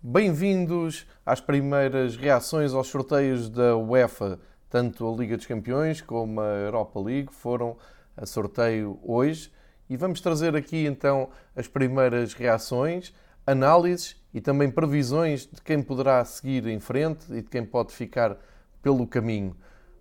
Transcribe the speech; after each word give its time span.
Bem-vindos 0.00 1.08
às 1.26 1.40
primeiras 1.40 2.14
reações 2.14 2.72
aos 2.72 2.86
sorteios 2.86 3.48
da 3.50 3.76
UEFA. 3.76 4.38
Tanto 4.70 5.08
a 5.08 5.16
Liga 5.16 5.36
dos 5.36 5.44
Campeões 5.44 6.00
como 6.00 6.40
a 6.40 6.46
Europa 6.54 7.00
League 7.00 7.34
foram 7.34 7.76
a 8.16 8.24
sorteio 8.24 9.00
hoje 9.02 9.50
e 9.90 9.96
vamos 9.96 10.20
trazer 10.20 10.54
aqui 10.54 10.86
então 10.86 11.30
as 11.56 11.66
primeiras 11.66 12.32
reações, 12.32 13.12
análises 13.44 14.14
e 14.32 14.40
também 14.40 14.70
previsões 14.70 15.48
de 15.52 15.60
quem 15.60 15.82
poderá 15.82 16.24
seguir 16.24 16.68
em 16.68 16.78
frente 16.78 17.26
e 17.32 17.42
de 17.42 17.48
quem 17.48 17.66
pode 17.66 17.92
ficar 17.92 18.36
pelo 18.80 19.04
caminho. 19.04 19.56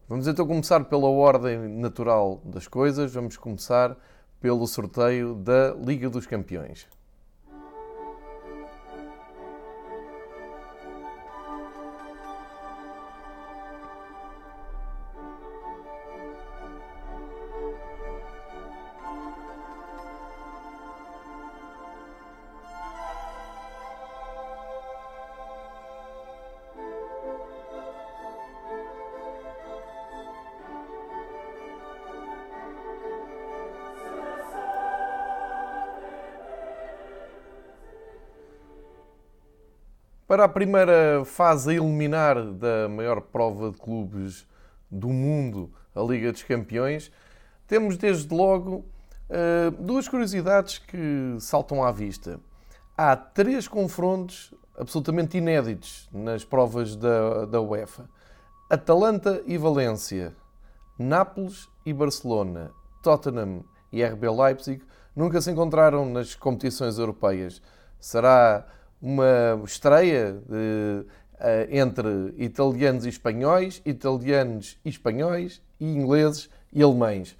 Vamos 0.07 0.27
então 0.27 0.45
começar 0.45 0.83
pela 0.85 1.07
ordem 1.07 1.57
natural 1.67 2.39
das 2.45 2.67
coisas. 2.67 3.15
Vamos 3.15 3.35
começar 3.35 3.97
pelo 4.39 4.67
sorteio 4.67 5.33
da 5.33 5.73
Liga 5.73 6.07
dos 6.07 6.27
Campeões. 6.27 6.87
A 40.47 40.49
primeira 40.49 41.25
fase 41.25 41.71
a 41.71 41.73
eliminar 41.73 42.41
da 42.53 42.87
maior 42.87 43.19
prova 43.19 43.69
de 43.69 43.77
clubes 43.77 44.47
do 44.89 45.09
mundo, 45.09 45.69
a 45.93 46.01
Liga 46.01 46.31
dos 46.31 46.41
Campeões, 46.41 47.11
temos 47.67 47.97
desde 47.97 48.33
logo 48.33 48.85
eh, 49.29 49.69
duas 49.77 50.07
curiosidades 50.07 50.77
que 50.77 51.35
saltam 51.41 51.83
à 51.83 51.91
vista. 51.91 52.39
Há 52.97 53.13
três 53.13 53.67
confrontos 53.67 54.53
absolutamente 54.77 55.37
inéditos 55.37 56.07
nas 56.13 56.45
provas 56.45 56.95
da, 56.95 57.43
da 57.43 57.59
UEFA: 57.59 58.09
Atalanta 58.69 59.43
e 59.45 59.57
Valência, 59.57 60.33
Nápoles 60.97 61.67
e 61.85 61.91
Barcelona, 61.91 62.71
Tottenham 63.03 63.65
e 63.91 64.01
RB 64.01 64.29
Leipzig 64.29 64.81
nunca 65.13 65.41
se 65.41 65.51
encontraram 65.51 66.05
nas 66.05 66.35
competições 66.35 66.97
europeias. 66.97 67.61
Será 67.99 68.65
uma 69.01 69.61
estreia 69.63 70.33
de, 70.33 71.05
uh, 71.05 71.67
entre 71.69 72.33
italianos 72.37 73.05
e 73.05 73.09
espanhóis, 73.09 73.81
italianos 73.85 74.77
e 74.83 74.89
espanhóis, 74.89 75.61
e 75.79 75.85
ingleses 75.85 76.49
e 76.73 76.81
alemães. 76.81 77.35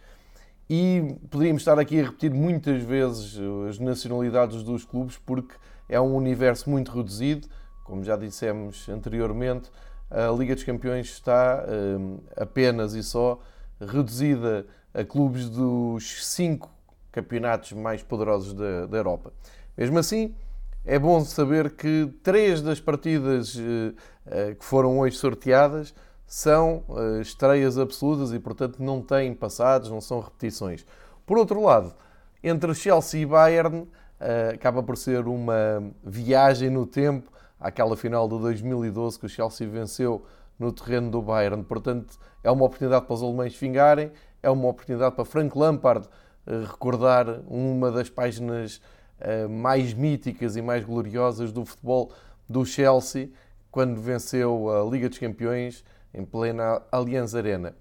E 0.70 1.16
poderíamos 1.30 1.62
estar 1.62 1.80
aqui 1.80 2.00
a 2.00 2.04
repetir 2.04 2.32
muitas 2.32 2.84
vezes 2.84 3.40
as 3.70 3.80
nacionalidades 3.80 4.64
dos 4.64 4.84
clubes, 4.84 5.18
porque 5.18 5.56
é 5.88 6.00
um 6.00 6.14
universo 6.16 6.70
muito 6.70 6.92
reduzido. 6.92 7.48
Como 7.86 8.04
já 8.04 8.18
dissemos 8.18 8.88
anteriormente, 8.90 9.72
a 10.12 10.30
Liga 10.32 10.54
dos 10.54 10.64
Campeões 10.64 11.08
está 11.08 11.64
uh, 11.66 12.24
apenas 12.36 12.94
e 12.94 13.04
só 13.04 13.40
reduzida 13.80 14.66
a 14.94 15.04
clubes 15.04 15.50
dos 15.50 16.26
cinco 16.26 16.70
campeonatos 17.12 17.72
mais 17.74 18.04
poderosos 18.04 18.54
da, 18.54 18.86
da 18.88 18.98
Europa. 18.98 19.32
Mesmo 19.78 20.00
assim, 20.00 20.36
é 20.88 20.98
bom 20.98 21.20
saber 21.26 21.72
que 21.72 22.10
três 22.24 22.62
das 22.62 22.80
partidas 22.80 23.58
eh, 23.60 23.94
eh, 24.26 24.56
que 24.56 24.64
foram 24.64 25.00
hoje 25.00 25.18
sorteadas 25.18 25.94
são 26.26 26.82
eh, 26.90 27.22
estreias 27.22 27.78
absolutas 27.78 28.32
e, 28.32 28.40
portanto, 28.40 28.82
não 28.82 29.02
têm 29.02 29.34
passados, 29.34 29.90
não 29.90 30.00
são 30.00 30.22
repetições. 30.22 30.86
Por 31.26 31.38
outro 31.38 31.62
lado, 31.62 31.94
entre 32.42 32.74
Chelsea 32.74 33.22
e 33.22 33.26
Bayern, 33.26 33.86
acaba 34.52 34.82
por 34.82 34.98
ser 34.98 35.28
uma 35.28 35.84
viagem 36.04 36.70
no 36.70 36.88
tempo 36.88 37.30
àquela 37.60 37.96
final 37.96 38.28
de 38.28 38.40
2012 38.40 39.20
que 39.20 39.26
o 39.26 39.30
Chelsea 39.30 39.68
venceu 39.68 40.26
no 40.58 40.72
terreno 40.72 41.12
do 41.12 41.22
Bayern. 41.22 41.64
Portanto, 41.64 42.18
é 42.44 42.50
uma 42.50 42.66
oportunidade 42.66 43.06
para 43.06 43.14
os 43.14 43.22
alemães 43.22 43.54
fingarem, 43.54 44.12
é 44.42 44.50
uma 44.50 44.70
oportunidade 44.70 45.14
para 45.16 45.26
Frank 45.26 45.56
Lampard 45.56 46.08
recordar 46.48 47.42
uma 47.48 47.92
das 47.92 48.10
páginas 48.10 48.82
mais 49.50 49.94
míticas 49.94 50.56
e 50.56 50.62
mais 50.62 50.84
gloriosas 50.84 51.52
do 51.52 51.66
futebol 51.66 52.12
do 52.48 52.66
Chelsea, 52.66 53.30
quando 53.72 54.00
venceu 54.00 54.70
a 54.70 54.90
Liga 54.90 55.10
dos 55.10 55.18
Campeões 55.18 55.84
em 56.14 56.26
plena 56.26 56.82
Allianz 56.92 57.36
Arena. 57.36 57.76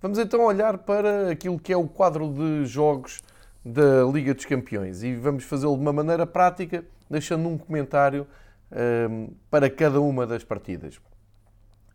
Vamos 0.00 0.18
então 0.18 0.44
olhar 0.44 0.78
para 0.78 1.30
aquilo 1.30 1.58
que 1.58 1.72
é 1.72 1.76
o 1.76 1.86
quadro 1.86 2.28
de 2.28 2.66
jogos 2.66 3.22
da 3.64 4.04
Liga 4.12 4.34
dos 4.34 4.44
Campeões 4.44 5.02
e 5.02 5.14
vamos 5.14 5.44
fazê-lo 5.44 5.76
de 5.76 5.80
uma 5.80 5.92
maneira 5.92 6.26
prática, 6.26 6.84
deixando 7.08 7.48
um 7.48 7.56
comentário 7.56 8.26
um, 8.70 8.76
ehm, 8.76 9.28
para 9.48 9.70
cada 9.70 10.00
uma 10.00 10.26
das 10.26 10.42
partidas. 10.42 11.00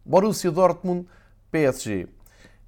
Borussia 0.06 0.50
Dortmund 0.50 1.06
PSG. 1.52 2.08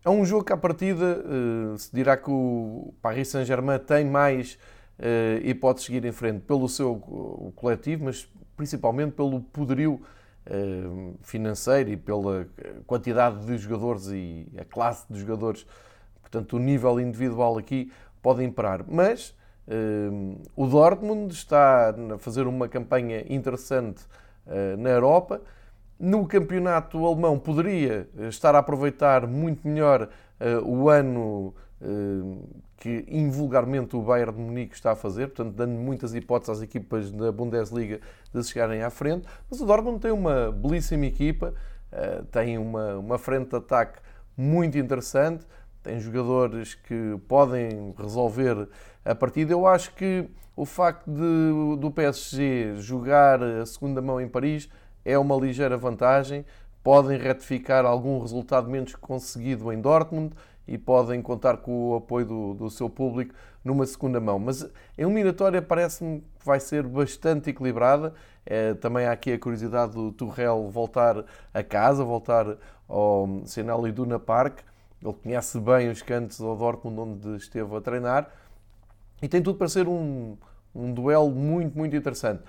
É 0.04 0.10
um 0.10 0.26
jogo 0.26 0.44
que 0.44 0.54
à 0.54 0.58
partida 0.58 1.24
uh, 1.24 1.78
se 1.78 1.94
dirá 1.94 2.18
que 2.18 2.30
o 2.30 2.94
Paris 3.02 3.30
Saint-Germain 3.30 3.80
tem 3.80 4.06
mais 4.06 4.58
eh, 4.58 4.79
e 5.44 5.54
pode 5.54 5.82
seguir 5.82 6.04
em 6.04 6.12
frente 6.12 6.42
pelo 6.42 6.68
seu 6.68 6.96
coletivo, 7.56 8.06
mas 8.06 8.30
principalmente 8.58 9.14
pelo 9.14 9.40
poderio 9.40 10.02
eh, 10.46 11.14
financeiro 11.22 11.92
e 11.92 11.98
pela 11.98 12.46
quantidade 12.86 13.46
de 13.46 13.58
jogadores 13.58 14.08
e 14.08 14.48
a 14.58 14.66
classe 14.66 15.06
de 15.10 15.20
jogadores. 15.20 15.66
Portanto, 16.22 16.58
o 16.58 16.60
nível 16.60 17.00
individual 17.00 17.58
aqui 17.58 17.92
pode 18.22 18.44
imperar. 18.44 18.84
Mas 18.86 19.34
eh, 19.68 20.10
o 20.56 20.68
Dortmund 20.68 21.34
está 21.34 21.96
a 22.16 22.18
fazer 22.18 22.48
uma 22.48 22.68
campanha 22.68 23.24
interessante 23.30 24.04
na 24.80 24.90
Europa. 24.90 25.42
No 26.00 26.26
campeonato 26.26 27.06
alemão 27.06 27.38
poderia 27.38 28.10
estar 28.30 28.56
a 28.56 28.60
aproveitar 28.60 29.28
muito 29.28 29.68
melhor 29.68 30.10
o 30.66 30.90
ano 30.90 31.54
que 32.78 33.06
invulgarmente 33.08 33.96
o 33.96 34.02
Bayern 34.02 34.34
de 34.34 34.40
Munique 34.40 34.76
está 34.76 34.92
a 34.92 34.96
fazer, 34.96 35.28
portanto, 35.28 35.56
dando 35.56 35.74
muitas 35.74 36.14
hipóteses 36.14 36.58
às 36.58 36.62
equipas 36.62 37.12
da 37.12 37.32
Bundesliga 37.32 38.00
de 38.34 38.44
chegarem 38.44 38.84
à 38.84 38.90
frente. 38.90 39.28
Mas 39.50 39.62
o 39.62 39.66
Dortmund 39.66 40.00
tem 40.00 40.12
uma 40.12 40.52
belíssima 40.52 41.06
equipa, 41.06 41.54
eh, 41.92 42.24
tem 42.32 42.58
uma, 42.58 42.98
uma 42.98 43.18
frente 43.18 43.50
de 43.50 43.56
ataque 43.56 44.00
muito 44.36 44.78
interessante, 44.78 45.46
tem 45.84 46.00
jogadores 46.00 46.76
que 46.76 47.18
podem 47.28 47.94
resolver 47.98 48.68
a 49.04 49.16
partida. 49.16 49.54
Eu 49.54 49.66
acho 49.66 49.94
que 49.96 50.30
o 50.56 50.66
facto 50.66 51.10
de, 51.10 51.78
do 51.80 51.90
PSG 51.92 52.76
jogar 52.78 53.42
a 53.42 53.66
segunda 53.66 54.02
mão 54.02 54.20
em 54.20 54.28
Paris 54.28 54.70
é 55.06 55.18
uma 55.18 55.36
ligeira 55.36 55.78
vantagem. 55.78 56.46
Podem 56.84 57.18
retificar 57.18 57.86
algum 57.86 58.20
resultado 58.20 58.70
menos 58.70 58.94
conseguido 58.96 59.72
em 59.72 59.80
Dortmund 59.80 60.34
e 60.70 60.78
podem 60.78 61.20
contar 61.20 61.58
com 61.58 61.90
o 61.90 61.96
apoio 61.96 62.26
do, 62.26 62.54
do 62.54 62.70
seu 62.70 62.88
público 62.88 63.34
numa 63.66 63.86
segunda 63.88 64.20
mão. 64.20 64.38
Mas 64.38 64.64
a 64.64 64.70
eliminatória 64.98 65.62
parece-me 65.62 66.22
que 66.22 66.46
vai 66.46 66.60
ser 66.60 66.84
bastante 66.84 67.50
equilibrada. 67.50 68.14
É, 68.46 68.76
também 68.76 69.08
há 69.08 69.12
aqui 69.12 69.34
a 69.34 69.40
curiosidade 69.40 69.94
do 69.94 70.12
Turrell 70.12 70.70
voltar 70.70 71.26
a 71.52 71.64
casa, 71.64 72.04
voltar 72.04 72.56
ao 72.88 73.42
Sinal 73.46 73.88
Iduna 73.88 74.20
Park. 74.20 74.60
Ele 75.02 75.14
conhece 75.14 75.60
bem 75.60 75.90
os 75.90 76.04
cantos 76.04 76.40
ao 76.40 76.56
Dortmund 76.56 77.00
onde 77.00 77.38
esteve 77.38 77.76
a 77.76 77.82
treinar 77.82 78.30
e 79.22 79.28
tem 79.28 79.42
tudo 79.42 79.58
para 79.58 79.68
ser 79.68 79.88
um, 79.88 80.38
um 80.74 80.94
duelo 80.94 81.32
muito, 81.32 81.76
muito 81.76 81.96
interessante. 81.96 82.44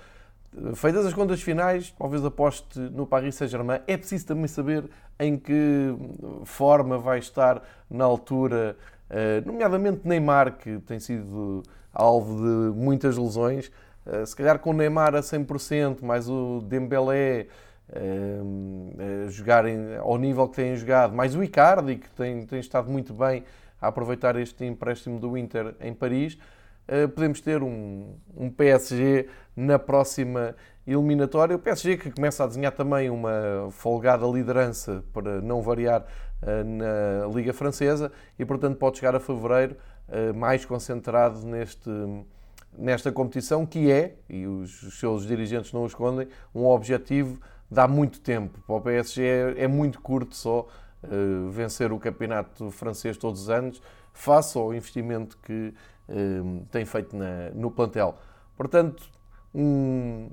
Feitas 0.75 1.05
as 1.05 1.13
contas 1.13 1.41
finais, 1.41 1.91
talvez 1.97 2.23
aposte 2.25 2.77
no 2.77 3.07
Paris 3.07 3.35
Saint-Germain. 3.35 3.79
É 3.87 3.95
preciso 3.95 4.27
também 4.27 4.47
saber 4.47 4.89
em 5.21 5.37
que 5.37 5.95
forma 6.43 6.97
vai 6.97 7.19
estar 7.19 7.61
na 7.87 8.03
altura, 8.03 8.75
eh, 9.07 9.41
nomeadamente 9.45 10.01
Neymar, 10.03 10.57
que 10.57 10.79
tem 10.79 10.99
sido 10.99 11.61
alvo 11.93 12.37
de 12.37 12.75
muitas 12.75 13.15
lesões. 13.17 13.71
Eh, 14.03 14.25
se 14.25 14.35
calhar 14.35 14.57
com 14.57 14.73
Neymar 14.73 15.13
a 15.13 15.21
100%, 15.21 16.01
mais 16.01 16.27
o 16.27 16.61
Dembélé 16.61 17.45
eh, 17.93 18.39
a 19.27 19.29
jogarem 19.29 19.95
ao 19.99 20.17
nível 20.17 20.49
que 20.49 20.55
têm 20.55 20.75
jogado, 20.75 21.13
mais 21.13 21.35
o 21.35 21.43
Icardi, 21.43 21.97
que 21.97 22.09
tem, 22.09 22.43
tem 22.47 22.59
estado 22.59 22.89
muito 22.89 23.13
bem 23.13 23.43
a 23.79 23.87
aproveitar 23.89 24.35
este 24.37 24.65
empréstimo 24.65 25.19
do 25.19 25.37
Inter 25.37 25.75
em 25.79 25.93
Paris 25.93 26.35
podemos 27.15 27.41
ter 27.41 27.63
um, 27.63 28.15
um 28.35 28.49
PSG 28.49 29.27
na 29.55 29.79
próxima 29.79 30.55
eliminatória. 30.85 31.55
O 31.55 31.59
PSG 31.59 31.97
que 31.97 32.11
começa 32.11 32.43
a 32.43 32.47
desenhar 32.47 32.71
também 32.71 33.09
uma 33.09 33.69
folgada 33.71 34.25
liderança 34.25 35.03
para 35.13 35.41
não 35.41 35.61
variar 35.61 36.05
eh, 36.41 36.63
na 36.63 37.27
Liga 37.33 37.53
Francesa 37.53 38.11
e, 38.37 38.45
portanto, 38.45 38.77
pode 38.77 38.97
chegar 38.97 39.15
a 39.15 39.19
fevereiro 39.19 39.75
eh, 40.09 40.33
mais 40.33 40.65
concentrado 40.65 41.45
neste 41.45 41.89
nesta 42.77 43.11
competição, 43.11 43.65
que 43.65 43.91
é, 43.91 44.15
e 44.29 44.47
os 44.47 44.97
seus 44.97 45.27
dirigentes 45.27 45.73
não 45.73 45.83
o 45.83 45.85
escondem, 45.85 46.29
um 46.55 46.65
objetivo 46.65 47.37
de 47.69 47.77
há 47.77 47.85
muito 47.85 48.21
tempo. 48.21 48.61
Para 48.65 48.75
o 48.75 48.79
PSG 48.79 49.21
é, 49.21 49.63
é 49.63 49.67
muito 49.67 49.99
curto 49.99 50.33
só 50.33 50.65
vencer 51.51 51.91
o 51.91 51.99
campeonato 51.99 52.71
francês 52.71 53.17
todos 53.17 53.41
os 53.41 53.49
anos, 53.49 53.81
face 54.13 54.57
ao 54.57 54.73
investimento 54.73 55.37
que 55.43 55.73
tem 56.71 56.85
feito 56.85 57.15
na, 57.15 57.49
no 57.53 57.71
plantel. 57.71 58.17
Portanto, 58.57 59.03
um, 59.53 60.29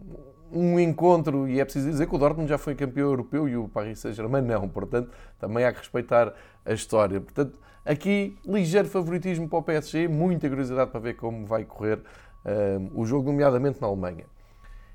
um 0.53 0.79
encontro, 0.79 1.49
e 1.49 1.61
é 1.61 1.65
preciso 1.65 1.89
dizer 1.89 2.07
que 2.07 2.15
o 2.15 2.19
Dortmund 2.19 2.49
já 2.49 2.59
foi 2.59 2.75
campeão 2.75 3.09
europeu 3.09 3.49
e 3.49 3.57
o 3.57 3.69
Paris 3.69 3.99
Saint-Germain 3.99 4.43
não, 4.43 4.69
portanto, 4.69 5.11
também 5.39 5.65
há 5.65 5.73
que 5.73 5.79
respeitar 5.79 6.33
a 6.65 6.73
história. 6.73 7.21
Portanto, 7.21 7.59
aqui, 7.85 8.37
ligeiro 8.45 8.89
favoritismo 8.89 9.49
para 9.49 9.59
o 9.59 9.63
PSG, 9.63 10.09
muita 10.09 10.49
curiosidade 10.49 10.91
para 10.91 11.01
ver 11.01 11.15
como 11.15 11.47
vai 11.47 11.65
correr 11.65 11.99
uh, 11.99 12.91
o 13.01 13.05
jogo, 13.05 13.31
nomeadamente 13.31 13.81
na 13.81 13.87
Alemanha. 13.87 14.25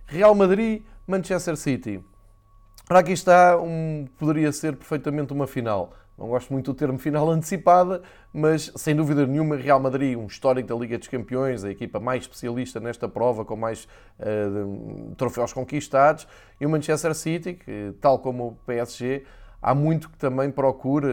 Real 0.06 0.34
Madrid, 0.36 0.84
Manchester 1.08 1.56
City. 1.56 2.04
Aqui 2.90 3.14
está, 3.14 3.58
um, 3.58 4.06
poderia 4.18 4.52
ser 4.52 4.76
perfeitamente 4.76 5.32
uma 5.32 5.48
final. 5.48 5.94
Não 6.18 6.28
gosto 6.28 6.54
muito 6.54 6.72
do 6.72 6.78
termo 6.78 6.98
final 6.98 7.30
antecipada, 7.32 8.02
mas 8.34 8.72
sem 8.76 8.96
dúvida 8.96 9.26
nenhuma, 9.26 9.56
Real 9.56 9.80
Madrid, 9.80 10.18
um 10.18 10.28
histórico 10.28 10.68
da 10.68 10.76
Liga 10.76 10.98
dos 10.98 11.08
Campeões, 11.08 11.64
a 11.64 11.72
equipa 11.72 12.00
mais 12.00 12.24
especialista 12.24 12.80
nesta 12.80 13.08
prova, 13.10 13.44
com 13.44 13.56
mais 13.56 13.88
uh, 14.20 15.16
troféus 15.16 15.54
conquistados, 15.54 16.28
e 16.60 16.66
o 16.66 16.70
Manchester 16.70 17.14
City, 17.16 17.54
que, 17.54 17.94
tal 18.00 18.20
como 18.20 18.48
o 18.48 18.58
PSG, 18.66 19.24
há 19.62 19.74
muito 19.74 20.10
que 20.10 20.18
também 20.18 20.52
procura, 20.52 21.08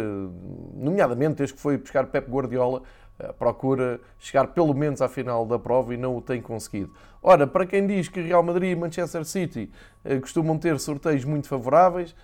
nomeadamente 0.74 1.36
desde 1.36 1.54
que 1.54 1.60
foi 1.60 1.78
buscar 1.78 2.06
Pep 2.06 2.30
Guardiola, 2.30 2.82
eh, 3.20 3.32
procura 3.38 4.00
chegar 4.18 4.48
pelo 4.48 4.74
menos 4.74 5.02
à 5.02 5.08
final 5.08 5.44
da 5.44 5.58
prova 5.58 5.94
e 5.94 5.96
não 5.96 6.16
o 6.16 6.22
tem 6.22 6.40
conseguido. 6.40 6.92
Ora, 7.22 7.46
para 7.46 7.66
quem 7.66 7.86
diz 7.86 8.08
que 8.08 8.20
Real 8.20 8.42
Madrid 8.42 8.72
e 8.72 8.76
Manchester 8.76 9.24
City 9.24 9.70
eh, 10.04 10.18
costumam 10.18 10.58
ter 10.58 10.78
sorteios 10.80 11.24
muito 11.24 11.46
favoráveis, 11.46 12.14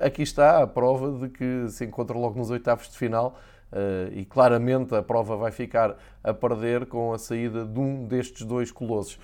aqui 0.00 0.22
está 0.22 0.62
a 0.62 0.66
prova 0.66 1.26
de 1.26 1.28
que 1.28 1.68
se 1.68 1.84
encontra 1.84 2.16
logo 2.16 2.38
nos 2.38 2.50
oitavos 2.50 2.88
de 2.88 2.96
final 2.96 3.38
e 4.12 4.24
claramente 4.24 4.94
a 4.94 5.02
prova 5.02 5.36
vai 5.36 5.50
ficar 5.50 5.96
a 6.22 6.32
perder 6.32 6.86
com 6.86 7.12
a 7.12 7.18
saída 7.18 7.64
de 7.64 7.78
um 7.78 8.06
destes 8.06 8.46
dois 8.46 8.70
colossos. 8.70 9.18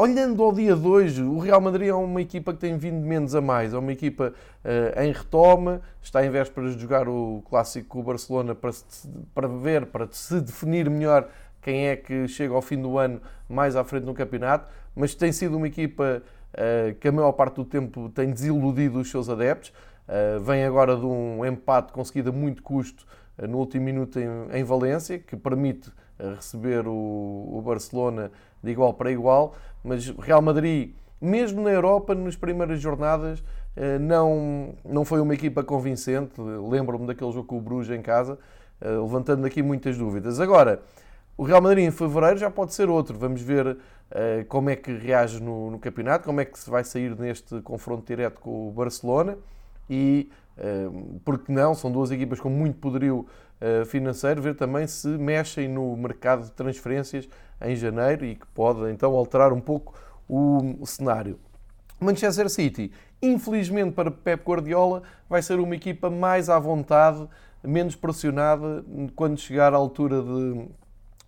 Olhando 0.00 0.42
ao 0.42 0.50
dia 0.50 0.74
de 0.74 0.88
hoje, 0.88 1.22
o 1.22 1.38
Real 1.38 1.60
Madrid 1.60 1.88
é 1.88 1.94
uma 1.94 2.22
equipa 2.22 2.54
que 2.54 2.58
tem 2.58 2.78
vindo 2.78 3.06
menos 3.06 3.34
a 3.34 3.40
mais. 3.42 3.74
É 3.74 3.78
uma 3.78 3.92
equipa 3.92 4.32
uh, 4.64 4.98
em 4.98 5.12
retoma, 5.12 5.82
está 6.00 6.24
em 6.24 6.30
vésperas 6.30 6.74
de 6.74 6.80
jogar 6.80 7.06
o 7.06 7.42
clássico 7.50 7.86
com 7.86 8.00
o 8.00 8.02
Barcelona 8.02 8.54
para, 8.54 8.72
se, 8.72 9.06
para 9.34 9.46
ver, 9.46 9.84
para 9.84 10.08
se 10.10 10.40
definir 10.40 10.88
melhor 10.88 11.28
quem 11.60 11.88
é 11.88 11.96
que 11.96 12.26
chega 12.28 12.54
ao 12.54 12.62
fim 12.62 12.80
do 12.80 12.96
ano 12.96 13.20
mais 13.46 13.76
à 13.76 13.84
frente 13.84 14.06
no 14.06 14.14
campeonato, 14.14 14.72
mas 14.96 15.14
tem 15.14 15.32
sido 15.32 15.58
uma 15.58 15.66
equipa 15.66 16.22
que 17.00 17.08
a 17.08 17.12
maior 17.12 17.32
parte 17.32 17.56
do 17.56 17.64
tempo 17.64 18.08
tem 18.08 18.30
desiludido 18.30 19.00
os 19.00 19.10
seus 19.10 19.28
adeptos. 19.28 19.72
Uh, 20.08 20.40
vem 20.40 20.64
agora 20.64 20.96
de 20.96 21.06
um 21.06 21.46
empate 21.46 21.92
conseguido 21.92 22.30
a 22.30 22.32
muito 22.32 22.62
custo 22.62 23.06
no 23.48 23.58
último 23.58 23.84
minuto 23.84 24.18
em, 24.18 24.64
Valência, 24.64 25.18
que 25.18 25.36
permite 25.36 25.90
receber 26.18 26.86
o, 26.86 27.62
Barcelona 27.64 28.30
de 28.62 28.70
igual 28.70 28.92
para 28.92 29.10
igual, 29.10 29.54
mas 29.82 30.08
Real 30.10 30.42
Madrid, 30.42 30.92
mesmo 31.20 31.62
na 31.62 31.70
Europa, 31.70 32.14
nas 32.14 32.36
primeiras 32.36 32.80
jornadas, 32.80 33.42
eh, 33.76 33.98
não, 33.98 34.74
não 34.84 35.04
foi 35.04 35.20
uma 35.20 35.34
equipa 35.34 35.62
convincente. 35.62 36.40
Lembro-me 36.40 37.06
daquele 37.06 37.32
jogo 37.32 37.46
com 37.46 37.58
o 37.58 37.60
Bruges 37.60 37.90
em 37.96 38.02
casa, 38.02 38.38
eh, 38.80 38.88
levantando 38.88 39.46
aqui 39.46 39.62
muitas 39.62 39.96
dúvidas. 39.96 40.40
Agora, 40.40 40.82
o 41.36 41.44
Real 41.44 41.62
Madrid 41.62 41.84
em 41.84 41.90
fevereiro 41.90 42.38
já 42.38 42.50
pode 42.50 42.74
ser 42.74 42.88
outro. 42.88 43.18
Vamos 43.18 43.40
ver 43.40 43.66
eh, 43.66 43.76
como 44.48 44.70
é 44.70 44.76
que 44.76 44.92
reage 44.92 45.42
no, 45.42 45.70
no 45.70 45.78
campeonato, 45.78 46.24
como 46.24 46.40
é 46.40 46.44
que 46.44 46.58
se 46.58 46.68
vai 46.68 46.84
sair 46.84 47.16
neste 47.18 47.60
confronto 47.62 48.06
direto 48.06 48.40
com 48.40 48.68
o 48.68 48.72
Barcelona 48.72 49.38
e, 49.88 50.30
porque 51.24 51.52
não, 51.52 51.74
são 51.74 51.90
duas 51.90 52.10
equipas 52.10 52.40
com 52.40 52.50
muito 52.50 52.78
poderio 52.78 53.26
financeiro, 53.86 54.42
ver 54.42 54.56
também 54.56 54.86
se 54.86 55.06
mexem 55.06 55.68
no 55.68 55.96
mercado 55.96 56.44
de 56.44 56.52
transferências 56.52 57.28
em 57.60 57.76
janeiro 57.76 58.24
e 58.24 58.34
que 58.34 58.46
pode 58.48 58.90
então 58.90 59.14
alterar 59.14 59.52
um 59.52 59.60
pouco 59.60 59.94
o 60.28 60.84
cenário. 60.86 61.38
Manchester 62.00 62.48
City, 62.48 62.90
infelizmente 63.20 63.92
para 63.92 64.10
Pep 64.10 64.42
Guardiola, 64.42 65.02
vai 65.28 65.42
ser 65.42 65.60
uma 65.60 65.74
equipa 65.74 66.08
mais 66.08 66.48
à 66.48 66.58
vontade, 66.58 67.28
menos 67.62 67.94
pressionada 67.94 68.84
quando 69.14 69.38
chegar 69.38 69.74
à 69.74 69.76
altura 69.76 70.22
de 70.22 70.68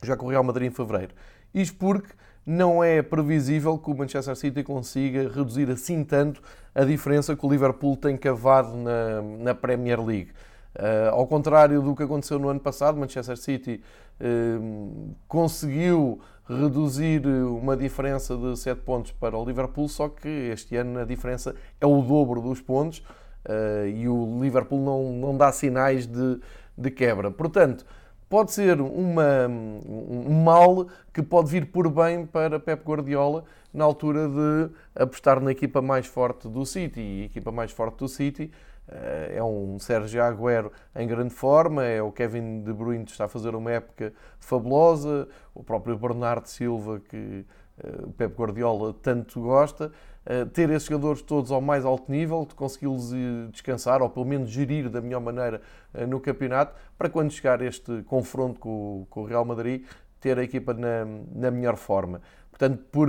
já 0.03 0.17
com 0.17 0.27
o 0.27 0.31
Real 0.31 0.43
Madrid 0.43 0.69
em 0.69 0.75
fevereiro. 0.75 1.15
Isto 1.55 1.77
porque 1.77 2.09
não 2.45 2.83
é 2.83 3.03
previsível 3.03 3.79
que 3.79 3.91
o 3.91 3.97
Manchester 3.97 4.35
City 4.37 4.63
consiga 4.63 5.29
reduzir 5.29 5.71
assim 5.71 6.03
tanto 6.03 6.43
a 6.75 6.85
diferença 6.85 7.37
que 7.37 7.47
o 7.47 7.51
Liverpool 7.51 7.97
tem 7.97 8.17
cavado 8.17 8.77
na, 8.77 9.23
na 9.39 9.55
Premier 9.55 10.05
League. 10.05 10.31
Uh, 10.75 11.11
ao 11.13 11.27
contrário 11.27 11.83
do 11.83 11.95
que 11.95 12.03
aconteceu 12.03 12.39
no 12.39 12.49
ano 12.49 12.61
passado, 12.61 12.99
Manchester 12.99 13.37
City 13.37 13.83
uh, 14.21 15.15
conseguiu 15.29 16.21
reduzir 16.49 17.25
uma 17.27 17.77
diferença 17.77 18.37
de 18.37 18.59
7 18.59 18.81
pontos 18.81 19.13
para 19.13 19.37
o 19.37 19.45
Liverpool, 19.45 19.89
só 19.89 20.09
que 20.09 20.29
este 20.29 20.77
ano 20.77 20.99
a 20.99 21.05
diferença 21.05 21.55
é 21.81 21.87
o 21.87 22.01
dobro 22.03 22.41
dos 22.41 22.61
pontos 22.61 22.99
uh, 23.47 23.87
e 23.87 24.09
o 24.09 24.41
Liverpool 24.41 24.81
não, 24.81 25.13
não 25.13 25.37
dá 25.37 25.53
sinais 25.53 26.07
de, 26.07 26.41
de 26.77 26.91
quebra. 26.91 27.31
Portanto, 27.31 27.85
pode 28.33 28.51
ser 28.51 28.81
uma, 28.81 29.47
um 29.47 30.43
mal 30.43 30.87
que 31.13 31.23
pode 31.23 31.51
vir 31.51 31.67
por 31.67 31.91
bem 31.91 32.25
para 32.25 32.59
Pep 32.59 32.83
Guardiola 32.83 33.45
na 33.75 33.85
altura 33.85 34.27
de 34.27 34.71
apostar 34.95 35.39
na 35.39 35.53
equipa 35.53 35.83
mais 35.83 36.07
forte 36.07 36.49
do 36.49 36.65
City. 36.65 36.99
E 36.99 37.23
a 37.25 37.25
equipa 37.27 37.53
mais 37.53 37.73
forte 37.73 37.99
do 37.99 38.09
City 38.09 38.51
eh, 38.89 39.35
é 39.37 39.45
um 39.45 39.79
Sérgio 39.79 40.23
Agüero 40.23 40.73
em 40.97 41.07
grande 41.07 41.35
forma, 41.35 41.85
é 41.85 42.01
o 42.01 42.11
Kevin 42.11 42.63
De 42.63 42.73
Bruyne 42.73 43.05
que 43.05 43.11
está 43.11 43.27
a 43.27 43.29
fazer 43.29 43.55
uma 43.55 43.71
época 43.71 44.15
fabulosa, 44.41 45.29
o 45.55 45.63
próprio 45.63 45.99
Bernardo 45.99 46.47
Silva 46.47 47.01
que 47.01 47.45
eh, 47.85 48.01
o 48.03 48.13
Pep 48.13 48.35
Guardiola 48.35 48.95
tanto 49.03 49.43
gosta. 49.43 49.93
Eh, 50.25 50.45
ter 50.47 50.71
esses 50.71 50.89
jogadores 50.89 51.23
todos 51.23 51.51
ao 51.51 51.61
mais 51.61 51.85
alto 51.85 52.11
nível, 52.11 52.47
de 52.47 52.55
consegui-los 52.55 53.13
descansar 53.51 54.03
ou 54.03 54.09
pelo 54.09 54.25
menos 54.25 54.51
gerir 54.51 54.89
da 54.89 55.01
melhor 55.01 55.21
maneira 55.21 55.61
no 56.09 56.21
campeonato, 56.21 56.75
para 56.97 57.09
quando 57.09 57.31
chegar 57.31 57.61
este 57.61 58.03
confronto 58.05 58.61
com, 58.61 59.07
o 59.11 59.25
Real 59.25 59.45
Madrid, 59.45 59.85
ter 60.21 60.39
a 60.39 60.45
equipa 60.45 60.73
na, 60.73 61.05
na 61.35 61.51
melhor 61.51 61.77
forma. 61.77 62.23
Portanto, 62.51 62.85
por 62.93 63.09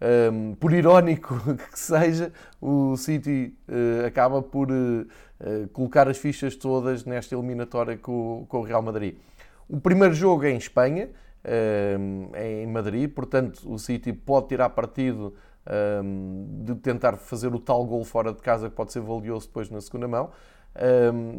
um, 0.00 0.54
por 0.54 0.72
irónico 0.72 1.34
que 1.72 1.78
seja, 1.78 2.32
o 2.60 2.96
City 2.96 3.54
uh, 3.68 4.06
acaba 4.06 4.40
por 4.40 4.70
uh, 4.70 5.68
colocar 5.72 6.08
as 6.08 6.18
fichas 6.18 6.54
todas 6.54 7.04
nesta 7.04 7.34
eliminatória 7.34 7.96
com, 7.96 8.46
com, 8.48 8.58
o 8.58 8.62
Real 8.62 8.82
Madrid. 8.82 9.16
O 9.68 9.80
primeiro 9.80 10.14
jogo 10.14 10.44
é 10.44 10.50
em 10.50 10.56
Espanha, 10.56 11.10
um, 11.98 12.30
é 12.32 12.62
em 12.62 12.66
Madrid, 12.66 13.10
portanto 13.10 13.60
o 13.66 13.78
City 13.78 14.12
pode 14.12 14.48
tirar 14.48 14.70
partido 14.70 15.34
um, 16.02 16.64
de 16.64 16.74
tentar 16.76 17.16
fazer 17.16 17.54
o 17.54 17.58
tal 17.58 17.84
gol 17.84 18.04
fora 18.04 18.32
de 18.32 18.40
casa 18.40 18.68
que 18.68 18.74
pode 18.74 18.92
ser 18.92 19.00
valioso 19.00 19.46
depois 19.46 19.70
na 19.70 19.80
segunda 19.80 20.08
mão. 20.08 20.30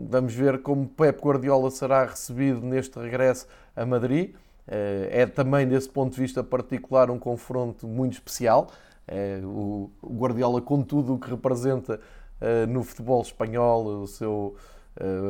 vamos 0.10 0.34
ver 0.34 0.62
como 0.62 0.88
Pep 0.88 1.22
Guardiola 1.22 1.72
será 1.72 2.06
recebido 2.06 2.62
neste 2.62 3.00
regresso 3.00 3.48
a 3.76 3.86
Madrid. 3.86 4.34
Eh, 4.70 5.22
é 5.22 5.26
também, 5.26 5.68
desse 5.68 5.90
ponto 5.90 6.14
de 6.14 6.22
vista 6.22 6.44
particular, 6.44 7.10
um 7.10 7.18
confronto 7.18 7.88
muito 7.88 8.14
especial. 8.14 8.68
Eh, 9.08 9.42
o 9.44 9.90
Guardiola, 10.04 10.62
com 10.62 10.84
tudo 10.84 11.16
o 11.16 11.20
que 11.20 11.30
representa 11.30 12.00
eh, 12.40 12.66
no 12.68 12.84
futebol 12.84 13.22
espanhol, 13.22 13.86
o 14.04 14.08
seu 14.08 14.56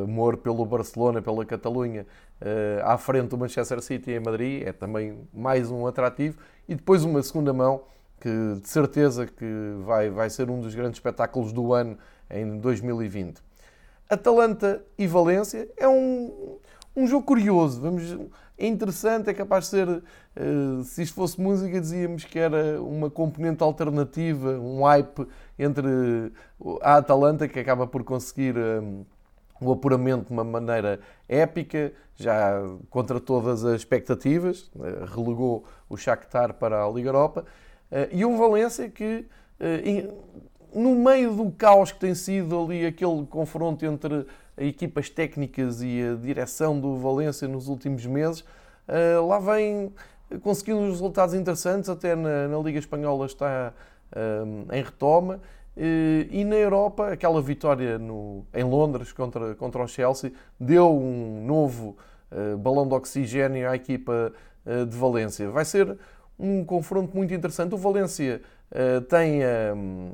amor 0.04 0.38
pelo 0.38 0.66
Barcelona, 0.66 1.22
pela 1.22 1.46
Catalunha, 1.46 2.08
à 2.84 2.98
frente 2.98 3.28
do 3.28 3.38
Manchester 3.38 3.80
City 3.84 4.14
em 4.14 4.20
Madrid, 4.20 4.64
é 4.66 4.74
também 4.74 5.20
mais 5.32 5.70
um 5.70 5.86
atrativo. 5.86 6.40
E 6.68 6.74
depois 6.74 7.04
uma 7.04 7.22
segunda 7.22 7.54
mão, 7.54 7.84
que 8.20 8.60
de 8.62 8.68
certeza 8.68 9.26
que 9.26 9.46
vai, 9.86 10.10
vai 10.10 10.30
ser 10.30 10.50
um 10.50 10.60
dos 10.60 10.76
grandes 10.76 10.98
espetáculos 10.98 11.52
do 11.52 11.74
ano 11.74 11.98
em 12.30 12.58
2020. 12.60 13.42
Atalanta 14.10 14.84
e 14.98 15.06
Valência 15.06 15.70
é 15.78 15.88
um, 15.88 16.58
um 16.96 17.08
jogo 17.08 17.26
curioso. 17.26 17.80
Vamos, 17.80 18.18
é 18.58 18.68
interessante, 18.68 19.30
é 19.30 19.34
capaz 19.34 19.66
de 19.66 19.70
ser. 19.70 19.88
Uh, 19.88 20.84
se 20.84 21.04
isto 21.04 21.16
fosse 21.16 21.40
música, 21.40 21.80
dizíamos 21.80 22.24
que 22.24 22.38
era 22.38 22.82
uma 22.82 23.10
componente 23.10 23.64
alternativa, 23.64 24.52
um 24.60 24.84
hype 24.84 25.28
entre 25.58 25.88
a 26.82 26.98
Atalanta, 26.98 27.48
que 27.48 27.60
acaba 27.60 27.88
por 27.88 28.04
conseguir 28.04 28.58
um, 28.58 29.06
o 29.62 29.72
apuramento 29.72 30.26
de 30.26 30.34
uma 30.34 30.44
maneira 30.44 31.00
épica, 31.28 31.94
já 32.16 32.62
contra 32.90 33.20
todas 33.20 33.64
as 33.64 33.76
expectativas, 33.76 34.72
uh, 34.76 35.06
relegou 35.06 35.64
o 35.88 35.96
Shakhtar 35.96 36.54
para 36.56 36.84
a 36.84 36.90
Liga 36.90 37.10
Europa, 37.10 37.46
e 38.12 38.26
um 38.26 38.38
Valência 38.38 38.90
que. 38.90 39.26
no 40.74 40.96
meio 40.96 41.34
do 41.34 41.52
caos 41.52 41.92
que 41.92 42.00
tem 42.00 42.14
sido 42.14 42.60
ali 42.62 42.86
aquele 42.86 43.26
confronto 43.26 43.86
entre 43.86 44.26
equipas 44.58 45.10
técnicas 45.10 45.82
e 45.82 46.02
a 46.02 46.16
direção 46.16 46.80
do 46.80 46.98
Valência 46.98 47.48
nos 47.48 47.68
últimos 47.68 48.06
meses, 48.06 48.42
uh, 48.42 49.26
lá 49.26 49.40
vem 49.40 49.92
conseguindo 50.42 50.82
resultados 50.82 51.34
interessantes, 51.34 51.90
até 51.90 52.16
na, 52.16 52.58
Liga 52.64 52.78
Espanhola 52.78 53.26
está 53.26 53.74
em 54.72 54.84
retoma. 54.84 55.40
E 56.32 56.44
na 56.44 56.56
Europa, 56.56 57.14
aquela 57.14 57.42
vitória 57.42 57.98
no, 57.98 58.46
em 58.54 58.64
Londres 58.64 59.12
contra, 59.14 59.56
contra 59.56 59.82
o 59.82 59.88
Chelsea 59.88 60.32
deu 60.60 60.92
um 60.92 61.46
novo 61.46 61.96
balão 62.60 62.88
de 62.88 62.94
oxigênio 62.94 63.70
à 63.70 63.76
equipa 63.76 64.34
de 64.66 64.98
Valência. 64.98 65.50
Vai 65.50 65.64
ser 65.64 65.98
um 66.40 66.64
confronto 66.64 67.16
muito 67.16 67.34
interessante. 67.34 67.76
O 67.76 67.78
Valência 67.78 68.42
uh, 68.72 69.02
tem 69.02 69.42
um, 69.76 70.12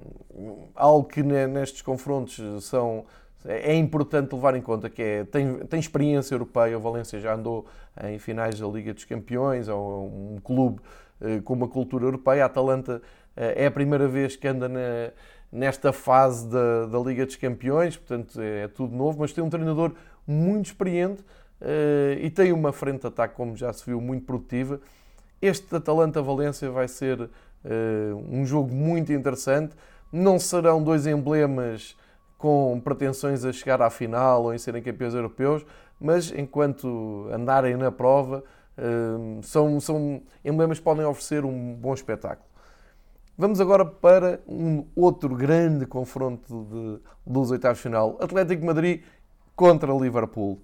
algo 0.73 1.07
que 1.07 1.21
nestes 1.21 1.81
confrontos 1.81 2.39
são, 2.65 3.05
é 3.45 3.75
importante 3.75 4.33
levar 4.33 4.55
em 4.55 4.61
conta, 4.61 4.89
que 4.89 5.01
é, 5.01 5.23
tem, 5.25 5.59
tem 5.59 5.79
experiência 5.79 6.33
europeia. 6.33 6.77
O 6.77 6.81
Valência 6.81 7.19
já 7.19 7.35
andou 7.35 7.65
em 8.03 8.17
finais 8.17 8.59
da 8.59 8.67
Liga 8.67 8.93
dos 8.93 9.05
Campeões, 9.05 9.67
é 9.67 9.73
um, 9.73 10.37
clube 10.43 10.81
com 11.43 11.53
uma 11.53 11.67
cultura 11.67 12.05
europeia. 12.05 12.43
A 12.43 12.47
Atalanta 12.47 13.01
é 13.35 13.67
a 13.67 13.71
primeira 13.71 14.07
vez 14.07 14.35
que 14.35 14.47
anda 14.47 14.67
na 14.67 15.11
nesta 15.55 15.93
fase 15.93 16.47
da, 16.49 16.85
da 16.85 16.99
Liga 16.99 17.25
dos 17.25 17.37
Campeões, 17.37 17.95
portanto 17.95 18.41
é, 18.41 18.63
é, 18.63 18.67
tudo 18.67 18.93
novo, 18.93 19.19
mas 19.19 19.31
tem 19.31 19.43
um 19.43 19.49
treinador 19.49 19.93
muito 20.27 20.67
experiente 20.67 21.21
uh, 21.61 22.19
e 22.19 22.29
tem 22.29 22.51
uma 22.51 22.73
frente 22.73 23.01
de 23.01 23.07
ataque, 23.07 23.35
como 23.35 23.55
já 23.55 23.71
se 23.71 23.85
viu, 23.85 24.01
muito 24.01 24.25
produtiva. 24.25 24.81
Este 25.41 25.75
Atalanta-Valência 25.75 26.69
vai 26.69 26.87
ser 26.87 27.21
uh, 27.21 27.29
um 28.29 28.45
jogo 28.45 28.73
muito 28.73 29.11
interessante. 29.11 29.75
Não 30.11 30.39
serão 30.39 30.81
dois 30.81 31.05
emblemas 31.05 31.95
com 32.37 32.79
pretensões 32.83 33.43
a 33.43 33.51
chegar 33.51 33.81
à 33.81 33.89
final 33.89 34.43
ou 34.43 34.53
em 34.53 34.57
serem 34.57 34.81
campeões 34.81 35.13
europeus, 35.13 35.65
mas 35.99 36.31
enquanto 36.31 37.27
andarem 37.31 37.75
na 37.75 37.91
prova, 37.91 38.43
uh, 38.77 39.43
são, 39.43 39.79
são 39.79 40.21
emblemas 40.43 40.79
que 40.79 40.83
podem 40.83 41.05
oferecer 41.05 41.45
um 41.45 41.73
bom 41.73 41.93
espetáculo. 41.93 42.47
Vamos 43.37 43.59
agora 43.59 43.83
para 43.85 44.39
um 44.47 44.85
outro 44.95 45.35
grande 45.35 45.85
confronto 45.85 46.65
de, 46.71 46.99
dos 47.25 47.51
oitavos 47.51 47.79
de 47.79 47.83
final. 47.83 48.17
Atlético 48.21 48.65
Madrid 48.65 49.01
contra 49.55 49.91
Liverpool. 49.93 50.61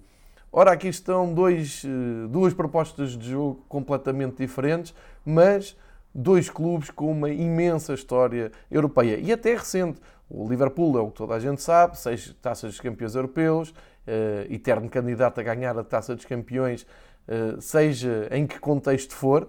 Ora, 0.54 0.72
aqui 0.72 0.88
estão 0.88 1.32
dois, 1.32 1.82
eh, 1.82 2.28
duas 2.28 2.52
propostas 2.52 3.16
de 3.16 3.30
jogo 3.30 3.64
completamente 3.70 4.36
diferentes, 4.36 4.94
mas 5.24 5.74
dois 6.14 6.50
clubes 6.50 6.90
com 6.90 7.10
uma 7.10 7.30
imensa 7.30 7.94
história 7.94 8.52
europeia 8.70 9.16
e 9.16 9.32
até 9.32 9.54
recente. 9.54 9.98
O 10.28 10.46
Liverpool 10.46 10.98
é 10.98 11.00
o 11.00 11.08
que 11.08 11.14
toda 11.14 11.34
a 11.34 11.40
gente 11.40 11.62
sabe, 11.62 11.98
seis 11.98 12.36
taças 12.42 12.74
de 12.74 12.82
campeões 12.82 13.14
europeus, 13.14 13.70
uh, 13.70 14.52
eterno 14.52 14.90
candidato 14.90 15.40
a 15.40 15.42
ganhar 15.42 15.78
a 15.78 15.82
taça 15.82 16.14
dos 16.14 16.26
campeões, 16.26 16.82
uh, 17.28 17.58
seja 17.60 18.28
em 18.30 18.46
que 18.46 18.58
contexto 18.58 19.14
for. 19.14 19.48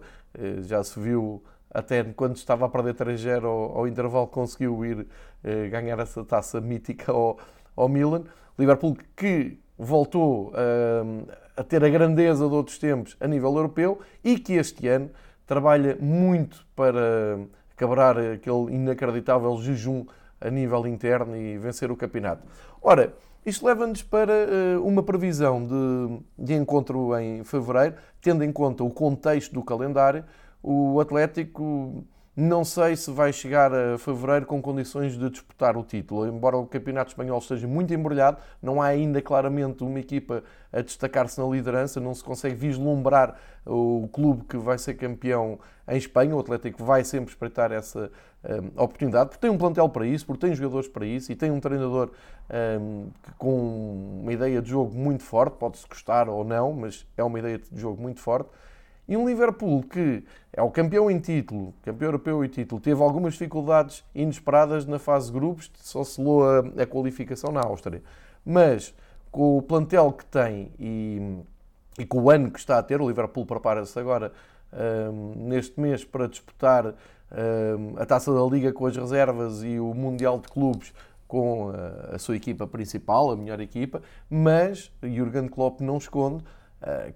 Já 0.61 0.83
se 0.83 0.99
viu 0.99 1.43
até 1.73 2.03
quando 2.03 2.35
estava 2.37 2.65
a 2.65 2.69
perder 2.69 2.93
3-0 2.93 3.43
ao, 3.43 3.77
ao, 3.79 3.87
intervalo, 3.87 4.27
conseguiu 4.27 4.85
ir 4.85 5.07
eh, 5.43 5.67
ganhar 5.69 5.99
essa 5.99 6.23
taça 6.23 6.61
mítica 6.61 7.11
ao, 7.11 7.37
ao 7.75 7.89
Milan. 7.89 8.23
Liverpool 8.57 8.97
que 9.15 9.59
voltou 9.77 10.51
eh, 10.55 11.33
a 11.57 11.63
ter 11.63 11.83
a 11.83 11.89
grandeza 11.89 12.47
de 12.47 12.53
outros 12.53 12.77
tempos 12.77 13.15
a 13.19 13.27
nível 13.27 13.55
europeu 13.55 13.99
e 14.23 14.37
que 14.37 14.53
este 14.53 14.87
ano 14.87 15.09
trabalha 15.45 15.97
muito 15.99 16.65
para 16.75 17.39
quebrar 17.77 18.17
aquele 18.17 18.73
inacreditável 18.73 19.57
jejum 19.57 20.05
a 20.39 20.49
nível 20.49 20.85
interno 20.87 21.35
e 21.35 21.57
vencer 21.57 21.91
o 21.91 21.95
campeonato. 21.95 22.43
Ora, 22.81 23.13
isto 23.45 23.65
leva-nos 23.65 24.01
para 24.01 24.31
uh, 24.31 24.85
uma 24.85 25.03
previsão 25.03 25.65
de, 25.65 26.45
de 26.45 26.53
encontro 26.53 27.17
em 27.17 27.43
fevereiro, 27.43 27.95
tendo 28.21 28.43
em 28.43 28.51
conta 28.51 28.83
o 28.83 28.89
contexto 28.89 29.53
do 29.53 29.63
calendário, 29.63 30.23
o 30.61 30.99
Atlético 30.99 32.05
não 32.35 32.65
sei 32.65 32.95
se 32.95 33.11
vai 33.11 33.31
chegar 33.31 33.71
a 33.71 33.97
fevereiro 33.97 34.47
com 34.47 34.59
condições 34.59 35.17
de 35.17 35.29
disputar 35.29 35.77
o 35.77 35.83
título. 35.83 36.27
Embora 36.27 36.57
o 36.57 36.65
Campeonato 36.65 37.11
Espanhol 37.11 37.37
esteja 37.37 37.67
muito 37.67 37.93
embrulhado, 37.93 38.37
não 38.61 38.81
há 38.81 38.87
ainda 38.87 39.21
claramente 39.21 39.83
uma 39.83 39.99
equipa 39.99 40.43
a 40.71 40.81
destacar-se 40.81 41.39
na 41.39 41.45
liderança, 41.45 41.99
não 41.99 42.13
se 42.13 42.23
consegue 42.23 42.55
vislumbrar 42.55 43.35
o 43.65 44.09
clube 44.11 44.45
que 44.45 44.57
vai 44.57 44.79
ser 44.79 44.95
campeão 44.95 45.59
em 45.87 45.95
Espanha. 45.95 46.35
O 46.35 46.39
Atlético 46.39 46.83
vai 46.83 47.03
sempre 47.03 47.29
espreitar 47.29 47.71
essa 47.71 48.11
um, 48.43 48.81
oportunidade, 48.81 49.29
porque 49.29 49.41
tem 49.41 49.51
um 49.51 49.57
plantel 49.57 49.87
para 49.89 50.07
isso, 50.07 50.25
porque 50.25 50.47
tem 50.47 50.55
jogadores 50.55 50.87
para 50.87 51.05
isso 51.05 51.31
e 51.31 51.35
tem 51.35 51.51
um 51.51 51.59
treinador 51.59 52.11
um, 52.81 53.09
com 53.37 54.19
uma 54.23 54.33
ideia 54.33 54.59
de 54.59 54.71
jogo 54.71 54.91
muito 54.95 55.21
forte. 55.21 55.55
Pode-se 55.57 55.87
gostar 55.87 56.27
ou 56.27 56.43
não, 56.43 56.73
mas 56.73 57.05
é 57.15 57.23
uma 57.23 57.37
ideia 57.37 57.59
de 57.59 57.79
jogo 57.79 58.01
muito 58.01 58.19
forte. 58.19 58.49
E 59.07 59.17
um 59.17 59.27
Liverpool 59.27 59.83
que 59.83 60.23
é 60.51 60.61
o 60.61 60.71
campeão 60.71 61.11
em 61.11 61.19
título, 61.19 61.73
campeão 61.83 62.07
europeu 62.07 62.43
em 62.43 62.47
título, 62.47 62.79
teve 62.79 63.01
algumas 63.01 63.33
dificuldades 63.33 64.03
inesperadas 64.15 64.85
na 64.85 64.97
fase 64.97 65.27
de 65.27 65.33
grupos, 65.33 65.69
só 65.75 66.03
selou 66.03 66.47
a, 66.47 66.59
a 66.81 66.85
qualificação 66.85 67.51
na 67.51 67.61
Áustria. 67.61 68.01
Mas 68.45 68.93
com 69.31 69.57
o 69.57 69.61
plantel 69.61 70.11
que 70.13 70.25
tem 70.25 70.71
e, 70.79 71.41
e 71.99 72.05
com 72.05 72.21
o 72.21 72.29
ano 72.29 72.49
que 72.51 72.59
está 72.59 72.77
a 72.77 72.83
ter, 72.83 73.01
o 73.01 73.07
Liverpool 73.07 73.45
prepara-se 73.45 73.97
agora 73.99 74.31
um, 75.11 75.47
neste 75.47 75.79
mês 75.79 76.05
para 76.05 76.27
disputar 76.27 76.87
um, 76.87 77.97
a 77.97 78.05
taça 78.05 78.33
da 78.33 78.41
Liga 78.43 78.71
com 78.71 78.85
as 78.85 78.95
reservas 78.95 79.63
e 79.63 79.79
o 79.79 79.93
Mundial 79.93 80.39
de 80.39 80.47
Clubes 80.47 80.93
com 81.27 81.71
a, 81.71 82.15
a 82.15 82.19
sua 82.19 82.35
equipa 82.35 82.67
principal, 82.67 83.31
a 83.31 83.35
melhor 83.35 83.59
equipa, 83.59 84.01
mas 84.29 84.91
Jurgen 85.01 85.47
Klopp 85.47 85.81
não 85.81 85.97
esconde 85.97 86.43
eh, 86.43 86.62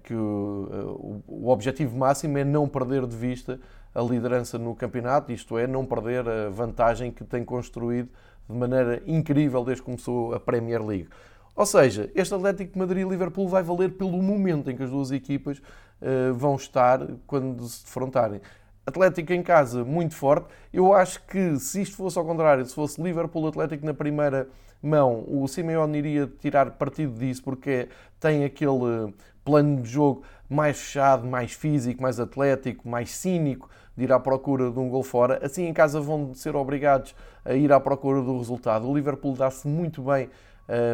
que 0.02 0.14
o, 0.14 1.22
o 1.26 1.48
objetivo 1.50 1.96
máximo 1.96 2.38
é 2.38 2.44
não 2.44 2.68
perder 2.68 3.06
de 3.06 3.16
vista 3.16 3.60
a 3.94 4.02
liderança 4.02 4.58
no 4.58 4.74
campeonato, 4.74 5.32
isto 5.32 5.58
é, 5.58 5.66
não 5.66 5.84
perder 5.84 6.28
a 6.28 6.48
vantagem 6.50 7.10
que 7.10 7.24
tem 7.24 7.44
construído 7.44 8.08
de 8.48 8.56
maneira 8.56 9.02
incrível 9.06 9.64
desde 9.64 9.82
que 9.82 9.86
começou 9.86 10.34
a 10.34 10.40
Premier 10.40 10.84
League. 10.84 11.08
Ou 11.54 11.66
seja, 11.66 12.10
este 12.14 12.32
Atlético 12.32 12.72
de 12.72 12.78
Madrid 12.78 13.04
e 13.04 13.08
Liverpool 13.08 13.48
vai 13.48 13.62
valer 13.62 13.90
pelo 13.90 14.22
momento 14.22 14.70
em 14.70 14.76
que 14.76 14.82
as 14.84 14.90
duas 14.90 15.10
equipas 15.10 15.58
uh, 15.58 16.32
vão 16.32 16.54
estar 16.54 17.04
quando 17.26 17.64
se 17.64 17.84
defrontarem. 17.84 18.40
Atlético 18.86 19.32
em 19.32 19.42
casa, 19.42 19.84
muito 19.84 20.14
forte. 20.14 20.46
Eu 20.72 20.94
acho 20.94 21.20
que 21.26 21.58
se 21.58 21.82
isto 21.82 21.96
fosse 21.96 22.16
ao 22.16 22.24
contrário, 22.24 22.64
se 22.64 22.74
fosse 22.74 23.02
Liverpool 23.02 23.48
Atlético 23.48 23.84
na 23.84 23.92
primeira 23.92 24.48
mão, 24.80 25.24
o 25.26 25.46
Simeone 25.48 25.98
iria 25.98 26.26
tirar 26.40 26.70
partido 26.70 27.18
disso 27.18 27.42
porque 27.42 27.88
tem 28.20 28.44
aquele 28.44 29.12
plano 29.48 29.80
de 29.80 29.88
jogo 29.88 30.22
mais 30.46 30.78
fechado, 30.78 31.26
mais 31.26 31.52
físico, 31.52 32.02
mais 32.02 32.20
atlético, 32.20 32.86
mais 32.86 33.10
cínico, 33.10 33.70
de 33.96 34.04
ir 34.04 34.12
à 34.12 34.20
procura 34.20 34.70
de 34.70 34.78
um 34.78 34.90
gol 34.90 35.02
fora. 35.02 35.40
Assim 35.42 35.66
em 35.66 35.72
casa 35.72 36.02
vão 36.02 36.34
ser 36.34 36.54
obrigados 36.54 37.14
a 37.46 37.54
ir 37.54 37.72
à 37.72 37.80
procura 37.80 38.20
do 38.20 38.36
resultado. 38.36 38.86
O 38.86 38.94
Liverpool 38.94 39.34
dá-se 39.34 39.66
muito 39.66 40.02
bem 40.02 40.28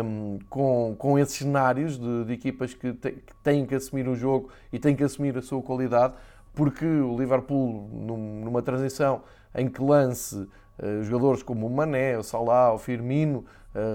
um, 0.04 0.38
com, 0.48 0.94
com 0.96 1.18
esses 1.18 1.34
cenários 1.34 1.98
de, 1.98 2.26
de 2.26 2.32
equipas 2.32 2.72
que, 2.72 2.92
te, 2.92 3.10
que, 3.10 3.34
têm 3.42 3.66
que 3.66 3.74
assumir 3.74 4.06
o 4.06 4.14
jogo 4.14 4.50
e 4.72 4.78
têm 4.78 4.94
que 4.94 5.02
assumir 5.02 5.36
a 5.36 5.42
sua 5.42 5.60
qualidade, 5.60 6.14
porque 6.54 6.86
o 6.86 7.18
Liverpool, 7.18 7.88
num, 7.92 8.44
numa 8.44 8.62
transição 8.62 9.22
em 9.52 9.68
que 9.68 9.82
lance 9.82 10.36
uh, 10.36 11.02
jogadores 11.02 11.42
como 11.42 11.66
o 11.66 11.70
Mané, 11.70 12.16
o 12.16 12.22
Salah, 12.22 12.72
o 12.72 12.78
Firmino, 12.78 13.44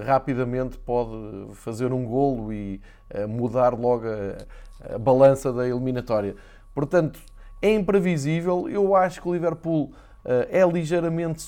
rapidamente 0.06 0.78
pode 0.78 1.54
fazer 1.54 1.94
um 1.94 2.06
golo 2.06 2.52
e 2.52 2.82
mudar 3.28 3.74
logo 3.74 4.06
a, 4.08 4.96
a 4.96 4.98
balança 4.98 5.54
da 5.54 5.68
eliminatória. 5.68 6.36
Portanto, 6.74 7.20
é 7.62 7.74
imprevisível. 7.74 8.70
Eu 8.70 8.96
acho 8.96 9.22
que 9.22 9.28
o 9.28 9.34
Liverpool 9.34 9.92
uh, 10.26 10.48
é 10.50 10.66
ligeiramente 10.66 11.44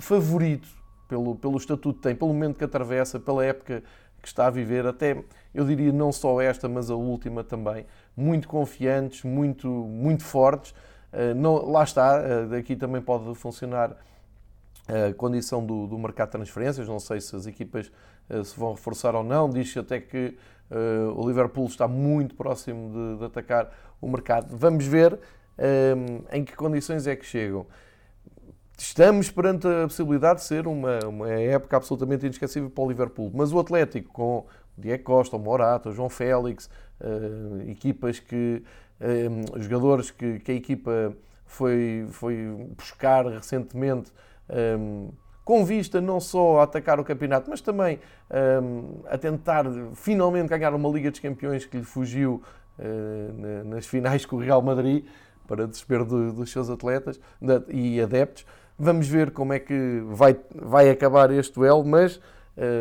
favorito 0.00 0.68
pelo, 1.08 1.36
pelo 1.36 1.56
estatuto 1.56 1.94
que 1.94 2.02
tem, 2.02 2.14
pelo 2.14 2.32
momento 2.32 2.58
que 2.58 2.64
atravessa, 2.64 3.18
pela 3.18 3.44
época 3.44 3.82
que 4.20 4.28
está 4.28 4.46
a 4.46 4.50
viver, 4.50 4.86
até 4.86 5.22
eu 5.54 5.64
diria 5.64 5.92
não 5.92 6.10
só 6.10 6.40
esta, 6.40 6.68
mas 6.68 6.90
a 6.90 6.96
última 6.96 7.44
também. 7.44 7.86
Muito 8.16 8.48
confiantes, 8.48 9.22
muito, 9.22 9.68
muito 9.68 10.24
fortes. 10.24 10.74
Não, 11.36 11.70
lá 11.70 11.84
está, 11.84 12.44
daqui 12.44 12.74
também 12.74 13.00
pode 13.00 13.32
funcionar 13.36 13.96
a 14.88 15.12
condição 15.14 15.64
do, 15.64 15.86
do 15.86 15.98
mercado 15.98 16.28
de 16.28 16.32
transferências. 16.32 16.88
Não 16.88 16.98
sei 16.98 17.20
se 17.20 17.34
as 17.34 17.46
equipas 17.46 17.90
se 18.44 18.58
vão 18.58 18.72
reforçar 18.72 19.14
ou 19.14 19.22
não. 19.22 19.48
Diz 19.48 19.76
até 19.76 20.00
que 20.00 20.36
Uh, 20.70 21.12
o 21.16 21.26
Liverpool 21.26 21.66
está 21.66 21.86
muito 21.86 22.34
próximo 22.34 22.90
de, 22.90 23.18
de 23.18 23.24
atacar 23.24 23.72
o 24.00 24.08
mercado. 24.08 24.56
Vamos 24.56 24.84
ver 24.84 25.18
ehm, 25.56 26.24
em 26.32 26.44
que 26.44 26.56
condições 26.56 27.06
é 27.06 27.14
que 27.14 27.24
chegam. 27.24 27.66
Estamos 28.76 29.30
perante 29.30 29.66
a 29.66 29.84
possibilidade 29.84 30.40
de 30.40 30.46
ser 30.46 30.66
uma, 30.66 30.98
uma 31.06 31.30
época 31.30 31.76
absolutamente 31.76 32.26
inesquecível 32.26 32.68
para 32.68 32.84
o 32.84 32.88
Liverpool. 32.88 33.30
Mas 33.32 33.52
o 33.52 33.58
Atlético, 33.60 34.12
com 34.12 34.38
o 34.38 34.46
Diego 34.76 35.04
Costa, 35.04 35.36
o 35.36 35.38
Morata, 35.38 35.88
o 35.88 35.92
João 35.92 36.10
Félix, 36.10 36.68
uh, 37.00 37.70
equipas 37.70 38.18
que. 38.18 38.62
Jogadores 39.56 40.10
que, 40.10 40.38
que, 40.38 40.50
a 40.50 40.54
equipa 40.54 41.14
foi, 41.44 42.06
foi 42.10 42.66
buscar 42.78 43.26
recentemente. 43.26 44.10
Um, 44.50 45.10
com 45.44 45.64
vista 45.64 46.00
não 46.00 46.18
só 46.18 46.58
a 46.58 46.62
atacar 46.64 46.98
o 46.98 47.04
campeonato, 47.04 47.48
mas 47.48 47.60
também 47.60 48.00
um, 48.62 49.00
a 49.08 49.16
tentar 49.16 49.64
finalmente 49.94 50.48
ganhar 50.48 50.74
uma 50.74 50.88
Liga 50.88 51.10
dos 51.10 51.20
Campeões 51.20 51.64
que 51.64 51.76
lhe 51.76 51.84
fugiu 51.84 52.42
uh, 52.78 53.64
nas 53.64 53.86
finais 53.86 54.26
com 54.26 54.36
o 54.36 54.38
Real 54.40 54.60
Madrid. 54.60 55.04
para 55.46 55.66
desespero 55.66 56.04
do, 56.04 56.32
dos 56.32 56.50
seus 56.50 56.68
atletas 56.68 57.20
e 57.68 58.00
adeptos. 58.00 58.44
Vamos 58.78 59.08
ver 59.08 59.30
como 59.30 59.52
é 59.52 59.58
que 59.58 60.02
vai, 60.06 60.36
vai 60.54 60.90
acabar 60.90 61.30
este 61.30 61.54
duelo, 61.54 61.84
mas 61.84 62.20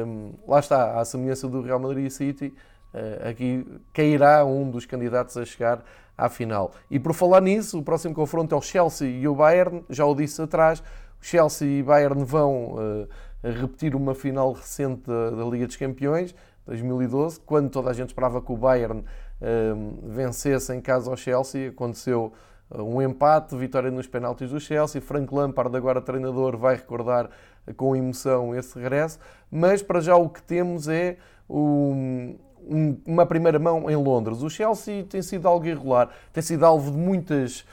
um, 0.07 0.34
lá 0.48 0.60
está, 0.60 1.00
à 1.00 1.05
semelhança 1.05 1.48
do 1.48 1.62
Real 1.62 1.79
Madrid 1.79 2.10
City, 2.10 2.53
uh, 2.93 3.29
aqui 3.29 3.65
cairá 3.93 4.43
um 4.43 4.69
dos 4.69 4.86
candidatos 4.86 5.38
a 5.38 5.45
chegar 5.45 5.84
à 6.17 6.27
final. 6.27 6.74
E 6.89 7.00
por 7.00 7.13
falar 7.13 7.41
nisso, 7.41 7.79
o 7.79 7.84
próximo 7.84 8.13
confronto 8.13 8.53
é 8.53 8.57
o 8.57 8.62
Chelsea 8.62 9.07
e 9.07 9.27
o 9.27 9.36
Bayern, 9.36 9.86
já 9.89 10.05
o 10.05 10.13
disse 10.13 10.41
atrás, 10.41 10.84
Chelsea 11.22 11.79
e 11.79 11.84
Bayern 11.84 12.24
vão 12.24 12.75
uh, 12.75 13.07
repetir 13.43 13.95
uma 13.95 14.13
final 14.13 14.51
recente 14.51 15.03
da, 15.07 15.31
da, 15.31 15.43
Liga 15.45 15.67
dos 15.67 15.75
Campeões, 15.75 16.36
2012, 16.65 17.39
quando 17.41 17.69
toda 17.69 17.89
a 17.89 17.93
gente 17.93 18.10
esperava 18.10 18.41
que 18.41 18.51
o 18.51 18.57
Bayern 18.57 19.01
uh, 19.01 20.10
vencesse 20.10 20.74
em 20.74 20.81
casa 20.81 21.10
ao 21.10 21.17
Chelsea, 21.17 21.69
aconteceu 21.69 22.34
uh, 22.69 22.81
um 22.81 23.01
empate, 23.01 23.55
vitória 23.55 23.91
nos 23.91 24.07
penaltis 24.07 24.50
do 24.50 24.60
Chelsea, 24.60 25.01
Frank 25.01 25.34
Lampard, 25.34 25.75
agora 25.75 26.01
treinador, 26.01 26.57
vai 26.57 26.75
recordar 26.75 27.29
com 27.75 27.95
emoção 27.95 28.55
esse 28.55 28.77
regresso, 28.77 29.19
mas 29.50 29.81
para 29.81 30.00
já 30.00 30.15
o 30.15 30.29
que 30.29 30.41
temos 30.41 30.88
é 30.88 31.17
um, 31.50 32.38
um, 32.67 32.98
uma 33.05 33.25
primeira 33.25 33.60
mão 33.60 33.89
em 33.89 33.95
Londres. 33.95 34.41
O 34.41 34.50
Chelsea 34.50 35.03
tem 35.03 35.22
sido 35.22 35.48
algo 35.48 35.65
irregular, 35.65 36.10
tem 36.34 36.43
sido 36.43 36.65
alvo 36.65 36.91
de 36.91 36.98
muitas 36.98 37.65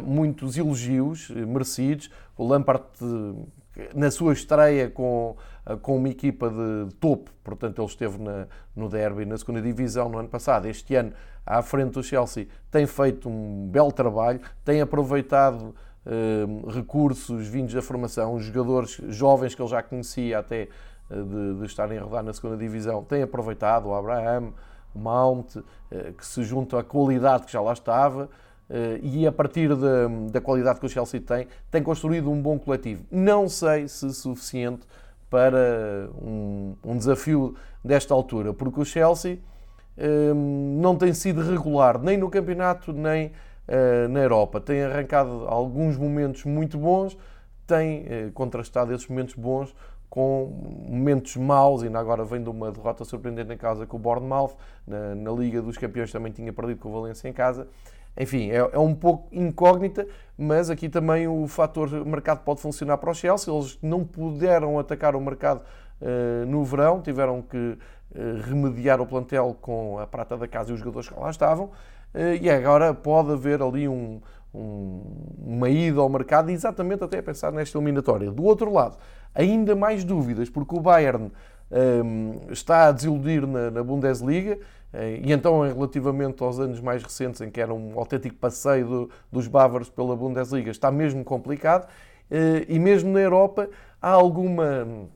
muitos 0.00 0.56
elogios 0.56 1.30
eh, 1.30 1.44
merecidos. 1.44 2.10
O 2.36 2.46
Lampard, 2.46 2.84
eh, 3.76 3.90
na 3.94 4.10
sua 4.10 4.32
estreia 4.32 4.88
com, 4.88 5.36
com 5.82 5.96
uma 5.96 6.08
equipa 6.08 6.48
de 6.48 6.94
topo, 6.94 7.30
portanto, 7.42 7.80
ele 7.80 7.88
esteve 7.88 8.18
na, 8.22 8.46
no 8.74 8.88
Derby, 8.88 9.26
na 9.26 9.36
segunda 9.36 9.60
divisão 9.60 10.08
no 10.08 10.18
ano 10.18 10.28
passado. 10.28 10.66
Este 10.66 10.94
ano, 10.94 11.12
à 11.44 11.60
frente 11.62 11.92
do 11.92 12.02
Chelsea, 12.02 12.48
tem 12.70 12.86
feito 12.86 13.28
um 13.28 13.68
belo 13.68 13.92
trabalho, 13.92 14.40
tem 14.64 14.80
aproveitado 14.80 15.74
recursos 16.68 17.48
vindos 17.48 17.74
da 17.74 17.82
formação, 17.82 18.38
jogadores 18.38 19.00
jovens 19.08 19.56
que 19.56 19.60
ele 19.60 19.68
já 19.68 19.82
conhecia 19.82 20.38
até 20.38 20.68
de, 21.10 21.58
de 21.58 21.66
estarem 21.66 21.98
a 21.98 22.02
rodar 22.02 22.22
na 22.22 22.32
segunda 22.32 22.56
divisão, 22.56 23.02
tem 23.02 23.24
aproveitado 23.24 23.86
o 23.86 23.94
Abraham, 23.94 24.52
o 24.94 25.00
Mount, 25.00 25.56
que 26.16 26.24
se 26.24 26.44
junta 26.44 26.78
à 26.78 26.84
qualidade 26.84 27.46
que 27.46 27.52
já 27.52 27.60
lá 27.60 27.72
estava. 27.72 28.30
Uh, 28.68 28.98
e 29.00 29.26
a 29.26 29.32
partir 29.32 29.68
da, 29.68 30.08
da, 30.30 30.40
qualidade 30.40 30.80
que 30.80 30.86
o 30.86 30.88
Chelsea 30.88 31.20
tem, 31.20 31.46
tem 31.70 31.82
construído 31.82 32.30
um 32.30 32.40
bom 32.40 32.58
coletivo. 32.58 33.04
Não 33.10 33.48
sei 33.48 33.86
se 33.86 34.12
suficiente 34.12 34.86
para 35.30 36.10
um, 36.20 36.74
um 36.84 36.96
desafio 36.96 37.54
desta 37.84 38.12
altura, 38.12 38.52
porque 38.52 38.80
o 38.80 38.84
Chelsea 38.84 39.38
uh, 39.96 40.34
não 40.34 40.96
tem 40.96 41.14
sido 41.14 41.42
regular 41.42 42.02
nem 42.02 42.18
no 42.18 42.28
campeonato 42.28 42.92
nem 42.92 43.28
uh, 43.28 44.08
na 44.10 44.20
Europa. 44.20 44.60
Tem 44.60 44.82
arrancado 44.82 45.46
alguns 45.46 45.96
momentos 45.96 46.44
muito 46.44 46.76
bons, 46.76 47.16
tem 47.68 48.30
contrastado 48.32 48.92
esses 48.92 49.08
momentos 49.08 49.34
bons 49.34 49.74
com 50.08 50.84
momentos 50.88 51.36
maus, 51.36 51.82
ainda 51.82 51.98
agora 51.98 52.24
vem 52.24 52.42
de 52.42 52.48
uma 52.48 52.70
derrota 52.70 53.04
surpreendente 53.04 53.52
em 53.52 53.56
casa 53.56 53.86
com 53.86 53.96
o 53.96 54.00
Bournemouth, 54.00 54.54
na, 54.86 55.14
na 55.14 55.30
Liga 55.32 55.60
dos 55.60 55.76
Campeões 55.76 56.12
também 56.12 56.32
tinha 56.32 56.52
perdido 56.52 56.80
com 56.80 56.88
o 56.88 56.92
Valência 56.92 57.28
em 57.28 57.32
casa. 57.32 57.68
Enfim, 58.16 58.50
é, 58.50 58.56
é, 58.56 58.78
um 58.78 58.94
pouco 58.94 59.28
incógnita, 59.30 60.06
mas 60.38 60.70
aqui 60.70 60.88
também 60.88 61.28
o 61.28 61.46
fator 61.46 61.90
mercado 62.04 62.42
pode 62.42 62.60
funcionar 62.60 62.96
para 62.98 63.10
o 63.10 63.14
Chelsea. 63.14 63.52
Eles 63.52 63.78
não 63.82 64.04
puderam 64.04 64.78
atacar 64.78 65.14
o 65.14 65.20
mercado 65.20 65.60
uh, 66.00 66.46
no 66.46 66.64
verão, 66.64 67.02
tiveram 67.02 67.42
que 67.42 67.56
uh, 67.56 67.78
remediar 68.44 69.00
o 69.00 69.06
plantel 69.06 69.56
com 69.60 69.98
a 69.98 70.06
prata 70.06 70.36
da 70.36 70.48
casa 70.48 70.70
e 70.70 70.72
os 70.72 70.78
jogadores 70.78 71.08
que 71.08 71.18
lá 71.18 71.30
estavam. 71.30 71.66
Uh, 72.14 72.40
e 72.40 72.48
agora 72.48 72.94
pode 72.94 73.32
haver 73.32 73.60
ali 73.60 73.86
um, 73.86 74.20
um, 74.54 75.02
uma 75.38 75.68
ida 75.68 76.00
ao 76.00 76.08
mercado, 76.08 76.50
exatamente 76.50 77.04
até 77.04 77.18
a 77.18 77.22
pensar 77.22 77.52
nesta 77.52 77.76
eliminatória. 77.76 78.30
Do 78.30 78.44
outro 78.44 78.72
lado, 78.72 78.96
ainda 79.34 79.76
mais 79.76 80.04
dúvidas, 80.04 80.48
porque 80.48 80.74
o 80.74 80.80
Bayern 80.80 81.30
um, 81.70 82.50
está 82.50 82.88
a 82.88 82.92
desiludir 82.92 83.46
na, 83.46 83.70
na 83.70 83.82
Bundesliga 83.82 84.58
e 84.94 85.32
então, 85.32 85.60
relativamente 85.60 86.42
aos 86.42 86.58
anos 86.58 86.80
mais 86.80 87.02
recentes, 87.02 87.40
em 87.40 87.50
que 87.50 87.60
era 87.60 87.74
um 87.74 87.98
autêntico 87.98 88.36
passeio 88.36 88.86
do, 88.86 89.10
dos 89.30 89.46
bávaros 89.46 89.90
pela 89.90 90.16
Bundesliga, 90.16 90.70
está 90.70 90.90
mesmo 90.90 91.22
complicado. 91.24 91.86
Eh, 92.30 92.66
e 92.68 92.78
mesmo 92.78 93.12
na 93.12 93.20
Europa 93.20 93.68
há 94.00 94.10
alguma 94.10 95.08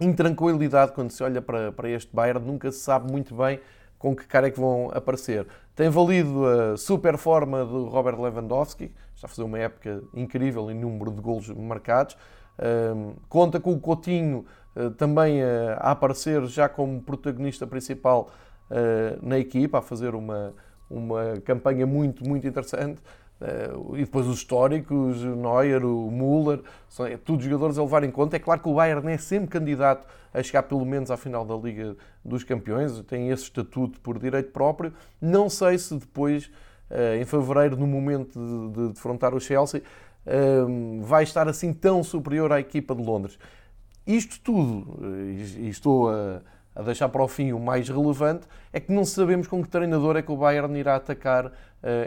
intranquilidade 0.00 0.92
quando 0.92 1.10
se 1.10 1.22
olha 1.22 1.40
para, 1.40 1.72
para 1.72 1.88
este 1.88 2.14
Bayern, 2.14 2.44
nunca 2.44 2.70
se 2.70 2.80
sabe 2.80 3.10
muito 3.10 3.34
bem 3.34 3.60
com 3.98 4.16
que 4.16 4.26
cara 4.26 4.48
é 4.48 4.50
que 4.50 4.58
vão 4.58 4.90
aparecer. 4.92 5.46
Tem 5.76 5.88
valido 5.88 6.44
a 6.46 6.76
super 6.76 7.16
forma 7.16 7.64
do 7.64 7.86
Robert 7.86 8.20
Lewandowski, 8.20 8.92
está 9.14 9.26
a 9.26 9.28
fazer 9.28 9.44
uma 9.44 9.58
época 9.58 10.02
incrível 10.12 10.70
em 10.70 10.74
número 10.74 11.12
de 11.12 11.20
golos 11.20 11.48
marcados. 11.50 12.16
Ehm, 12.58 13.14
conta 13.28 13.60
com 13.60 13.72
o 13.72 13.80
Coutinho 13.80 14.44
eh, 14.74 14.90
também 14.90 15.40
a 15.42 15.92
aparecer 15.92 16.44
já 16.46 16.68
como 16.68 17.00
protagonista 17.00 17.66
principal 17.66 18.30
na 19.20 19.38
equipa, 19.38 19.78
a 19.78 19.82
fazer 19.82 20.14
uma, 20.14 20.54
uma 20.90 21.40
campanha 21.44 21.86
muito, 21.86 22.26
muito 22.26 22.46
interessante. 22.46 23.00
Uh, 23.42 23.96
e 23.96 24.04
depois 24.04 24.28
os 24.28 24.38
históricos, 24.38 25.24
o 25.24 25.34
Neuer, 25.34 25.84
o 25.84 26.08
Müller, 26.12 26.60
são 26.88 27.04
é, 27.04 27.16
todos 27.16 27.44
jogadores 27.44 27.76
a 27.76 27.82
levar 27.82 28.04
em 28.04 28.10
conta. 28.10 28.36
É 28.36 28.38
claro 28.38 28.60
que 28.60 28.68
o 28.68 28.74
Bayern 28.74 29.10
é 29.10 29.18
sempre 29.18 29.48
candidato 29.48 30.06
a 30.32 30.40
chegar 30.40 30.62
pelo 30.62 30.84
menos 30.86 31.10
à 31.10 31.16
final 31.16 31.44
da 31.44 31.56
Liga 31.56 31.96
dos 32.24 32.44
Campeões, 32.44 33.00
tem 33.00 33.30
esse 33.30 33.42
estatuto 33.42 34.00
por 34.00 34.16
direito 34.16 34.52
próprio. 34.52 34.92
Não 35.20 35.50
sei 35.50 35.76
se 35.76 35.96
depois, 35.96 36.46
uh, 36.88 37.20
em 37.20 37.24
fevereiro, 37.24 37.76
no 37.76 37.86
momento 37.86 38.38
de, 38.38 38.68
de 38.70 38.92
defrontar 38.92 39.34
o 39.34 39.40
Chelsea, 39.40 39.82
uh, 40.24 41.02
vai 41.02 41.24
estar 41.24 41.48
assim 41.48 41.72
tão 41.72 42.04
superior 42.04 42.52
à 42.52 42.60
equipa 42.60 42.94
de 42.94 43.02
Londres. 43.02 43.36
Isto 44.06 44.38
tudo, 44.40 44.98
e 45.24 45.68
estou 45.68 46.10
a 46.10 46.40
a 46.74 46.82
deixar 46.82 47.08
para 47.08 47.22
o 47.22 47.28
fim 47.28 47.52
o 47.52 47.60
mais 47.60 47.88
relevante, 47.88 48.46
é 48.72 48.80
que 48.80 48.92
não 48.92 49.04
sabemos 49.04 49.46
com 49.46 49.62
que 49.62 49.68
treinador 49.68 50.16
é 50.16 50.22
que 50.22 50.32
o 50.32 50.36
Bayern 50.36 50.78
irá 50.78 50.96
atacar 50.96 51.46
uh, 51.46 51.52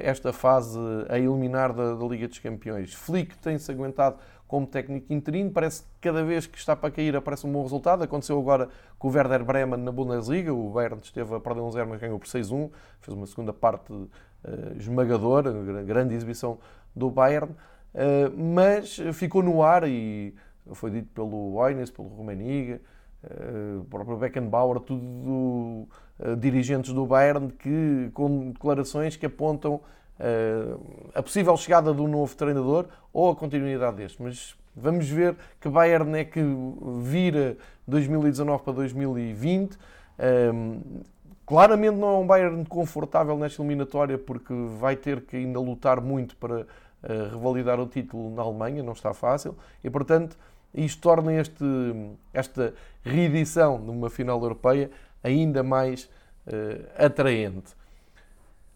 esta 0.02 0.34
fase 0.34 0.80
a 1.10 1.18
eliminar 1.18 1.74
da, 1.74 1.94
da, 1.94 2.06
Liga 2.06 2.28
dos 2.28 2.40
Campeões. 2.40 2.94
Flick 2.94 3.38
tem-se 3.38 3.72
aguentado 3.72 4.18
como 4.48 4.66
técnico 4.66 5.12
interino, 5.12 5.52
parece 5.52 5.84
que 5.84 5.88
cada 6.02 6.24
vez 6.24 6.46
que 6.46 6.58
está 6.58 6.76
para 6.76 6.92
cair 6.92 7.16
aparece 7.16 7.46
um 7.46 7.52
bom 7.52 7.64
resultado. 7.64 8.04
Aconteceu 8.04 8.40
agora 8.40 8.70
com 8.98 9.08
o 9.08 9.12
Werder 9.12 9.44
Bremen 9.44 9.80
na 9.80 9.92
Bundesliga, 9.92 10.54
o 10.54 10.70
Bayern 10.70 11.00
esteve 11.02 11.36
a 11.36 11.40
perder 11.40 11.62
um 11.62 11.72
zero, 11.72 11.90
mas 11.90 12.00
ganhou 12.00 12.20
por 12.20 12.28
6-1, 12.28 12.70
fez 13.02 13.16
uma 13.16 13.26
segunda 13.26 13.54
parte 13.54 13.92
uh, 13.92 14.10
esmagadora, 14.78 15.52
grande 15.84 16.16
exibição 16.16 16.58
do 16.96 17.10
Bayern, 17.10 17.52
uh, 17.52 18.38
mas 18.38 18.98
ficou 19.14 19.44
no 19.44 19.62
ar 19.62 19.88
e 19.88 20.34
foi 20.74 20.90
dito 20.90 21.10
pelo 21.14 21.54
Oines, 21.54 21.92
pelo 21.92 22.10
eh, 22.10 22.80
o 23.80 23.86
próprio 23.86 24.18
Beckenbauer, 24.18 24.80
tudo 24.80 25.88
uh, 26.20 26.36
dirigentes 26.38 26.94
do 26.94 27.06
Bayern 27.06 27.50
que, 27.52 28.10
com 28.14 28.52
declarações 28.52 29.16
que 29.16 29.26
apontam 29.26 29.76
uh, 29.76 31.10
a 31.14 31.22
possível 31.22 31.56
chegada 31.58 31.94
de 31.94 32.02
um 32.02 32.08
novo 32.08 32.36
treinador 32.36 32.88
ou 33.12 33.32
a 33.32 33.36
continuidade 33.36 33.98
deste. 33.98 34.22
Mas 34.22 34.56
vamos 34.76 35.10
ver 35.10 35.36
que 35.60 35.70
Bayern 35.70 36.18
é 36.18 36.24
que 36.24 36.42
vira 37.02 37.58
2019 37.88 38.64
para 38.64 38.74
2020. 38.74 39.78
Um, 40.54 40.82
claramente 41.46 41.98
não 41.98 42.10
é 42.10 42.18
um 42.20 42.28
Bayern 42.28 42.66
confortável 42.66 43.38
nesta 43.38 43.62
eliminatória 43.62 44.18
porque 44.18 44.54
vai 44.80 44.96
ter 44.96 45.22
que 45.22 45.38
ainda 45.38 45.60
lutar 45.60 46.02
muito 46.02 46.36
para 46.38 46.66
revalidar 47.30 47.80
o 47.80 47.86
título 47.86 48.34
na 48.34 48.42
Alemanha, 48.42 48.82
não 48.82 48.94
está 48.94 49.14
fácil. 49.14 49.56
E 49.84 49.90
portanto 49.92 50.36
e 50.76 50.84
isto 50.84 51.02
torna 51.02 51.34
este, 51.34 51.64
esta 52.34 52.74
reedição 53.02 53.82
de 53.82 53.90
uma 53.90 54.10
final 54.10 54.42
europeia 54.42 54.92
ainda 55.24 55.64
mais 55.64 56.10
uh, 56.46 57.04
atraente. 57.04 57.74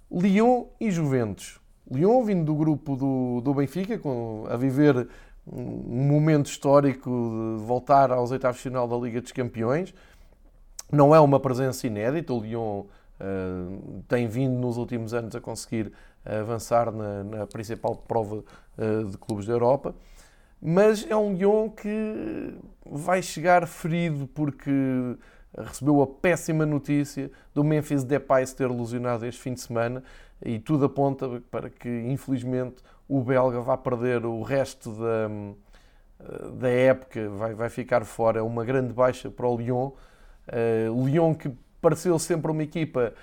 Lyon 0.10 0.66
e 0.80 0.90
Juventus. 0.90 1.60
Lyon 1.92 2.24
vindo 2.24 2.46
do 2.46 2.56
grupo 2.56 2.96
do, 2.96 3.42
do 3.42 3.54
Benfica, 3.54 4.00
com, 4.00 4.46
a 4.50 4.56
viver 4.56 5.10
um 5.46 6.08
momento 6.08 6.46
histórico 6.46 7.10
de 7.58 7.66
voltar 7.66 8.12
aos 8.12 8.32
oitavos 8.32 8.58
de 8.58 8.64
final 8.64 8.88
da 8.88 8.96
Liga 8.96 9.20
dos 9.20 9.34
Campeões. 9.34 9.94
Não 10.92 11.14
é 11.14 11.20
uma 11.20 11.40
presença 11.40 11.86
inédita. 11.86 12.34
O 12.34 12.40
Lyon 12.40 12.86
uh, 13.20 14.04
tem 14.08 14.28
vindo 14.28 14.58
nos 14.58 14.78
últimos 14.78 15.14
anos 15.14 15.36
a 15.36 15.42
conseguir 15.42 15.92
avançar 16.26 16.92
na, 16.92 17.24
na 17.24 17.48
principal 17.48 17.96
prova 17.96 18.38
uh, 18.38 19.06
de 19.06 19.18
clubes 19.18 19.46
da 19.46 19.54
Europa 19.54 19.94
mas 20.62 21.06
é 21.10 21.16
um 21.16 21.34
Lyon 21.34 21.70
que 21.70 22.54
vai 22.86 23.22
chegar 23.22 23.68
ferido 23.68 24.28
porque 24.28 24.72
recebeu 25.58 26.02
a 26.02 26.08
péssima 26.08 26.66
notícia 26.66 27.32
do 27.54 27.64
Memphis 27.64 28.04
Depay 28.04 28.46
se 28.46 28.56
ter 28.56 28.70
lesionado 28.70 29.26
este 29.26 29.42
fim 29.42 29.54
de 29.54 29.62
semana 29.62 30.04
e 30.44 30.60
tudo 30.60 30.86
aponta 30.86 31.42
para 31.52 31.70
que, 31.70 31.90
infelizmente, 32.08 32.78
o 33.08 33.22
belga 33.22 33.60
vá 33.60 33.76
perder 33.76 34.26
o 34.26 34.42
resto 34.42 34.92
da, 34.92 35.30
da 36.54 36.70
época, 36.70 37.30
vai, 37.30 37.54
vai 37.54 37.70
ficar 37.70 38.06
fora. 38.06 38.40
É 38.40 38.42
uma 38.42 38.64
grande 38.64 38.94
baixa 38.94 39.30
para 39.30 39.48
o 39.48 39.58
Lyon. 39.58 39.92
Uh, 40.48 41.06
Lyon 41.06 41.34
que 41.34 41.52
pareceu 41.82 42.18
sempre 42.20 42.52
uma 42.52 42.64
equipa 42.64 43.14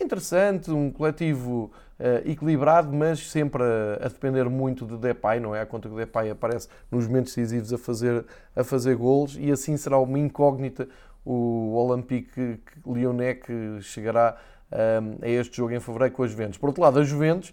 interessante, 0.00 0.70
um 0.70 0.90
coletivo 0.90 1.70
uh, 1.98 2.28
equilibrado, 2.28 2.92
mas 2.92 3.30
sempre 3.30 3.62
a, 3.62 4.06
a, 4.06 4.08
depender 4.08 4.48
muito 4.48 4.84
de 4.84 4.96
Depay, 4.96 5.38
não 5.38 5.54
é? 5.54 5.60
A 5.60 5.66
conta 5.66 5.88
que 5.88 5.94
o 5.94 5.98
Depay 5.98 6.30
aparece 6.30 6.68
nos 6.90 7.06
momentos 7.06 7.34
decisivos 7.34 7.72
a 7.72 7.78
fazer, 7.78 8.24
a 8.56 8.64
fazer 8.64 8.96
golos 8.96 9.36
e 9.38 9.50
assim 9.50 9.76
será 9.76 9.98
uma 9.98 10.18
incógnita 10.18 10.88
o 11.24 11.74
Olympique 11.74 12.60
Lyonnais 12.86 13.38
que 13.44 13.80
chegará 13.82 14.36
um, 14.72 15.24
a 15.24 15.28
este 15.28 15.56
jogo 15.56 15.72
em 15.72 15.80
fevereiro 15.80 16.14
com 16.14 16.22
as 16.22 16.30
Juventus. 16.30 16.58
Por 16.58 16.68
outro 16.68 16.82
lado, 16.82 16.98
a 16.98 17.04
Juventus 17.04 17.52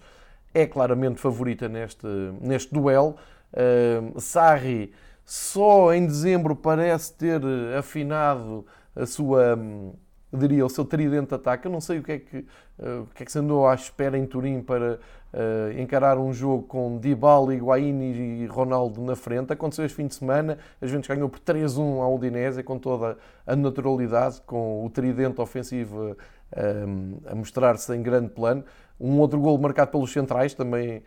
é 0.53 0.65
claramente 0.65 1.19
favorita 1.19 1.67
neste, 1.67 2.07
neste 2.41 2.73
duelo. 2.73 3.15
Um, 3.53 4.19
Sarri 4.19 4.93
só 5.25 5.93
em 5.93 6.05
dezembro 6.05 6.55
parece 6.55 7.13
ter 7.13 7.41
afinado 7.77 8.65
a 8.95 9.05
sua, 9.05 9.59
diria, 10.31 10.65
o 10.65 10.69
seu 10.69 10.83
tridente 10.83 11.29
de 11.29 11.35
ataque. 11.35 11.67
Eu 11.67 11.71
não 11.71 11.81
sei 11.81 11.99
o 11.99 12.03
que 12.03 12.11
é 12.11 12.19
que, 12.19 12.37
uh, 12.37 13.07
que, 13.15 13.23
é 13.23 13.25
que 13.25 13.31
se 13.31 13.39
andou 13.39 13.67
à 13.67 13.73
espera 13.73 14.17
em 14.17 14.25
Turim 14.25 14.61
para 14.61 14.99
uh, 15.33 15.79
encarar 15.79 16.17
um 16.17 16.33
jogo 16.33 16.63
com 16.63 16.97
Dybala, 16.97 17.53
Higuaín 17.53 18.01
e 18.01 18.45
Ronaldo 18.45 19.01
na 19.01 19.15
frente. 19.15 19.53
Aconteceu 19.53 19.85
este 19.85 19.95
fim 19.95 20.07
de 20.07 20.15
semana, 20.15 20.57
a 20.81 20.87
gente 20.87 21.07
ganhou 21.07 21.29
por 21.29 21.39
3-1 21.39 22.01
à 22.01 22.09
Udinese 22.09 22.63
com 22.63 22.77
toda 22.77 23.17
a 23.45 23.55
naturalidade, 23.55 24.41
com 24.45 24.85
o 24.85 24.89
tridente 24.89 25.39
ofensivo 25.39 26.15
um, 26.55 27.17
a 27.25 27.35
mostrar-se 27.35 27.93
em 27.95 28.01
grande 28.01 28.29
plano. 28.29 28.63
Um 28.99 29.19
outro 29.19 29.39
gol 29.39 29.57
marcado 29.59 29.91
pelos 29.91 30.11
centrais, 30.11 30.55
também 30.55 31.03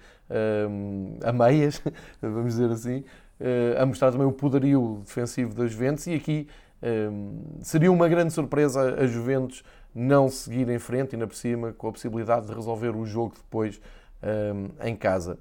a 1.25 1.33
meias, 1.33 1.83
vamos 2.23 2.55
dizer 2.55 2.71
assim, 2.71 3.05
uh, 3.41 3.83
a 3.83 3.87
mostrar 3.87 4.13
também 4.13 4.27
o 4.27 4.33
poderio 4.33 5.01
defensivo 5.05 5.55
das 5.55 5.73
Juventus. 5.73 6.07
E 6.07 6.15
aqui 6.15 6.47
seria 7.63 7.93
uma 7.93 8.09
grande 8.09 8.33
surpresa 8.33 8.95
a 8.95 9.07
Juventus 9.07 9.63
não 9.95 10.29
seguir 10.29 10.69
em 10.69 10.79
frente, 10.79 11.15
ainda 11.15 11.27
por 11.27 11.35
cima, 11.37 11.73
com 11.73 11.89
a 11.89 11.93
possibilidade 11.93 12.47
de 12.47 12.55
resolver 12.55 12.97
o 12.97 13.05
jogo 13.05 13.35
depois 13.37 13.81
em 14.83 14.97
casa. 14.97 15.39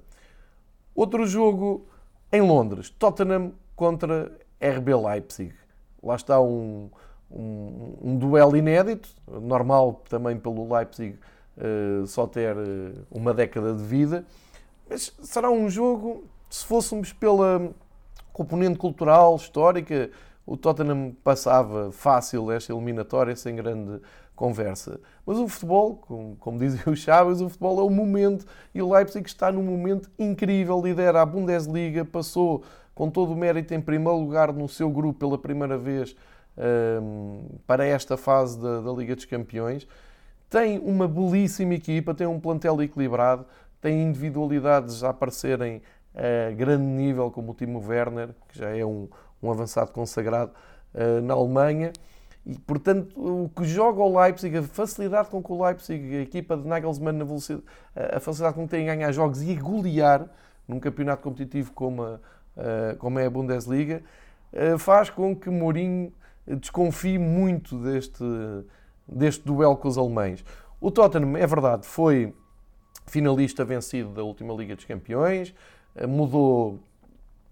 Outro 0.94 1.26
jogo 1.26 1.86
em 2.32 2.40
Londres, 2.40 2.90
Tottenham 2.90 3.52
contra 3.74 4.30
RB 4.60 4.94
Leipzig. 4.94 5.54
Lá 6.02 6.14
está 6.14 6.40
um, 6.40 6.90
um, 7.30 7.96
um, 8.02 8.18
duelo 8.18 8.56
inédito, 8.56 9.08
normal 9.26 10.02
também 10.08 10.38
pelo 10.38 10.72
Leipzig 10.72 11.18
uh, 11.56 12.06
só 12.06 12.26
ter 12.26 12.56
uh, 12.56 13.06
uma 13.10 13.32
década 13.32 13.74
de 13.74 13.82
vida, 13.82 14.24
mas 14.88 15.12
será 15.22 15.50
um 15.50 15.68
jogo, 15.70 16.24
se 16.48 16.64
fôssemos 16.64 17.12
pela 17.12 17.70
componente 18.32 18.78
cultural, 18.78 19.36
histórica, 19.36 20.10
o 20.50 20.56
Tottenham 20.56 21.14
passava 21.22 21.92
fácil 21.92 22.50
esta 22.50 22.72
eliminatória 22.72 23.36
sem 23.36 23.54
grande 23.54 24.00
conversa. 24.34 24.98
Mas 25.24 25.38
o 25.38 25.46
futebol, 25.46 25.94
como, 25.94 26.34
como 26.40 26.58
dizem 26.58 26.80
os 26.92 26.98
Chaves, 26.98 27.40
o 27.40 27.48
futebol 27.48 27.78
é 27.78 27.84
o 27.84 27.88
momento 27.88 28.44
e 28.74 28.82
o 28.82 28.92
Leipzig 28.92 29.24
está 29.28 29.52
num 29.52 29.62
momento 29.62 30.10
incrível, 30.18 30.82
lidera 30.82 31.22
a 31.22 31.24
Bundesliga, 31.24 32.04
passou 32.04 32.64
com 32.96 33.08
todo 33.08 33.32
o 33.32 33.36
mérito 33.36 33.72
em 33.74 33.80
primeiro 33.80 34.18
lugar 34.18 34.52
no 34.52 34.68
seu 34.68 34.90
grupo 34.90 35.20
pela 35.20 35.38
primeira 35.38 35.78
vez 35.78 36.16
para 37.64 37.84
esta 37.84 38.16
fase 38.16 38.60
da, 38.60 38.80
da, 38.80 38.90
Liga 38.90 39.14
dos 39.14 39.26
Campeões. 39.26 39.86
Tem 40.48 40.80
uma 40.80 41.06
belíssima 41.06 41.74
equipa, 41.74 42.12
tem 42.12 42.26
um 42.26 42.40
plantel 42.40 42.82
equilibrado, 42.82 43.46
tem 43.80 44.02
individualidades 44.02 45.04
a 45.04 45.10
aparecerem 45.10 45.80
a 46.12 46.50
grande 46.50 46.82
nível, 46.82 47.30
como 47.30 47.52
o 47.52 47.54
Timo 47.54 47.80
Werner, 47.86 48.30
que 48.48 48.58
já 48.58 48.76
é 48.76 48.84
um, 48.84 49.08
um 49.42 49.50
avançado 49.50 49.92
consagrado 49.92 50.52
uh, 50.94 51.20
na 51.22 51.34
Alemanha. 51.34 51.92
E, 52.46 52.58
portanto, 52.58 53.12
o 53.16 53.50
que 53.50 53.64
joga 53.64 54.00
o 54.00 54.18
Leipzig, 54.18 54.56
a 54.56 54.62
facilidade 54.62 55.28
com 55.28 55.42
que 55.42 55.52
o 55.52 55.62
Leipzig, 55.62 56.16
a 56.16 56.20
equipa 56.22 56.56
de 56.56 56.66
Nagelsmann, 56.66 57.16
na 57.16 57.24
velocidade, 57.24 57.64
a 57.94 58.18
facilidade 58.18 58.54
com 58.54 58.64
que 58.64 58.70
tem 58.70 58.82
em 58.82 58.86
ganhar 58.86 59.12
jogos 59.12 59.42
e 59.42 59.52
a 59.52 59.60
golear 59.60 60.26
num 60.66 60.80
campeonato 60.80 61.22
competitivo 61.22 61.72
como, 61.72 62.02
a, 62.02 62.18
como 62.98 63.18
é 63.18 63.26
a 63.26 63.30
Bundesliga, 63.30 64.02
uh, 64.52 64.78
faz 64.78 65.10
com 65.10 65.36
que 65.36 65.50
Mourinho 65.50 66.12
desconfio 66.46 67.20
muito 67.20 67.76
deste, 67.76 68.24
deste 69.06 69.44
duelo 69.44 69.76
com 69.76 69.88
os 69.88 69.98
alemães. 69.98 70.44
O 70.80 70.90
Tottenham, 70.90 71.36
é 71.36 71.46
verdade, 71.46 71.86
foi 71.86 72.34
finalista 73.06 73.64
vencido 73.64 74.10
da 74.10 74.22
última 74.22 74.54
Liga 74.54 74.74
dos 74.74 74.84
Campeões, 74.84 75.54
eh, 75.94 76.06
mudou 76.06 76.78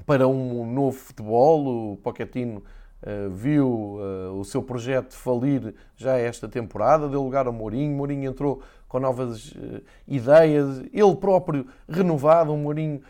para 0.06 0.26
um 0.26 0.70
novo 0.70 0.96
futebol. 0.96 1.92
O 1.92 1.96
Pochettino 1.98 2.62
uh, 3.02 3.30
viu 3.30 3.68
uh, 3.68 4.38
o 4.38 4.44
seu 4.44 4.62
projeto 4.62 5.14
falir 5.14 5.74
já 5.96 6.16
esta 6.16 6.48
temporada, 6.48 7.08
deu 7.08 7.22
lugar 7.22 7.46
a 7.46 7.52
Mourinho. 7.52 7.96
Mourinho 7.96 8.30
entrou 8.30 8.62
com 8.88 8.98
novas 8.98 9.52
uh, 9.52 9.82
ideias, 10.06 10.82
ele 10.92 11.16
próprio 11.16 11.66
renovado, 11.88 12.52
um 12.52 12.58
Mourinho 12.58 13.00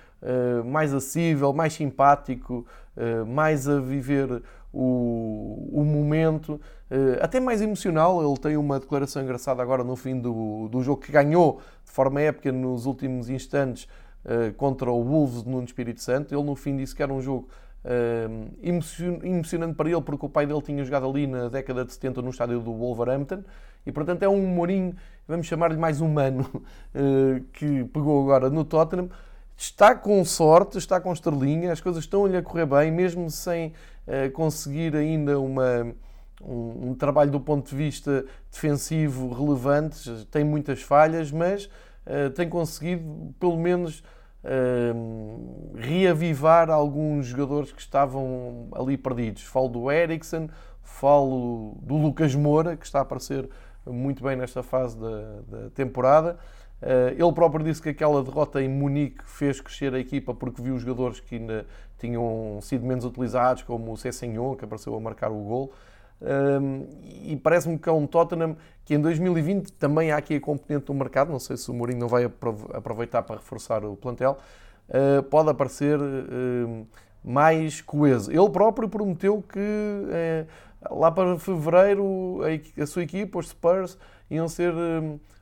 mais 0.66 0.92
acessível, 0.92 1.52
mais 1.52 1.74
simpático, 1.74 2.66
mais 3.24 3.68
a 3.68 3.78
viver 3.78 4.42
o, 4.72 5.68
o 5.72 5.84
momento, 5.84 6.60
até 7.20 7.38
mais 7.38 7.62
emocional. 7.62 8.20
Ele 8.20 8.36
tem 8.36 8.56
uma 8.56 8.80
declaração 8.80 9.22
engraçada 9.22 9.62
agora 9.62 9.84
no 9.84 9.94
fim 9.94 10.18
do, 10.18 10.66
do 10.70 10.82
jogo 10.82 11.00
que 11.02 11.12
ganhou 11.12 11.60
de 11.84 11.92
forma 11.92 12.20
épica 12.20 12.50
nos 12.50 12.84
últimos 12.84 13.30
instantes 13.30 13.86
eh, 14.30 14.52
contra 14.54 14.90
o 14.90 15.02
Wolves 15.02 15.42
no 15.44 15.64
Espírito 15.64 16.02
Santo. 16.02 16.34
Ele 16.34 16.42
no 16.42 16.54
fim 16.54 16.76
disse 16.76 16.94
que 16.94 17.02
era 17.02 17.12
um 17.12 17.20
jogo 17.20 17.48
Uh, 17.78 18.50
emocionante 19.22 19.74
para 19.76 19.88
ele, 19.88 20.02
porque 20.02 20.26
o 20.26 20.28
pai 20.28 20.44
dele 20.44 20.60
tinha 20.60 20.84
jogado 20.84 21.08
ali 21.08 21.28
na 21.28 21.48
década 21.48 21.84
de 21.84 21.92
70 21.92 22.20
no 22.20 22.30
estádio 22.30 22.58
do 22.58 22.72
Wolverhampton 22.72 23.44
e, 23.86 23.92
portanto, 23.92 24.24
é 24.24 24.28
um 24.28 24.44
Mourinho, 24.48 24.96
vamos 25.28 25.46
chamar-lhe 25.46 25.78
mais 25.78 26.00
humano, 26.00 26.50
uh, 26.52 27.40
que 27.54 27.84
pegou 27.84 28.20
agora 28.20 28.50
no 28.50 28.64
Tottenham. 28.64 29.08
Está 29.56 29.94
com 29.94 30.22
sorte, 30.24 30.76
está 30.76 31.00
com 31.00 31.12
estrelinha, 31.12 31.72
as 31.72 31.80
coisas 31.80 32.02
estão-lhe 32.02 32.36
a 32.36 32.42
correr 32.42 32.66
bem, 32.66 32.90
mesmo 32.90 33.30
sem 33.30 33.72
conseguir 34.32 34.96
ainda 34.96 35.38
uma, 35.38 35.94
um, 36.42 36.90
um, 36.90 36.94
trabalho 36.94 37.30
do 37.30 37.40
ponto 37.40 37.68
de 37.70 37.76
vista 37.76 38.24
defensivo 38.50 39.32
relevante, 39.32 40.26
tem 40.30 40.44
muitas 40.44 40.82
falhas, 40.82 41.30
mas 41.30 41.66
uh, 42.06 42.30
tem 42.34 42.48
conseguido 42.48 43.34
pelo 43.38 43.56
menos 43.56 44.02
uh, 44.44 45.76
reavivar 45.76 46.70
alguns 46.70 47.26
jogadores 47.26 47.72
que 47.72 47.80
estavam 47.80 48.68
ali 48.72 48.96
perdidos. 48.96 49.42
Falo 49.42 49.68
do 49.68 49.90
Eriksen, 49.90 50.50
falo 50.82 51.76
do 51.82 51.96
Lucas 51.96 52.34
Moura, 52.34 52.76
que 52.76 52.86
está 52.86 53.00
a 53.00 53.02
aparecer 53.02 53.48
muito 53.86 54.22
bem 54.22 54.36
nesta 54.36 54.62
fase 54.62 54.98
da, 54.98 55.40
da 55.48 55.70
temporada. 55.70 56.38
Uh, 56.80 57.10
ele 57.10 57.32
próprio 57.32 57.64
disse 57.64 57.82
que 57.82 57.88
aquela 57.88 58.22
derrota 58.22 58.62
em 58.62 58.68
Munique 58.68 59.24
fez 59.24 59.60
crescer 59.60 59.92
a 59.94 59.98
equipa 59.98 60.32
porque 60.32 60.62
viu 60.62 60.76
os 60.76 60.82
jogadores 60.82 61.18
que 61.18 61.34
ainda 61.34 61.66
tinham 61.98 62.60
sido 62.62 62.86
menos 62.86 63.04
utilizados, 63.04 63.62
como 63.62 63.92
o 63.92 63.96
Cessenhon, 63.96 64.54
que 64.54 64.64
apareceu 64.64 64.94
a 64.94 65.00
marcar 65.00 65.30
o 65.30 65.42
gol. 65.42 65.72
E 67.24 67.36
parece-me 67.36 67.78
que 67.78 67.88
é 67.88 67.92
um 67.92 68.06
Tottenham 68.06 68.56
que 68.84 68.94
em 68.94 69.00
2020 69.00 69.72
também 69.72 70.10
há 70.10 70.16
aqui 70.16 70.34
a 70.36 70.40
componente 70.40 70.86
do 70.86 70.94
mercado, 70.94 71.30
não 71.30 71.38
sei 71.38 71.56
se 71.56 71.70
o 71.70 71.74
Mourinho 71.74 72.00
não 72.00 72.08
vai 72.08 72.24
aproveitar 72.24 73.22
para 73.22 73.36
reforçar 73.36 73.84
o 73.84 73.94
plantel, 73.94 74.38
uh, 74.88 75.22
pode 75.24 75.50
aparecer 75.50 75.98
mais 77.22 77.82
coeso. 77.82 78.32
Ele 78.32 78.48
próprio 78.48 78.88
prometeu 78.88 79.42
que 79.42 79.58
uh, 79.58 80.98
lá 80.98 81.10
para 81.10 81.38
fevereiro 81.38 82.40
a, 82.42 82.82
a, 82.82 82.86
sua 82.86 83.02
equipa, 83.02 83.38
os 83.38 83.48
Spurs, 83.48 83.98
iam 84.30 84.48
ser 84.48 84.72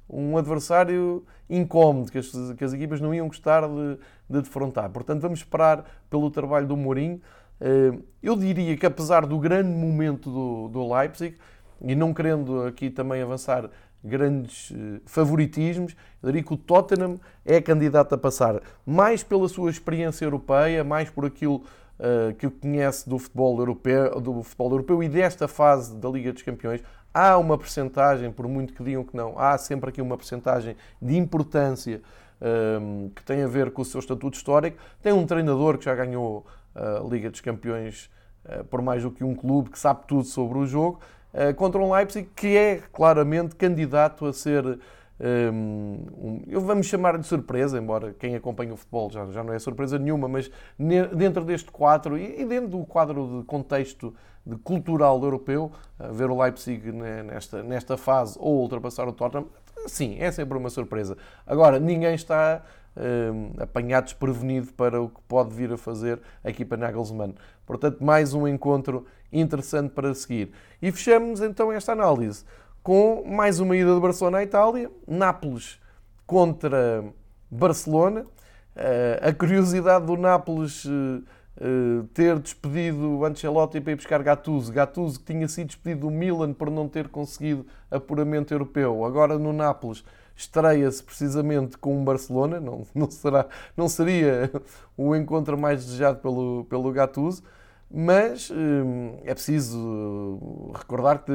um 0.08 0.36
adversário 0.36 1.24
incómodo, 1.48 2.10
que 2.10 2.18
as, 2.18 2.32
que 2.56 2.64
as 2.64 2.72
equipas 2.72 3.00
não 3.00 3.14
iam 3.14 3.28
gostar 3.28 3.62
de, 3.68 3.98
de 4.28 4.42
defrontar. 4.42 4.90
Portanto, 4.90 5.20
vamos 5.20 5.40
esperar 5.40 5.84
pelo 6.08 6.30
trabalho 6.30 6.66
do 6.66 6.76
Mourinho. 6.76 7.20
Eh, 7.60 7.98
eu 8.22 8.36
diria 8.36 8.76
que, 8.76 8.86
apesar 8.86 9.26
do 9.26 9.38
grande 9.38 9.70
momento 9.70 10.30
do, 10.30 10.68
do 10.68 10.94
Leipzig, 10.94 11.36
e 11.80 11.94
não 11.94 12.12
querendo 12.12 12.62
aqui 12.64 12.90
também 12.90 13.22
avançar 13.22 13.68
grandes 14.02 14.72
eh, 14.72 15.00
favoritismos, 15.06 15.96
eu 16.22 16.28
diria 16.28 16.42
que 16.42 16.54
o 16.54 16.56
Tottenham 16.56 17.18
é 17.44 17.60
candidato 17.60 18.14
a 18.14 18.18
passar, 18.18 18.60
mais 18.84 19.22
pela 19.22 19.48
sua 19.48 19.70
experiência 19.70 20.24
europeia, 20.24 20.84
mais 20.84 21.10
por 21.10 21.24
aquilo 21.24 21.56
uh, 21.98 22.34
que 22.34 22.48
conhece 22.48 23.08
do 23.08 23.18
futebol 23.18 23.58
europeu, 23.58 24.20
do 24.20 24.42
futebol 24.42 24.70
europeu 24.72 25.02
e 25.02 25.08
desta 25.08 25.48
fase 25.48 25.94
da 25.96 26.08
Liga 26.08 26.32
dos 26.32 26.42
Campeões, 26.42 26.82
há 27.12 27.36
uma 27.38 27.58
percentagem, 27.58 28.30
por 28.30 28.46
muito 28.46 28.74
que 28.74 28.82
digam 28.82 29.04
que 29.04 29.16
não, 29.16 29.38
há 29.38 29.56
sempre 29.58 29.90
aqui 29.90 30.00
uma 30.00 30.16
percentagem 30.16 30.76
de 31.00 31.16
importância 31.16 32.00
que 33.14 33.24
tem 33.24 33.42
a 33.42 33.46
ver 33.46 33.70
com 33.70 33.80
o 33.80 33.84
seu 33.84 33.98
estatuto 33.98 34.36
histórico. 34.36 34.76
Tem 35.02 35.10
um 35.10 35.24
treinador 35.24 35.78
que 35.78 35.86
já 35.86 35.94
ganhou 35.94 36.44
Liga 37.08 37.30
dos 37.30 37.40
Campeões 37.40 38.10
uh, 38.44 38.64
por 38.64 38.82
mais 38.82 39.02
do 39.02 39.10
que 39.10 39.24
um 39.24 39.34
clube, 39.34 39.70
que 39.70 39.78
sabe 39.78 40.00
tudo 40.06 40.24
sobre 40.24 40.58
o 40.58 40.66
jogo, 40.66 41.00
uh, 41.32 41.54
contra 41.54 41.80
um 41.80 41.92
Leipzig 41.92 42.28
que 42.34 42.56
é 42.56 42.82
claramente 42.92 43.56
candidato 43.56 44.26
a 44.26 44.32
ser 44.32 44.78
um, 45.18 46.42
eu 46.46 46.60
vamos 46.60 46.86
chamar 46.86 47.16
de 47.16 47.26
surpresa, 47.26 47.78
embora 47.78 48.14
quem 48.18 48.34
acompanha 48.34 48.74
o 48.74 48.76
futebol 48.76 49.10
já, 49.10 49.24
já 49.30 49.42
não 49.42 49.54
é 49.54 49.58
surpresa 49.58 49.98
nenhuma, 49.98 50.28
mas 50.28 50.50
dentro 51.16 51.42
deste 51.42 51.70
quadro 51.70 52.18
e 52.18 52.44
dentro 52.44 52.68
do 52.68 52.84
quadro 52.84 53.38
de 53.40 53.46
contexto 53.46 54.14
de 54.44 54.56
cultural 54.56 55.18
europeu, 55.22 55.72
ver 56.12 56.30
o 56.30 56.38
Leipzig 56.38 56.92
nesta, 56.92 57.62
nesta 57.62 57.96
fase 57.96 58.36
ou 58.38 58.60
ultrapassar 58.60 59.08
o 59.08 59.12
Tottenham, 59.12 59.46
sim, 59.86 60.18
é 60.20 60.30
sempre 60.30 60.58
uma 60.58 60.68
surpresa. 60.68 61.16
Agora, 61.46 61.80
ninguém 61.80 62.14
está 62.14 62.62
um, 62.96 63.62
apanhado 63.62 64.04
desprevenido 64.04 64.72
para 64.72 65.00
o 65.00 65.08
que 65.08 65.20
pode 65.28 65.54
vir 65.54 65.72
a 65.72 65.76
fazer 65.76 66.20
a 66.42 66.50
equipa 66.50 66.76
Nagelsmann. 66.76 67.34
Portanto, 67.64 68.02
mais 68.02 68.34
um 68.34 68.46
encontro 68.48 69.06
interessante 69.32 69.90
para 69.90 70.14
seguir. 70.14 70.52
E 70.80 70.90
fechamos 70.90 71.40
então 71.40 71.72
esta 71.72 71.92
análise 71.92 72.44
com 72.82 73.24
mais 73.26 73.58
uma 73.58 73.76
ida 73.76 73.94
de 73.94 74.00
Barcelona 74.00 74.38
à 74.38 74.42
Itália, 74.42 74.90
Nápoles 75.06 75.78
contra 76.24 77.04
Barcelona. 77.50 78.22
Uh, 78.76 79.28
a 79.28 79.32
curiosidade 79.32 80.06
do 80.06 80.16
Nápoles 80.16 80.84
uh, 80.84 80.90
uh, 80.90 82.04
ter 82.14 82.38
despedido 82.38 83.24
Ancelotti 83.24 83.80
para 83.80 83.92
ir 83.92 83.96
buscar 83.96 84.22
Gattuso. 84.22 84.72
Gattuso 84.72 85.18
que 85.18 85.32
tinha 85.32 85.48
sido 85.48 85.68
despedido 85.68 86.02
do 86.02 86.10
Milan 86.10 86.52
por 86.52 86.70
não 86.70 86.88
ter 86.88 87.08
conseguido 87.08 87.66
apuramento 87.90 88.52
europeu. 88.54 89.04
Agora 89.04 89.38
no 89.38 89.52
Nápoles 89.52 90.04
estreia-se 90.36 91.02
precisamente 91.02 91.78
com 91.78 92.00
o 92.00 92.04
Barcelona. 92.04 92.60
Não, 92.60 92.86
não, 92.94 93.10
será, 93.10 93.46
não 93.76 93.88
seria 93.88 94.50
o 94.96 95.16
encontro 95.16 95.56
mais 95.56 95.84
desejado 95.84 96.18
pelo, 96.18 96.64
pelo 96.68 96.92
Gattuso. 96.92 97.42
Mas 97.90 98.50
é 99.24 99.32
preciso 99.32 100.72
recordar 100.74 101.24
que 101.24 101.32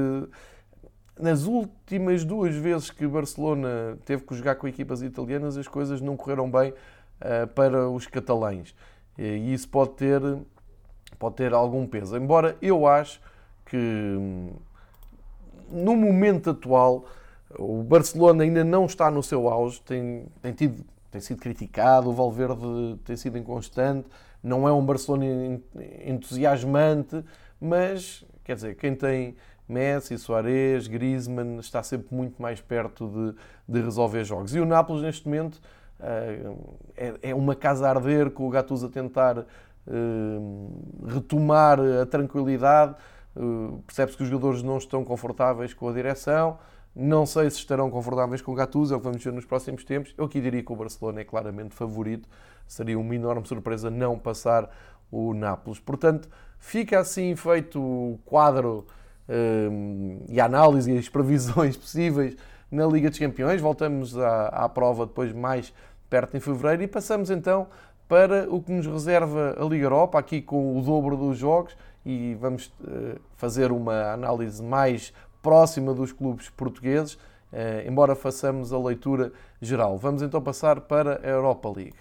nas 1.17 1.45
últimas 1.45 2.25
duas 2.25 2.55
vezes 2.55 2.89
que 2.89 3.07
Barcelona 3.07 3.97
teve 4.05 4.23
que 4.23 4.35
jogar 4.35 4.55
com 4.55 4.67
equipas 4.67 5.01
italianas, 5.01 5.55
as 5.55 5.67
coisas 5.67 6.01
não 6.01 6.17
correram 6.17 6.49
bem 6.49 6.71
uh, 6.71 7.47
para 7.53 7.87
os 7.89 8.07
catalães. 8.07 8.75
E 9.17 9.53
isso 9.53 9.69
pode 9.69 9.91
ter, 9.91 10.21
pode 11.19 11.35
ter 11.35 11.53
algum 11.53 11.85
peso. 11.85 12.17
Embora 12.17 12.57
eu 12.61 12.87
acho 12.87 13.21
que 13.65 13.77
hum, 13.77 14.49
no 15.69 15.95
momento 15.95 16.49
atual 16.49 17.05
o 17.57 17.83
Barcelona 17.83 18.43
ainda 18.43 18.63
não 18.63 18.85
está 18.85 19.09
no 19.09 19.21
seu 19.21 19.49
auge, 19.49 19.81
tem, 19.81 20.25
tem, 20.41 20.53
tido, 20.53 20.83
tem 21.09 21.21
sido 21.21 21.39
criticado, 21.39 22.09
o 22.09 22.13
Valverde 22.13 22.97
tem 23.05 23.15
sido 23.15 23.37
inconstante, 23.37 24.07
não 24.43 24.67
é 24.67 24.71
um 24.71 24.83
Barcelona 24.85 25.59
entusiasmante, 26.05 27.23
mas 27.59 28.25
quer 28.43 28.55
dizer, 28.55 28.75
quem 28.75 28.95
tem 28.95 29.35
Messi, 29.71 30.17
Soares, 30.17 30.87
Griezmann, 30.87 31.59
está 31.59 31.81
sempre 31.81 32.13
muito 32.13 32.41
mais 32.41 32.59
perto 32.59 33.07
de, 33.07 33.35
de 33.73 33.81
resolver 33.81 34.23
jogos. 34.23 34.53
E 34.53 34.59
o 34.59 34.65
Nápoles, 34.65 35.01
neste 35.01 35.25
momento, 35.25 35.61
uh, 35.99 36.75
é, 36.97 37.13
é, 37.21 37.35
uma 37.35 37.55
casa 37.55 37.87
a 37.87 37.91
arder, 37.91 38.31
com 38.31 38.45
o 38.45 38.49
Gattuso 38.49 38.87
a 38.87 38.89
tentar 38.89 39.39
uh, 39.39 41.05
retomar 41.07 41.79
a 41.79 42.05
tranquilidade. 42.05 42.95
Uh, 43.35 43.81
Percebe-se 43.87 44.17
que 44.17 44.23
os 44.23 44.29
jogadores 44.29 44.61
não 44.61 44.77
estão 44.77 45.05
confortáveis 45.05 45.73
com 45.73 45.87
a 45.87 45.93
direção. 45.93 46.57
Não 46.95 47.25
sei 47.25 47.49
se 47.49 47.57
estarão 47.57 47.89
confortáveis 47.89 48.41
com 48.41 48.51
o 48.51 48.55
Gattuso, 48.55 48.93
é 48.93 48.97
o 48.97 48.99
que 48.99 49.05
vamos 49.05 49.23
ver 49.23 49.31
nos 49.31 49.45
próximos 49.45 49.83
tempos. 49.83 50.13
Eu 50.17 50.25
aqui 50.25 50.41
diria 50.41 50.61
que 50.61 50.71
o 50.71 50.75
Barcelona 50.75 51.21
é 51.21 51.23
claramente 51.23 51.73
favorito. 51.73 52.27
Seria 52.67 52.99
uma 52.99 53.15
enorme 53.15 53.47
surpresa 53.47 53.89
não 53.89 54.19
passar 54.19 54.69
o 55.09 55.33
Nápoles. 55.33 55.79
Portanto, 55.79 56.29
fica 56.57 56.99
assim 56.99 57.35
feito 57.35 57.81
o 57.81 58.19
quadro 58.25 58.85
e 60.27 60.39
a 60.39 60.45
análise 60.45 60.91
e 60.91 60.97
as 60.97 61.07
previsões 61.07 61.75
possíveis 61.77 62.35
na 62.69 62.85
Liga 62.85 63.09
dos 63.09 63.19
Campeões. 63.19 63.61
Voltamos 63.61 64.17
à, 64.17 64.47
à 64.47 64.69
prova 64.69 65.05
depois 65.05 65.31
mais 65.31 65.73
perto 66.09 66.35
em 66.35 66.39
fevereiro 66.39 66.83
e 66.83 66.87
passamos 66.87 67.29
então 67.29 67.67
para 68.07 68.45
o 68.53 68.61
que 68.61 68.71
nos 68.71 68.85
reserva 68.85 69.55
a 69.57 69.63
Liga 69.63 69.85
Europa, 69.85 70.19
aqui 70.19 70.41
com 70.41 70.77
o 70.77 70.81
dobro 70.81 71.15
dos 71.15 71.37
jogos 71.37 71.75
e 72.05 72.35
vamos 72.35 72.67
uh, 72.81 73.17
fazer 73.37 73.71
uma 73.71 74.11
análise 74.11 74.61
mais 74.61 75.13
próxima 75.41 75.93
dos 75.93 76.11
clubes 76.11 76.49
portugueses, 76.49 77.15
uh, 77.15 77.87
embora 77.87 78.15
façamos 78.15 78.71
a 78.71 78.79
leitura 78.79 79.31
geral. 79.61 79.97
Vamos 79.97 80.21
então 80.21 80.41
passar 80.41 80.81
para 80.81 81.19
a 81.23 81.27
Europa 81.27 81.69
League. 81.69 81.93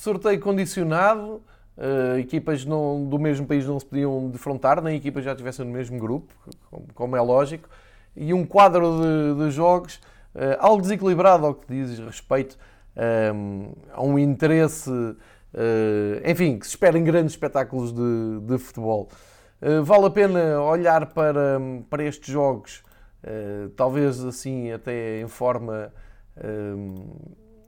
Sorteio 0.00 0.40
condicionado, 0.40 1.42
uh, 1.76 2.18
equipas 2.18 2.64
não, 2.64 3.06
do 3.06 3.18
mesmo 3.18 3.46
país 3.46 3.66
não 3.66 3.78
se 3.78 3.84
podiam 3.84 4.30
defrontar, 4.30 4.82
nem 4.82 4.96
equipas 4.96 5.22
já 5.22 5.32
estivessem 5.32 5.66
no 5.66 5.72
mesmo 5.72 5.98
grupo, 5.98 6.32
como, 6.94 7.16
é 7.16 7.20
lógico, 7.20 7.68
e 8.16 8.32
um 8.32 8.46
quadro 8.46 8.98
de, 8.98 9.44
de 9.44 9.50
jogos 9.50 10.00
uh, 10.34 10.56
algo 10.58 10.80
desequilibrado 10.80 11.44
ao 11.44 11.54
que 11.54 11.66
diz 11.68 11.98
respeito 11.98 12.58
eh, 12.96 13.30
a 13.92 14.02
um 14.02 14.18
interesse, 14.18 14.90
uh, 14.90 15.16
enfim, 16.24 16.58
que 16.58 16.66
se 16.66 16.70
espera 16.70 16.98
em 16.98 17.04
grandes 17.04 17.34
espetáculos 17.34 17.92
de, 17.92 18.40
de 18.40 18.58
futebol. 18.58 19.08
vale 19.84 20.06
a 20.06 20.10
pena 20.10 20.62
olhar 20.62 21.06
para, 21.12 21.60
para 21.90 22.02
estes 22.04 22.32
jogos, 22.32 22.82
talvez 23.76 24.24
assim 24.24 24.72
até 24.72 25.20
em 25.20 25.28
forma, 25.28 25.92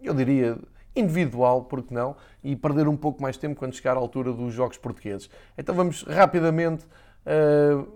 eu 0.02 0.14
diria, 0.14 0.58
individual, 0.94 1.64
porque 1.64 1.94
não, 1.94 2.16
e 2.42 2.54
perder 2.54 2.88
um 2.88 2.96
pouco 2.96 3.22
mais 3.22 3.36
tempo 3.36 3.56
quando 3.56 3.74
chegar 3.74 3.96
à 3.96 4.00
altura 4.00 4.32
dos 4.32 4.52
jogos 4.52 4.76
portugueses. 4.76 5.30
Então 5.56 5.74
vamos 5.74 6.02
rapidamente 6.02 6.84
uh, 7.26 7.86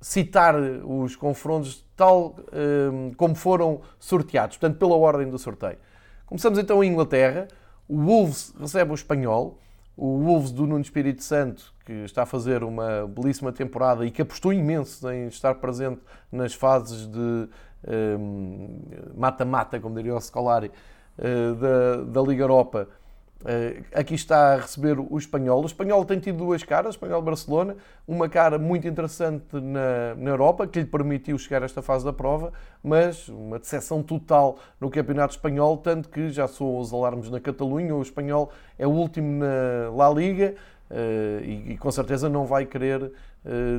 citar 0.00 0.54
os 0.56 1.14
confrontos 1.14 1.84
tal 1.96 2.28
uh, 2.28 3.14
como 3.16 3.34
foram 3.34 3.80
sorteados, 3.98 4.56
portanto, 4.56 4.78
pela 4.78 4.96
ordem 4.96 5.28
do 5.28 5.38
sorteio. 5.38 5.78
Começamos 6.26 6.58
então 6.58 6.82
em 6.82 6.90
Inglaterra. 6.90 7.48
O 7.88 7.96
Wolves 7.96 8.54
recebe 8.58 8.92
o 8.92 8.94
Espanhol. 8.94 9.58
O 9.96 10.18
Wolves 10.20 10.50
do 10.50 10.66
Nuno 10.66 10.80
Espírito 10.80 11.22
Santo, 11.22 11.74
que 11.84 11.92
está 12.04 12.22
a 12.22 12.26
fazer 12.26 12.62
uma 12.64 13.06
belíssima 13.06 13.52
temporada 13.52 14.06
e 14.06 14.10
que 14.10 14.22
apostou 14.22 14.50
imenso 14.52 15.10
em 15.10 15.26
estar 15.26 15.56
presente 15.56 16.00
nas 16.32 16.54
fases 16.54 17.06
de 17.06 17.48
eh, 17.84 18.16
mata-mata, 19.14 19.76
um, 19.76 19.80
como 19.80 19.96
diria 19.96 20.14
o 20.14 20.20
Scolari, 20.20 20.70
da, 21.58 22.04
da 22.04 22.22
Liga 22.22 22.44
Europa. 22.44 22.88
Uh, 23.40 23.82
aqui 23.94 24.14
está 24.14 24.52
a 24.52 24.56
receber 24.56 24.98
o 25.00 25.16
espanhol. 25.16 25.62
O 25.62 25.66
espanhol 25.66 26.04
tem 26.04 26.18
tido 26.18 26.36
duas 26.36 26.62
caras, 26.62 26.88
o 26.88 26.90
espanhol 26.90 27.22
Barcelona, 27.22 27.74
uma 28.06 28.28
cara 28.28 28.58
muito 28.58 28.86
interessante 28.86 29.46
na, 29.54 30.14
na 30.14 30.30
Europa, 30.30 30.66
que 30.66 30.78
lhe 30.78 30.84
permitiu 30.84 31.38
chegar 31.38 31.62
a 31.62 31.64
esta 31.64 31.80
fase 31.80 32.04
da 32.04 32.12
prova, 32.12 32.52
mas 32.82 33.28
uma 33.28 33.58
decepção 33.58 34.02
total 34.02 34.58
no 34.78 34.90
campeonato 34.90 35.32
espanhol, 35.32 35.78
tanto 35.78 36.10
que 36.10 36.28
já 36.28 36.46
soam 36.46 36.78
os 36.78 36.92
alarmes 36.92 37.30
na 37.30 37.40
Catalunha, 37.40 37.94
o 37.94 38.02
espanhol 38.02 38.52
é 38.78 38.86
o 38.86 38.90
último 38.90 39.42
na 39.42 39.90
La 39.90 40.10
Liga 40.10 40.54
uh, 40.90 41.42
e, 41.42 41.72
e, 41.72 41.78
com 41.78 41.90
certeza 41.90 42.28
não 42.28 42.44
vai 42.44 42.66
querer 42.66 43.10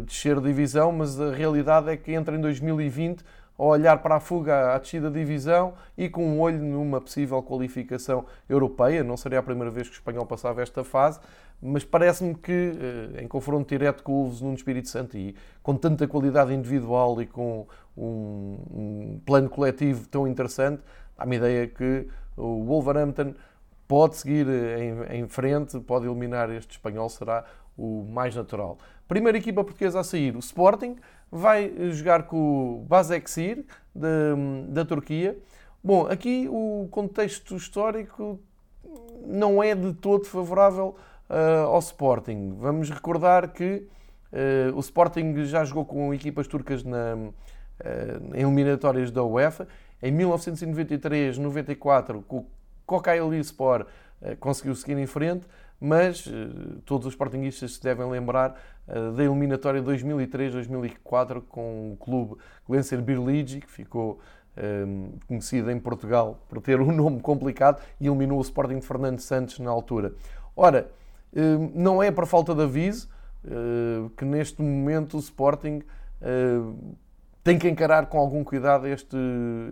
descer 0.08 0.40
de 0.40 0.48
divisão, 0.48 0.92
mas 0.92 1.22
a 1.22 1.32
realidade 1.32 1.88
é 1.88 1.96
que 1.96 2.12
entra 2.14 2.36
em 2.36 2.42
2020 2.42 3.24
a 3.62 3.64
olhar 3.64 4.02
para 4.02 4.16
a 4.16 4.20
fuga 4.20 4.74
à 4.74 4.78
descida 4.80 5.12
da 5.12 5.20
divisão 5.20 5.74
e 5.96 6.10
com 6.10 6.26
um 6.26 6.40
olho 6.40 6.58
numa 6.58 7.00
possível 7.00 7.44
qualificação 7.44 8.26
europeia. 8.50 9.04
Não 9.04 9.16
seria 9.16 9.38
a 9.38 9.44
primeira 9.44 9.70
vez 9.70 9.88
que 9.88 9.94
o 9.94 9.98
espanhol 10.00 10.26
passava 10.26 10.64
esta 10.64 10.84
fase, 10.84 11.20
mas 11.62 11.84
parece-me 11.84 12.34
que, 12.34 12.52
eh, 12.52 13.22
em 13.22 13.28
confronto 13.28 13.70
direto 13.70 14.02
com 14.02 14.14
o 14.14 14.24
Wolves 14.24 14.42
no 14.42 14.52
Espírito 14.56 14.90
Santo 14.90 15.16
e 15.16 15.36
com 15.62 15.76
tanta 15.76 16.08
qualidade 16.08 16.52
individual 16.52 17.22
e 17.22 17.28
com 17.28 17.68
um, 17.96 19.22
plano 19.28 19.48
coletivo 19.48 20.08
tão 20.08 20.28
interessante, 20.28 20.82
dá-me 21.16 21.36
a 21.36 21.38
ideia 21.38 21.68
que 21.68 22.08
o 22.36 22.64
Wolverhampton 22.64 23.36
pode 23.88 24.16
seguir 24.16 24.48
em, 24.48 25.20
em, 25.20 25.28
frente, 25.28 25.80
pode 25.82 26.08
eliminar 26.08 26.50
este 26.50 26.72
espanhol, 26.72 27.10
será 27.10 27.46
o 27.78 28.08
mais 28.10 28.36
natural. 28.36 28.80
Primeira 29.08 29.38
equipa 29.38 29.64
portuguesa 29.64 30.00
a 30.00 30.04
sair, 30.04 30.36
o 30.36 30.40
Sporting, 30.40 30.96
vai 31.32 31.72
jogar 31.92 32.24
com 32.24 32.82
o 32.82 32.86
Basaksehir, 32.88 33.66
da, 33.96 34.36
da 34.68 34.86
Turquia. 34.86 35.38
Bom, 35.84 36.06
aqui 36.08 36.48
o 36.50 36.88
contexto 36.92 37.56
histórico 37.56 38.40
não 39.26 39.64
é 39.64 39.74
de 39.74 39.94
todo 39.94 40.26
favorável 40.26 40.96
uh, 41.30 41.68
ao 41.68 41.80
Sporting. 41.80 42.56
Vamos 42.60 42.90
recordar 42.90 43.52
que 43.52 43.88
uh, 44.32 44.76
o 44.76 44.80
Sporting 44.80 45.46
já 45.46 45.64
jogou 45.64 45.86
com 45.86 46.14
equipas 46.14 46.48
turcas 46.48 46.84
na, 46.84 47.16
uh, 47.16 48.36
em 48.36 48.42
eliminatórias 48.42 49.12
da 49.12 49.24
UEFA. 49.24 49.68
Em 50.04 50.12
1993, 50.12 51.38
94, 51.38 52.24
com 52.28 52.38
o 52.38 52.46
Kocaeli 52.86 53.40
Sport 53.40 53.88
conseguiu 54.40 54.76
seguir 54.76 55.00
em 55.00 55.08
frente, 55.08 55.48
mas 55.82 56.30
todos 56.86 57.08
os 57.08 57.14
sportinguistas 57.14 57.74
se 57.74 57.84
devem 57.84 58.08
lembrar 58.08 58.56
da 58.88 59.24
eliminatória 59.24 59.82
2003-2004 59.82 61.42
com 61.50 61.94
o 61.94 61.98
clube 61.98 62.36
Glencer 62.68 63.02
Birligi, 63.02 63.62
que 63.62 63.70
ficou 63.70 64.20
um, 64.58 65.14
conhecido 65.28 65.72
em 65.72 65.80
Portugal 65.80 66.40
por 66.50 66.62
ter 66.62 66.80
um 66.80 66.92
nome 66.94 67.20
complicado 67.22 67.82
e 68.00 68.08
eliminou 68.08 68.38
o 68.38 68.42
Sporting 68.42 68.80
de 68.80 68.86
Fernando 68.86 69.20
Santos 69.20 69.60
na 69.60 69.72
altura. 69.72 70.14
Ora, 70.56 70.92
um, 71.34 71.72
não 71.74 72.04
é 72.04 72.12
por 72.12 72.26
falta 72.26 72.54
de 72.54 72.62
aviso 72.62 73.10
uh, 73.46 74.10
que 74.12 74.26
neste 74.26 74.62
momento 74.62 75.18
o 75.18 75.20
Sporting 75.20 75.82
tem 77.44 77.58
que 77.58 77.68
encarar 77.68 78.06
com 78.06 78.20
algum 78.20 78.44
cuidado 78.44 78.86
este, 78.86 79.18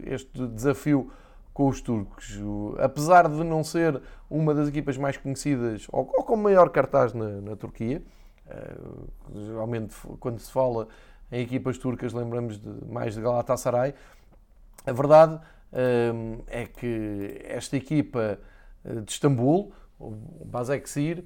este 0.03 0.47
desafio 0.47 1.11
com 1.59 1.67
os 1.67 1.81
turcos. 1.81 2.39
Apesar 2.77 3.27
de 3.27 3.43
não 3.43 3.65
ser 3.65 4.01
uma 4.29 4.55
das 4.55 4.69
equipas 4.69 4.95
mais 4.95 5.17
conhecidas 5.17 5.87
ou, 5.91 6.09
ou 6.15 6.23
com 6.23 6.37
maior 6.37 6.69
cartaz 6.69 7.13
na, 7.13 7.41
na 7.41 7.53
Turquia, 7.57 8.01
uh, 8.47 9.09
geralmente 9.33 9.93
quando 10.21 10.39
se 10.39 10.49
fala 10.49 10.87
em 11.29 11.41
equipas 11.41 11.77
turcas 11.77 12.13
lembramos 12.13 12.57
de, 12.57 12.85
mais 12.85 13.13
de 13.13 13.19
Galatasaray, 13.19 13.93
a 14.87 14.93
verdade 14.93 15.37
hum, 16.13 16.37
é 16.47 16.65
que 16.65 17.41
esta 17.43 17.75
equipa 17.75 18.39
eh, 18.85 19.01
de 19.01 19.11
Istambul, 19.11 19.73
o 19.99 20.11
Basaksehir, 20.45 21.25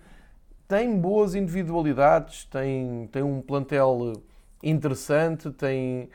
tem 0.67 0.99
boas 0.99 1.35
individualidades, 1.35 2.45
tem, 2.45 3.07
tem 3.11 3.21
um 3.21 3.39
plantel 3.39 4.13
interessante, 4.63 5.51
tem. 5.51 6.09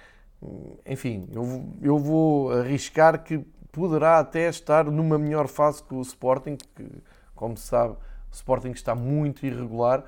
Enfim, 0.85 1.29
eu, 1.33 1.73
eu 1.81 1.99
vou 1.99 2.51
arriscar 2.51 3.23
que 3.23 3.45
poderá 3.79 4.19
até 4.19 4.49
estar 4.49 4.85
numa 4.85 5.19
melhor 5.19 5.47
fase 5.47 5.83
que 5.83 5.95
o 5.95 6.03
Sporting, 6.03 6.57
que, 6.75 6.87
como 7.35 7.57
se 7.57 7.69
sabe, 7.69 7.95
o 7.95 8.35
Sporting 8.35 8.71
está 8.71 8.95
muito 8.95 9.47
irregular. 9.47 10.05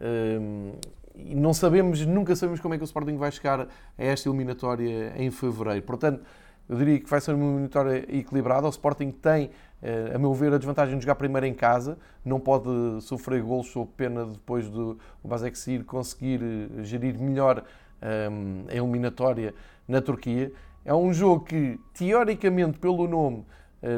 Um, 0.00 0.72
e 1.14 1.34
não 1.34 1.54
sabemos, 1.54 2.04
nunca 2.04 2.36
sabemos 2.36 2.60
como 2.60 2.74
é 2.74 2.76
que 2.76 2.82
o 2.82 2.86
Sporting 2.86 3.16
vai 3.16 3.30
chegar 3.30 3.60
a 3.60 3.66
esta 3.96 4.28
eliminatória 4.28 5.14
em 5.16 5.30
fevereiro. 5.30 5.82
Portanto, 5.82 6.22
eu 6.68 6.76
diria 6.76 6.98
que 6.98 7.08
vai 7.08 7.20
ser 7.20 7.34
uma 7.34 7.44
eliminatória 7.44 8.04
equilibrada. 8.08 8.66
O 8.66 8.70
Sporting 8.70 9.10
tem, 9.10 9.50
eh, 9.82 10.12
a 10.14 10.18
meu 10.18 10.32
ver, 10.32 10.52
a 10.52 10.58
desvantagem 10.58 10.96
de 10.96 11.02
jogar 11.02 11.14
primeiro 11.14 11.46
em 11.46 11.54
casa. 11.54 11.98
Não 12.24 12.40
pode 12.40 12.68
sofrer 13.02 13.42
golos 13.42 13.68
sob 13.70 13.90
pena 13.96 14.24
depois 14.24 14.68
do 14.68 14.98
Basaksehir 15.22 15.84
conseguir 15.84 16.40
eh, 16.42 16.82
gerir 16.82 17.18
melhor 17.18 17.62
um, 18.02 18.64
eh, 18.68 18.72
a 18.72 18.76
eliminatória 18.76 19.54
na 19.86 20.00
Turquia. 20.00 20.52
É 20.84 20.94
um 20.94 21.12
jogo 21.12 21.44
que, 21.44 21.80
teoricamente, 21.94 22.78
pelo 22.78 23.08
nome, 23.08 23.44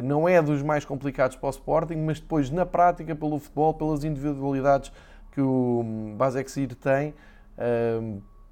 não 0.03 0.27
é 0.27 0.41
dos 0.41 0.61
mais 0.61 0.85
complicados 0.85 1.35
para 1.35 1.47
o 1.47 1.49
Sporting, 1.49 1.95
mas 1.95 2.19
depois, 2.19 2.49
na 2.49 2.65
prática, 2.65 3.15
pelo 3.15 3.39
futebol, 3.39 3.73
pelas 3.73 4.03
individualidades 4.03 4.91
que 5.31 5.41
o 5.41 5.81
hum, 5.85 6.15
Basaksehir 6.17 6.75
tem, 6.75 7.13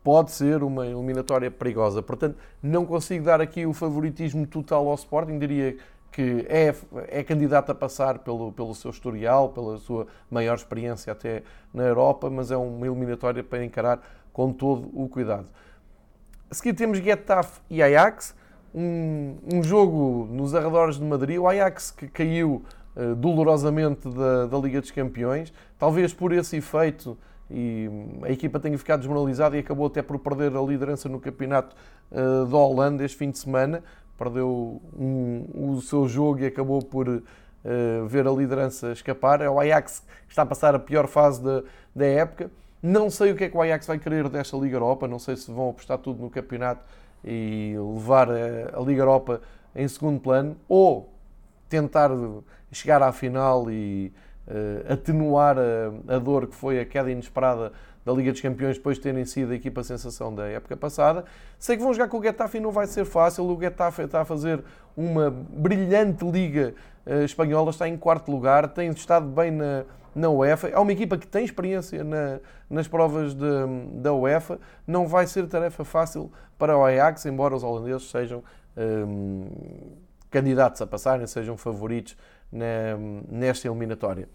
pode 0.04 0.32
ser 0.32 0.64
uma 0.64 0.86
eliminatória 0.86 1.50
perigosa. 1.50 2.02
Portanto, 2.02 2.38
não 2.62 2.86
consigo 2.86 3.26
dar 3.26 3.42
aqui 3.42 3.66
o 3.66 3.74
favoritismo 3.74 4.46
total 4.46 4.88
ao 4.88 4.96
Sporting, 4.96 5.40
diria 5.40 5.78
que 6.12 6.46
é, 6.48 6.74
é 7.08 7.24
candidato 7.24 7.72
a 7.72 7.76
passar 7.76 8.20
pelo, 8.20 8.52
pelo 8.52 8.74
seu 8.74 8.92
historial, 8.92 9.50
pela 9.50 9.78
sua 9.78 10.08
maior 10.30 10.56
experiência 10.56 11.12
até 11.12 11.44
na 11.74 11.84
Europa, 11.84 12.30
mas 12.30 12.52
é 12.52 12.56
uma 12.56 12.86
eliminatória 12.86 13.44
para 13.44 13.66
encarar 13.66 14.00
com 14.32 14.54
todo 14.54 14.90
o 14.94 15.10
cuidado. 15.10 15.48
A 16.50 16.54
seguir 16.54 16.74
temos 16.74 17.00
Getafe 17.00 17.60
e 17.70 17.82
Ajax, 17.82 18.36
um, 18.74 19.36
um 19.52 19.64
jogo 19.64 20.28
nos 20.32 20.54
arredores 20.54 20.98
de 20.98 21.04
Madrid. 21.04 21.40
O 21.40 21.48
Ajax 21.48 21.90
que 21.90 22.08
caiu 22.08 22.64
uh, 22.96 23.16
dolorosamente 23.16 24.08
da, 24.10 24.46
da 24.46 24.58
Liga 24.60 24.80
dos 24.80 24.92
Campeões, 24.92 25.52
talvez 25.80 26.14
por 26.14 26.32
esse 26.32 26.58
efeito 26.58 27.18
e 27.50 27.90
a 28.24 28.32
equipa 28.32 28.60
tenha 28.60 28.78
ficado 28.78 29.00
desmoralizada 29.00 29.56
e 29.56 29.60
acabou 29.60 29.88
até 29.88 30.02
por 30.02 30.20
perder 30.20 30.56
a 30.56 30.62
liderança 30.62 31.10
no 31.10 31.20
campeonato 31.20 31.76
uh, 32.12 32.46
da 32.46 32.58
Holanda 32.58 33.04
este 33.04 33.18
fim 33.18 33.32
de 33.32 33.40
semana. 33.40 33.84
Perdeu 34.18 34.82
um, 34.98 35.74
o 35.74 35.82
seu 35.82 36.08
jogo 36.08 36.40
e 36.40 36.46
acabou 36.46 36.82
por 36.82 37.08
uh, 37.08 37.22
ver 38.08 38.28
a 38.28 38.32
liderança 38.32 38.92
escapar. 38.92 39.42
É 39.42 39.50
o 39.50 39.60
Ajax 39.60 40.04
que 40.28 40.32
está 40.32 40.44
a 40.44 40.46
passar 40.46 40.76
a 40.76 40.80
pior 40.80 41.08
fase 41.08 41.44
da, 41.44 41.64
da 41.96 42.06
época. 42.06 42.52
Não 42.86 43.10
sei 43.10 43.32
o 43.32 43.36
que 43.36 43.46
é 43.46 43.50
que 43.50 43.58
o 43.58 43.62
Ajax 43.64 43.88
vai 43.88 43.98
querer 43.98 44.30
desta 44.30 44.56
Liga 44.56 44.76
Europa. 44.76 45.08
Não 45.08 45.18
sei 45.18 45.36
se 45.36 45.52
vão 45.52 45.72
apostar 45.72 45.98
tudo 45.98 46.22
no 46.22 46.30
campeonato 46.30 46.86
e 47.24 47.74
levar 47.96 48.30
a, 48.30 48.78
a 48.78 48.80
Liga 48.80 49.02
Europa 49.02 49.42
em 49.76 49.88
segundo 49.88 50.20
plano 50.20 50.56
ou 50.70 51.12
tentar 51.68 52.12
chegar 52.72 53.02
à 53.02 53.12
final 53.12 53.72
e 53.72 54.14
uh, 54.48 54.94
atenuar 54.94 55.58
a, 55.58 56.16
a, 56.16 56.20
dor 56.20 56.46
que 56.46 56.54
foi 56.54 56.80
a 56.80 56.86
queda 56.86 57.10
inesperada 57.10 57.74
da 58.06 58.14
Liga 58.14 58.32
dos 58.32 58.40
Campeões 58.40 58.78
depois 58.78 58.98
de 58.98 59.02
terem 59.02 59.26
sido 59.26 59.52
a 59.52 59.56
equipa 59.56 59.82
sensação 59.82 60.34
da 60.34 60.46
época 60.46 60.78
passada. 60.78 61.26
Sei 61.58 61.76
que 61.76 61.82
vão 61.82 61.92
jogar 61.92 62.08
com 62.08 62.20
o 62.20 62.24
Getafe 62.24 62.60
e 62.60 62.62
não 62.62 62.70
vai 62.70 62.86
ser 62.86 63.06
fácil. 63.06 63.46
O 63.46 63.60
Getafe 63.60 64.04
está 64.04 64.22
a 64.22 64.26
fazer 64.26 64.64
uma 64.96 65.32
brilhante 65.32 66.24
Liga 66.24 66.76
uh, 67.04 67.24
Espanhola, 67.24 67.72
está 67.72 67.90
em 67.90 67.98
quarto 67.98 68.32
lugar, 68.32 68.68
tem 68.68 68.92
estado 68.92 69.26
bem 69.26 69.50
na, 69.50 69.86
na 70.16 70.30
UEFA. 70.30 70.70
É 70.70 70.80
uma 70.80 70.92
equipa 70.92 71.18
que 71.18 71.28
tem 71.28 71.44
experiência 71.44 72.04
na, 72.04 72.40
nas 72.70 72.88
provas 72.88 73.34
de, 73.34 73.46
da 73.96 74.14
UEFA. 74.14 74.60
Não 74.88 75.08
vai 75.08 75.28
ser 75.28 75.46
tarefa 75.48 75.84
fácil 75.84 76.32
para 76.58 76.78
o 76.78 76.86
Ajax, 76.86 77.26
embora 77.26 77.54
os 77.54 77.64
holandeses 77.64 78.10
sejam 78.10 78.42
um, 78.78 79.48
candidatos 80.32 80.82
a 80.82 80.88
passarem, 80.88 81.28
sejam 81.28 81.58
favoritos 81.58 82.16
nesta 83.30 83.68
eliminatória. 83.68 84.30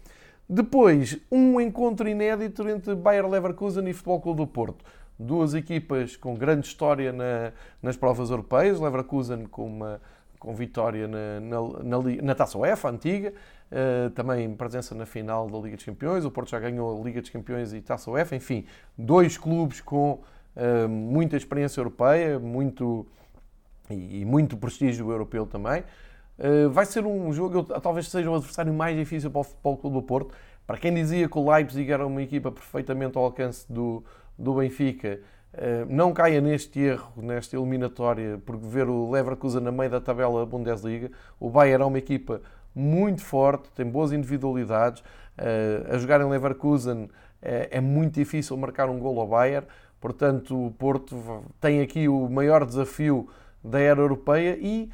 Depois, 0.47 1.17
um 1.31 1.59
encontro 1.59 2.07
inédito 2.07 2.67
entre 2.69 2.93
Bayer 2.93 3.27
Leverkusen 3.27 3.87
e 3.89 3.93
Futebol 3.93 4.21
Clube 4.21 4.37
do 4.37 4.47
Porto. 4.47 4.85
Duas 5.17 5.53
equipas 5.53 6.15
com 6.15 6.35
grande 6.35 6.67
história 6.67 7.11
na, 7.11 7.51
nas 7.81 7.95
provas 7.95 8.29
europeias. 8.29 8.79
Leverkusen 8.79 9.45
com 9.45 9.65
uma 9.65 10.01
com 10.41 10.55
vitória 10.55 11.07
na, 11.07 11.39
na, 11.39 11.61
na, 11.83 11.97
na 12.23 12.35
Taça 12.35 12.57
UEFA, 12.57 12.89
antiga, 12.89 13.31
uh, 13.71 14.09
também 14.11 14.53
presença 14.55 14.93
na 14.93 15.05
final 15.05 15.49
da 15.49 15.57
Liga 15.57 15.75
dos 15.75 15.85
Campeões. 15.85 16.25
O 16.25 16.31
Porto 16.31 16.49
já 16.49 16.59
ganhou 16.59 16.99
a 16.99 17.03
Liga 17.03 17.21
dos 17.21 17.29
Campeões 17.29 17.73
e 17.73 17.81
Taça 17.81 18.11
UEFA. 18.11 18.35
Enfim, 18.35 18.65
dois 18.97 19.37
clubes 19.37 19.81
com 19.81 20.21
uh, 20.55 20.89
muita 20.89 21.37
experiência 21.37 21.79
europeia 21.79 22.39
muito, 22.39 23.05
e, 23.89 24.21
e 24.21 24.25
muito 24.25 24.57
prestígio 24.57 25.09
europeu 25.11 25.45
também. 25.45 25.83
Eh, 26.41 26.67
vai 26.69 26.87
ser 26.87 27.05
um 27.05 27.31
jogo, 27.31 27.63
talvez 27.63 28.07
seja 28.09 28.29
o 28.31 28.33
adversário 28.33 28.73
mais 28.73 28.97
difícil 28.97 29.29
para 29.29 29.41
o 29.41 29.43
Futebol 29.43 29.77
Clube 29.77 29.95
do 29.97 30.01
Porto. 30.01 30.33
Para 30.65 30.77
quem 30.77 30.91
dizia 30.91 31.29
que 31.29 31.37
o 31.37 31.51
Leipzig 31.51 31.91
era 31.91 32.05
uma 32.05 32.21
equipa 32.21 32.51
perfeitamente 32.51 33.15
ao 33.15 33.25
alcance 33.25 33.71
do, 33.71 34.03
do 34.37 34.55
Benfica, 34.55 35.19
uh, 35.53 35.85
não 35.87 36.11
caia 36.13 36.41
neste 36.41 36.79
erro, 36.79 37.13
nesta 37.17 37.55
eliminatória, 37.55 38.41
porque 38.43 38.65
ver 38.65 38.87
o 38.89 39.11
Leverkusen 39.11 39.61
na 39.61 39.71
meio 39.71 39.91
da 39.91 40.01
tabela 40.01 40.39
da 40.39 40.45
Bundesliga. 40.45 41.11
O 41.39 41.49
Bayern 41.49 41.83
é 41.83 41.85
uma 41.85 41.97
equipa 41.99 42.41
muito 42.73 43.21
forte, 43.21 43.69
tem 43.75 43.85
boas 43.85 44.11
individualidades. 44.11 45.01
Uh, 45.37 45.93
a 45.93 45.97
jogar 45.97 46.21
em 46.21 46.29
Leverkusen 46.29 47.09
é, 47.41 47.69
é 47.71 47.81
muito 47.81 48.15
difícil 48.15 48.55
marcar 48.57 48.89
um 48.89 48.99
gol 48.99 49.19
ao 49.19 49.27
Bayern. 49.27 49.67
Portanto, 49.99 50.67
o 50.67 50.71
Porto 50.71 51.43
tem 51.59 51.81
aqui 51.81 52.07
o 52.07 52.27
maior 52.29 52.65
desafio 52.65 53.27
da 53.63 53.79
era 53.79 53.99
europeia 53.99 54.57
e 54.59 54.89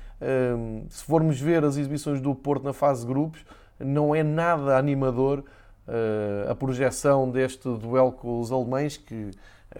um, 0.58 0.86
se 0.90 1.04
formos 1.04 1.40
ver 1.40 1.64
as 1.64 1.78
exibições 1.78 2.20
do 2.20 2.36
Porto 2.36 2.64
na 2.64 2.74
fase 2.74 3.02
de 3.02 3.08
grupos, 3.08 3.46
não 3.80 4.14
é 4.14 4.24
nada 4.24 4.78
animador 4.78 5.40
uh, 5.88 6.52
a 6.52 6.56
projeção 6.56 7.30
deste 7.30 7.70
duelo 7.78 8.12
com 8.12 8.40
os 8.40 8.52
alemães, 8.52 8.98
que 8.98 9.32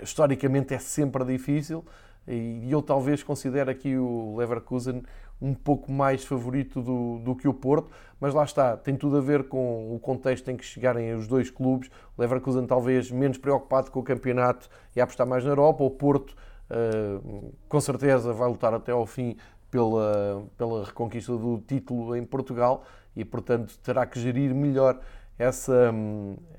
historicamente 0.02 0.74
é 0.74 0.80
sempre 0.80 1.26
difícil, 1.26 1.84
e 2.28 2.70
eu 2.70 2.82
talvez 2.82 3.24
considere 3.24 3.72
aqui 3.72 3.98
o 3.98 4.36
Leverkusen 4.38 5.02
um 5.42 5.54
pouco 5.54 5.92
mais 5.92 6.26
favorito 6.26 6.82
do, 6.82 7.20
do 7.20 7.36
que 7.36 7.48
o 7.48 7.54
Porto, 7.54 7.92
mas 8.20 8.34
lá 8.34 8.44
está, 8.44 8.76
tem 8.76 8.96
tudo 8.96 9.18
a 9.18 9.22
ver 9.22 9.48
com 9.48 9.94
o 9.96 10.00
contexto 10.00 10.50
em 10.50 10.58
que 10.58 10.66
chegarem 10.66 11.14
os 11.14 11.28
dois 11.28 11.50
clubes. 11.50 11.90
O 12.18 12.22
Leverkusen 12.22 12.66
talvez 12.66 13.12
menos 13.12 13.38
preocupado 13.38 13.92
com 13.92 14.00
o 14.00 14.04
campeonato 14.04 14.68
e 14.96 15.02
a 15.02 15.04
apostar 15.04 15.28
mais 15.28 15.44
na 15.44 15.52
Europa, 15.52 15.84
o 15.84 15.92
Porto 15.92 16.36
uh, 16.72 17.54
com 17.70 17.80
certeza 17.80 18.34
vai 18.34 18.50
lutar 18.50 18.74
até 18.74 18.92
ao 18.92 19.06
fim 19.06 19.38
pela, 19.70 20.44
pela 20.58 20.86
reconquista 20.86 21.38
do 21.38 21.60
título 21.60 22.16
em 22.16 22.26
Portugal 22.26 22.84
e, 23.16 23.24
portanto, 23.24 23.78
terá 23.80 24.06
que 24.06 24.20
gerir 24.20 24.54
melhor 24.56 25.00
essa, 25.38 25.94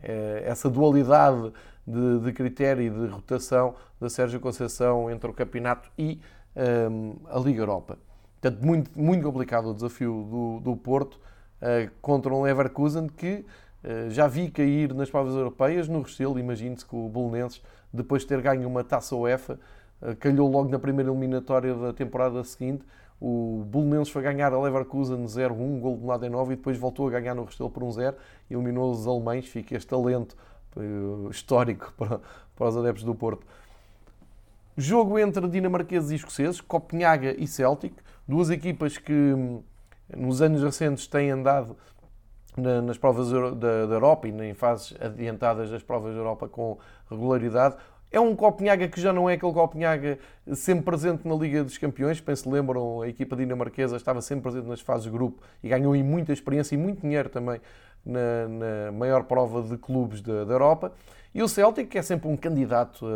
eh, 0.02 0.42
essa 0.44 0.70
dualidade 0.70 1.52
de, 1.86 2.20
de 2.20 2.32
critério 2.32 2.82
e 2.82 2.90
de 2.90 3.06
rotação 3.12 3.74
da 4.00 4.08
Sérgio 4.08 4.38
Conceição 4.38 5.10
entre 5.10 5.28
o 5.28 5.32
campeonato 5.32 5.90
e 5.98 6.20
um, 6.90 7.16
a 7.26 7.38
Liga 7.38 7.62
Europa. 7.62 7.98
Portanto, 8.40 8.64
muito, 8.64 9.00
muito 9.00 9.22
complicado 9.22 9.70
o 9.70 9.74
desafio 9.74 10.26
do, 10.30 10.60
do 10.60 10.76
Porto 10.76 11.14
uh, 11.14 11.90
contra 12.00 12.32
um 12.32 12.42
Leverkusen 12.42 13.08
que 13.08 13.44
uh, 13.84 14.10
já 14.10 14.28
vi 14.28 14.48
cair 14.50 14.94
nas 14.94 15.10
provas 15.10 15.34
europeias 15.34 15.88
no 15.88 16.02
Restelo. 16.02 16.38
Imagine-se 16.38 16.86
que 16.86 16.94
o 16.94 17.08
Bolonenses, 17.08 17.60
depois 17.92 18.22
de 18.22 18.28
ter 18.28 18.40
ganho 18.40 18.68
uma 18.68 18.84
taça 18.84 19.16
UEFA, 19.16 19.58
uh, 20.00 20.14
calhou 20.16 20.48
logo 20.48 20.68
na 20.68 20.78
primeira 20.78 21.10
eliminatória 21.10 21.74
da 21.74 21.92
temporada 21.92 22.42
seguinte, 22.44 22.84
o 23.20 23.64
Bolonenses 23.66 24.10
foi 24.10 24.22
ganhar 24.22 24.52
a 24.52 24.60
Leverkusen 24.60 25.24
0-1, 25.24 25.50
um 25.58 25.80
gol 25.80 25.96
de 25.96 26.04
Mladenov 26.04 26.52
e 26.52 26.56
depois 26.56 26.78
voltou 26.78 27.08
a 27.08 27.10
ganhar 27.10 27.34
no 27.34 27.42
Restelo 27.42 27.68
por 27.68 27.82
1-0 27.82 28.14
e 28.48 28.54
eliminou 28.54 28.92
os 28.92 29.08
alemães. 29.08 29.48
Fica 29.48 29.76
este 29.76 29.88
talento 29.88 30.36
histórico 31.28 31.92
para, 31.98 32.20
para 32.54 32.68
os 32.68 32.76
adeptos 32.76 33.02
do 33.02 33.16
Porto. 33.16 33.44
Jogo 34.76 35.18
entre 35.18 35.48
dinamarqueses 35.48 36.12
e 36.12 36.14
escoceses, 36.14 36.60
Copenhaga 36.60 37.34
e 37.36 37.48
Celtic, 37.48 37.92
duas 38.28 38.50
equipas 38.50 38.98
que 38.98 39.12
hum, 39.12 39.62
nos 40.14 40.42
anos 40.42 40.62
recentes 40.62 41.06
têm 41.06 41.30
andado 41.30 41.76
na, 42.56 42.82
nas 42.82 42.98
provas 42.98 43.30
da, 43.56 43.68
Europa 43.68 44.28
e 44.28 44.30
em 44.30 44.54
fases 44.54 44.94
adiantadas 45.00 45.70
das 45.70 45.82
provas 45.82 46.12
da 46.14 46.20
Europa 46.20 46.48
com 46.48 46.78
regularidade. 47.10 47.76
É 48.10 48.18
um 48.18 48.34
Copenhaga 48.34 48.88
que 48.88 49.00
já 49.00 49.12
não 49.12 49.28
é 49.28 49.34
aquele 49.34 49.52
Copenhaga 49.52 50.18
sempre 50.54 50.84
presente 50.84 51.28
na 51.28 51.34
Liga 51.34 51.62
dos 51.62 51.76
Campeões. 51.76 52.20
Penso 52.20 52.50
lembram, 52.50 53.02
a 53.02 53.08
equipa 53.08 53.36
dinamarquesa 53.36 53.96
estava 53.96 54.22
sempre 54.22 54.44
presente 54.44 54.66
nas 54.66 54.80
fases 54.80 55.04
de 55.04 55.10
grupo 55.10 55.42
e 55.62 55.68
ganhou 55.68 55.94
muita 55.96 56.32
experiência 56.32 56.74
e 56.74 56.78
muito 56.78 57.02
dinheiro 57.02 57.28
também 57.28 57.60
na, 58.04 58.48
na 58.48 58.92
maior 58.92 59.24
prova 59.24 59.62
de 59.62 59.76
clubes 59.76 60.22
da, 60.22 60.44
da, 60.44 60.54
Europa. 60.54 60.92
E 61.34 61.42
o 61.42 61.48
Celtic, 61.48 61.88
que 61.90 61.98
é 61.98 62.02
sempre 62.02 62.28
um 62.28 62.36
candidato 62.36 63.06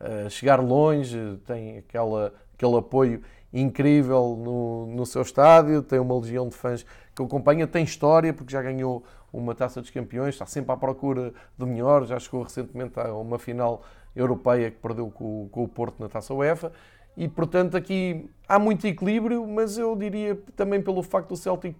a, 0.00 0.26
a 0.26 0.30
chegar 0.30 0.60
longe, 0.60 1.38
tem 1.46 1.78
aquela, 1.78 2.32
aquele 2.54 2.76
apoio 2.78 3.22
incrível 3.52 4.36
no, 4.36 4.86
no 4.86 5.06
seu 5.06 5.22
estádio, 5.22 5.82
tem 5.82 5.98
uma 5.98 6.18
legião 6.18 6.48
de 6.48 6.54
fãs 6.54 6.84
que 7.14 7.20
o 7.20 7.26
acompanha, 7.26 7.66
tem 7.66 7.84
história, 7.84 8.32
porque 8.32 8.52
já 8.52 8.62
ganhou 8.62 9.04
uma 9.32 9.54
taça 9.54 9.80
dos 9.80 9.90
campeões, 9.90 10.34
está 10.34 10.46
sempre 10.46 10.72
à 10.72 10.76
procura 10.76 11.32
do 11.56 11.66
melhor, 11.66 12.04
já 12.06 12.18
chegou 12.18 12.42
recentemente 12.42 12.98
a 12.98 13.14
uma 13.14 13.38
final 13.38 13.82
europeia 14.14 14.70
que 14.70 14.78
perdeu 14.78 15.10
com, 15.10 15.48
com 15.50 15.64
o 15.64 15.68
Porto 15.68 16.00
na 16.00 16.08
taça 16.08 16.32
UEFA. 16.34 16.72
E 17.14 17.28
portanto 17.28 17.76
aqui 17.76 18.30
há 18.48 18.58
muito 18.58 18.86
equilíbrio, 18.86 19.46
mas 19.46 19.76
eu 19.76 19.94
diria 19.94 20.38
também 20.56 20.80
pelo 20.80 21.02
facto 21.02 21.30
do 21.30 21.36
Celtic 21.36 21.76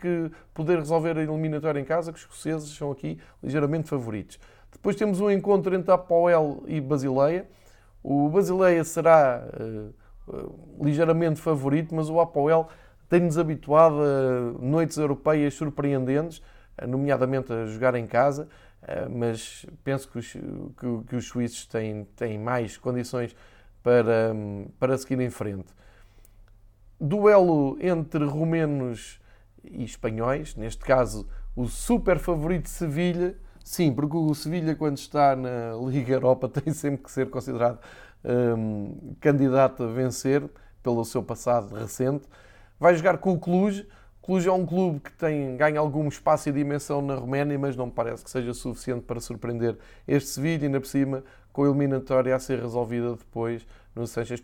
poder 0.53 0.79
resolver 0.79 1.17
a 1.17 1.23
eliminatória 1.23 1.81
em 1.81 1.85
casa, 1.85 2.13
que 2.13 2.19
os 2.19 2.25
escoceses 2.25 2.69
são 2.71 2.91
aqui 2.91 3.19
ligeiramente 3.43 3.89
favoritos. 3.89 4.39
Depois 4.71 4.97
temos 4.97 5.21
um 5.21 5.31
encontro 5.31 5.75
entre 5.75 5.91
Apoel 5.91 6.63
e 6.67 6.81
Basileia. 6.81 7.47
O 8.03 8.29
Basileia 8.29 8.83
será 8.85 9.43
uh, 9.59 9.95
ligeiramente 10.81 11.41
favorito, 11.41 11.95
mas 11.95 12.09
o 12.09 12.21
Apoel 12.21 12.69
tem-nos 13.09 13.37
habituado 13.37 13.97
a 14.01 14.65
noites 14.65 14.97
europeias 14.97 15.55
surpreendentes, 15.55 16.43
nomeadamente 16.89 17.53
a 17.53 17.67
jogar 17.67 17.95
em 17.95 18.07
casa, 18.07 18.49
eh, 18.83 19.07
mas 19.09 19.67
penso 19.85 20.09
que 20.09 20.19
os, 20.19 20.33
que, 20.33 21.05
que 21.09 21.17
os 21.17 21.27
suíços 21.27 21.67
têm, 21.67 22.05
têm 22.17 22.39
mais 22.39 22.77
condições 22.77 23.37
para, 23.83 24.35
para 24.79 24.97
seguir 24.97 25.21
em 25.21 25.31
frente. 25.31 25.67
Duelo 26.99 27.77
entre 27.81 28.25
romenos 28.25 29.21
e 29.65 29.85
espanhóis, 29.85 30.55
neste 30.57 30.85
caso 30.85 31.29
o 31.55 31.67
super 31.67 32.19
favorito 32.19 32.69
Sevilha, 32.69 33.37
sim, 33.63 33.93
porque 33.93 34.17
o 34.17 34.35
Sevilha 34.35 34.75
quando 34.75 34.97
está 34.97 35.37
na 35.37 35.73
Liga 35.87 36.15
Europa 36.15 36.49
tem 36.51 36.73
sempre 36.73 37.05
que 37.05 37.11
ser 37.11 37.29
considerado 37.29 37.79
um, 38.25 39.15
candidato 39.21 39.85
a 39.85 39.87
vencer 39.87 40.43
pelo 40.83 41.05
seu 41.05 41.23
passado 41.23 41.75
recente. 41.75 42.25
Vai 42.79 42.95
jogar 42.95 43.19
com 43.19 43.33
o 43.33 43.39
Cluj, 43.39 43.87
Cluj 44.23 44.47
é 44.47 44.53
um 44.53 44.65
clube 44.65 45.01
que 45.01 45.13
tem, 45.13 45.57
ganha 45.57 45.81
algum 45.81 46.07
espaço 46.07 46.49
e 46.49 46.53
dimensão 46.53 47.03
na 47.03 47.17
Roménia, 47.17 47.59
mas 47.59 47.75
não 47.75 47.91
parece 47.91 48.23
que 48.23 48.31
seja 48.31 48.55
suficiente 48.55 49.03
para 49.03 49.19
surpreender 49.19 49.77
este 50.07 50.29
Sevilha, 50.29 50.67
ainda 50.67 50.81
por 50.81 50.87
cima, 50.87 51.25
com 51.53 51.65
a 51.65 51.67
eliminatória 51.67 52.35
a 52.35 52.39
ser 52.39 52.61
resolvida 52.61 53.17
depois 53.17 53.67
no 53.97 54.07
Sanchez 54.07 54.41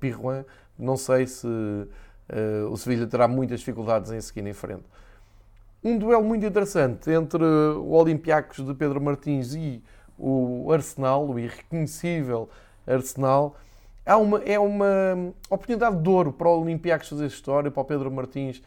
Pirroin. 0.00 0.44
Não 0.76 0.96
sei 0.96 1.28
se 1.28 1.46
uh, 1.46 2.68
o 2.68 2.76
Sevilha 2.76 3.06
terá 3.06 3.28
muitas 3.28 3.60
dificuldades 3.60 4.10
em 4.10 4.20
seguir 4.20 4.44
em 4.44 4.52
frente. 4.52 4.84
Um 5.84 5.96
duelo 5.96 6.24
muito 6.24 6.44
interessante 6.44 7.08
entre 7.08 7.44
o 7.44 7.90
Olympiacos 7.90 8.64
de 8.66 8.74
Pedro 8.74 9.00
Martins 9.00 9.54
e 9.54 9.80
o 10.18 10.72
Arsenal, 10.72 11.28
o 11.28 11.38
irreconhecível 11.38 12.48
Arsenal. 12.86 13.56
Há 14.04 14.16
uma, 14.16 14.38
é 14.38 14.58
uma 14.58 15.32
oportunidade 15.48 16.02
de 16.02 16.08
ouro 16.08 16.32
para 16.32 16.48
o 16.48 16.60
Olympiacos 16.60 17.08
fazer 17.08 17.26
história, 17.26 17.70
para 17.70 17.80
o 17.80 17.84
Pedro 17.84 18.10
Martins 18.10 18.62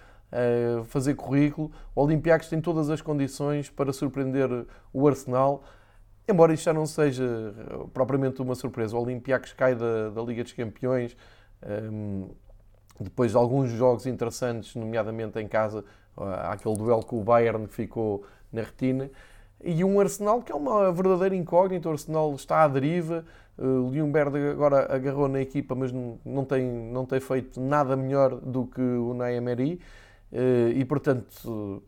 fazer 0.88 1.16
currículo. 1.16 1.72
O 1.94 2.02
Olympiacos 2.02 2.50
tem 2.50 2.60
todas 2.60 2.90
as 2.90 3.02
condições 3.02 3.70
para 3.70 3.94
surpreender 3.94 4.50
o 4.94 5.08
Arsenal, 5.08 5.64
embora 6.28 6.54
isto 6.54 6.64
já 6.64 6.74
não 6.74 6.86
seja 6.86 7.54
propriamente 7.94 8.42
uma 8.42 8.56
surpresa. 8.56 8.98
O 8.98 9.02
Olympiacos 9.02 9.54
cai 9.54 9.76
da, 9.76 10.10
da 10.10 10.22
Liga 10.22 10.44
dos 10.44 10.54
Campeões 10.54 11.16
um, 11.64 12.24
ehm, 12.24 12.30
depois 13.00 13.32
de 13.32 13.38
alguns 13.38 13.70
jogos 13.72 14.06
interessantes, 14.06 14.76
nomeadamente 14.76 15.40
em 15.40 15.48
casa, 15.48 15.84
aquele 16.50 16.76
duelo 16.76 17.04
com 17.04 17.20
o 17.20 17.24
Bayern 17.24 17.68
que 17.68 17.74
ficou 17.74 18.26
na 18.52 18.62
retina. 18.62 19.10
E 19.68 19.84
um 19.84 20.00
Arsenal 20.00 20.44
que 20.44 20.52
é 20.52 20.56
uma 20.56 20.92
verdadeira 20.92 21.36
incógnita. 21.36 21.90
O 21.90 21.92
Arsenal 21.92 22.36
está 22.36 22.64
à 22.64 22.68
deriva. 22.68 23.26
O 23.58 23.90
Ljungberg 23.92 24.38
agora 24.52 24.94
agarrou 24.94 25.28
na 25.28 25.42
equipa, 25.42 25.74
mas 25.74 25.92
não 25.92 26.46
tem, 26.46 26.64
não 26.64 27.04
tem 27.04 27.20
feito 27.20 27.60
nada 27.60 27.96
melhor 27.96 28.36
do 28.36 28.68
que 28.68 28.82
o 28.82 29.16
Naemeri. 29.16 29.82
Eh, 30.32 30.74
e, 30.76 30.86
portanto, 30.86 31.82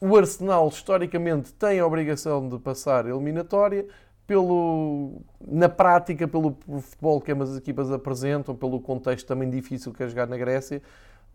o 0.00 0.16
Arsenal, 0.16 0.68
historicamente, 0.68 1.52
tem 1.54 1.80
a 1.80 1.86
obrigação 1.86 2.48
de 2.48 2.58
passar 2.60 3.06
eliminatória. 3.06 3.86
Pelo, 4.24 5.22
na 5.44 5.68
prática, 5.68 6.28
pelo 6.28 6.56
futebol 6.80 7.20
que 7.20 7.32
as 7.32 7.56
equipas 7.56 7.90
apresentam, 7.90 8.54
pelo 8.54 8.80
contexto 8.80 9.26
também 9.26 9.50
difícil 9.50 9.92
que 9.92 10.04
é 10.04 10.08
jogar 10.08 10.28
na 10.28 10.36
Grécia. 10.36 10.80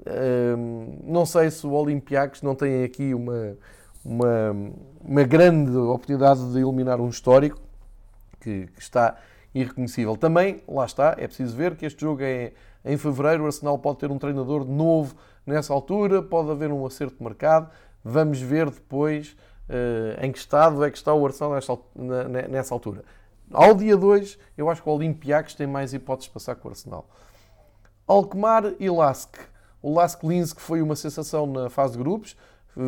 Ehm, 0.06 1.00
não 1.04 1.26
sei 1.26 1.52
se 1.52 1.68
o 1.68 1.72
Olympiacos 1.74 2.42
não 2.42 2.56
tem 2.56 2.86
aqui 2.86 3.14
uma, 3.14 3.58
uma, 4.06 4.56
uma 5.04 5.24
grande 5.24 5.76
oportunidade 5.76 6.52
de 6.52 6.60
eliminar 6.60 7.02
um 7.02 7.10
histórico 7.10 7.60
que, 8.40 8.68
que, 8.68 8.82
está 8.82 9.16
irreconhecível. 9.54 10.16
Também, 10.16 10.62
lá 10.68 10.86
está, 10.86 11.16
é 11.18 11.28
preciso 11.28 11.56
ver 11.56 11.76
que 11.76 11.86
este 11.86 12.02
jogo 12.02 12.22
é 12.22 12.54
em 12.84 12.98
fevereiro. 12.98 13.44
O 13.44 13.46
Arsenal 13.48 13.80
pode 13.80 13.98
ter 13.98 14.12
um 14.12 14.20
treinador 14.20 14.64
novo 14.64 15.16
nessa 15.46 15.74
altura, 15.74 16.22
pode 16.22 16.52
haver 16.52 16.72
um 16.72 16.86
acerto 16.86 17.18
de 17.18 17.24
mercado. 17.24 17.70
Vamos 18.04 18.40
ver 18.40 18.70
depois 18.70 19.36
uh, 19.70 20.24
em 20.24 20.32
que 20.32 20.38
estado 20.38 20.84
é 20.84 20.92
que 20.92 20.98
está 20.98 21.14
o 21.14 21.26
Arsenal 21.26 21.54
nessa, 21.54 21.78
nessa 22.50 22.74
altura. 22.74 23.04
Ao 23.52 23.74
dia 23.74 23.96
2, 23.96 24.38
eu 24.58 24.70
acho 24.70 24.82
que 24.82 24.90
o 24.90 24.92
Olympiacos 24.92 25.56
tem 25.56 25.68
mais 25.68 25.94
hipóteses 25.94 26.28
de 26.28 26.34
passar 26.34 26.56
com 26.56 26.68
o 26.68 26.72
Arsenal. 26.72 27.08
Alkmaar 28.08 28.74
e 28.80 28.90
Lask. 28.90 29.36
O 29.82 29.94
Lask 29.94 30.24
Linz, 30.24 30.54
que 30.54 30.62
foi 30.62 30.82
uma 30.82 30.96
sensação 30.96 31.46
na 31.46 31.70
fase 31.70 31.94
de 31.94 32.00
grupos, 32.00 32.36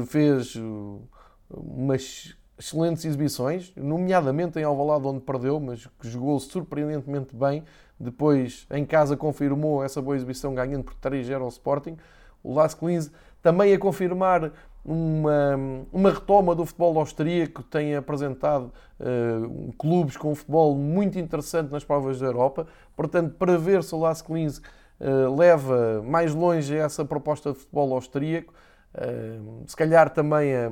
fez 0.06 0.56
uh, 0.56 1.02
umas 1.50 2.36
excelentes 2.60 3.06
exibições, 3.06 3.72
nomeadamente 3.76 4.60
em 4.60 4.64
Alvalade, 4.64 5.08
onde 5.08 5.22
perdeu, 5.22 5.60
mas 5.60 5.86
que 6.00 6.10
jogou 6.10 6.40
surpreendentemente 6.40 7.36
bem. 7.36 7.64
Depois, 8.00 8.68
em 8.72 8.86
casa, 8.86 9.16
confirmou 9.16 9.84
essa 9.84 10.02
boa 10.02 10.16
exibição, 10.16 10.54
ganhando 10.54 10.84
por 10.84 10.96
3-0 10.96 11.42
ao 11.42 11.48
Sporting 11.48 11.98
o 12.44 12.54
Lask 12.54 12.82
Linz, 12.82 13.12
também 13.42 13.74
a 13.74 13.80
confirmar 13.80 14.52
uma, 14.86 15.56
uma 15.92 16.12
retoma 16.12 16.56
do 16.56 16.66
futebol 16.66 16.98
austríaco, 16.98 17.62
tem 17.64 17.96
apresentado 17.96 18.72
uh, 19.00 19.74
clubes 19.74 20.16
com 20.16 20.32
um 20.32 20.36
futebol 20.36 20.76
muito 20.76 21.20
interessante 21.20 21.72
nas 21.72 21.84
provas 21.84 22.20
da 22.20 22.26
Europa. 22.26 22.68
Portanto, 22.96 23.36
para 23.38 23.58
ver 23.58 23.84
se 23.84 23.94
o 23.94 24.00
Lask 24.00 24.30
Linz 24.30 24.60
uh, 24.60 25.36
leva 25.36 26.02
mais 26.04 26.34
longe 26.34 26.76
essa 26.76 27.04
proposta 27.04 27.52
de 27.52 27.60
futebol 27.60 27.94
austríaco, 27.94 28.54
se 29.66 29.76
calhar 29.76 30.10
também 30.10 30.56
a, 30.56 30.72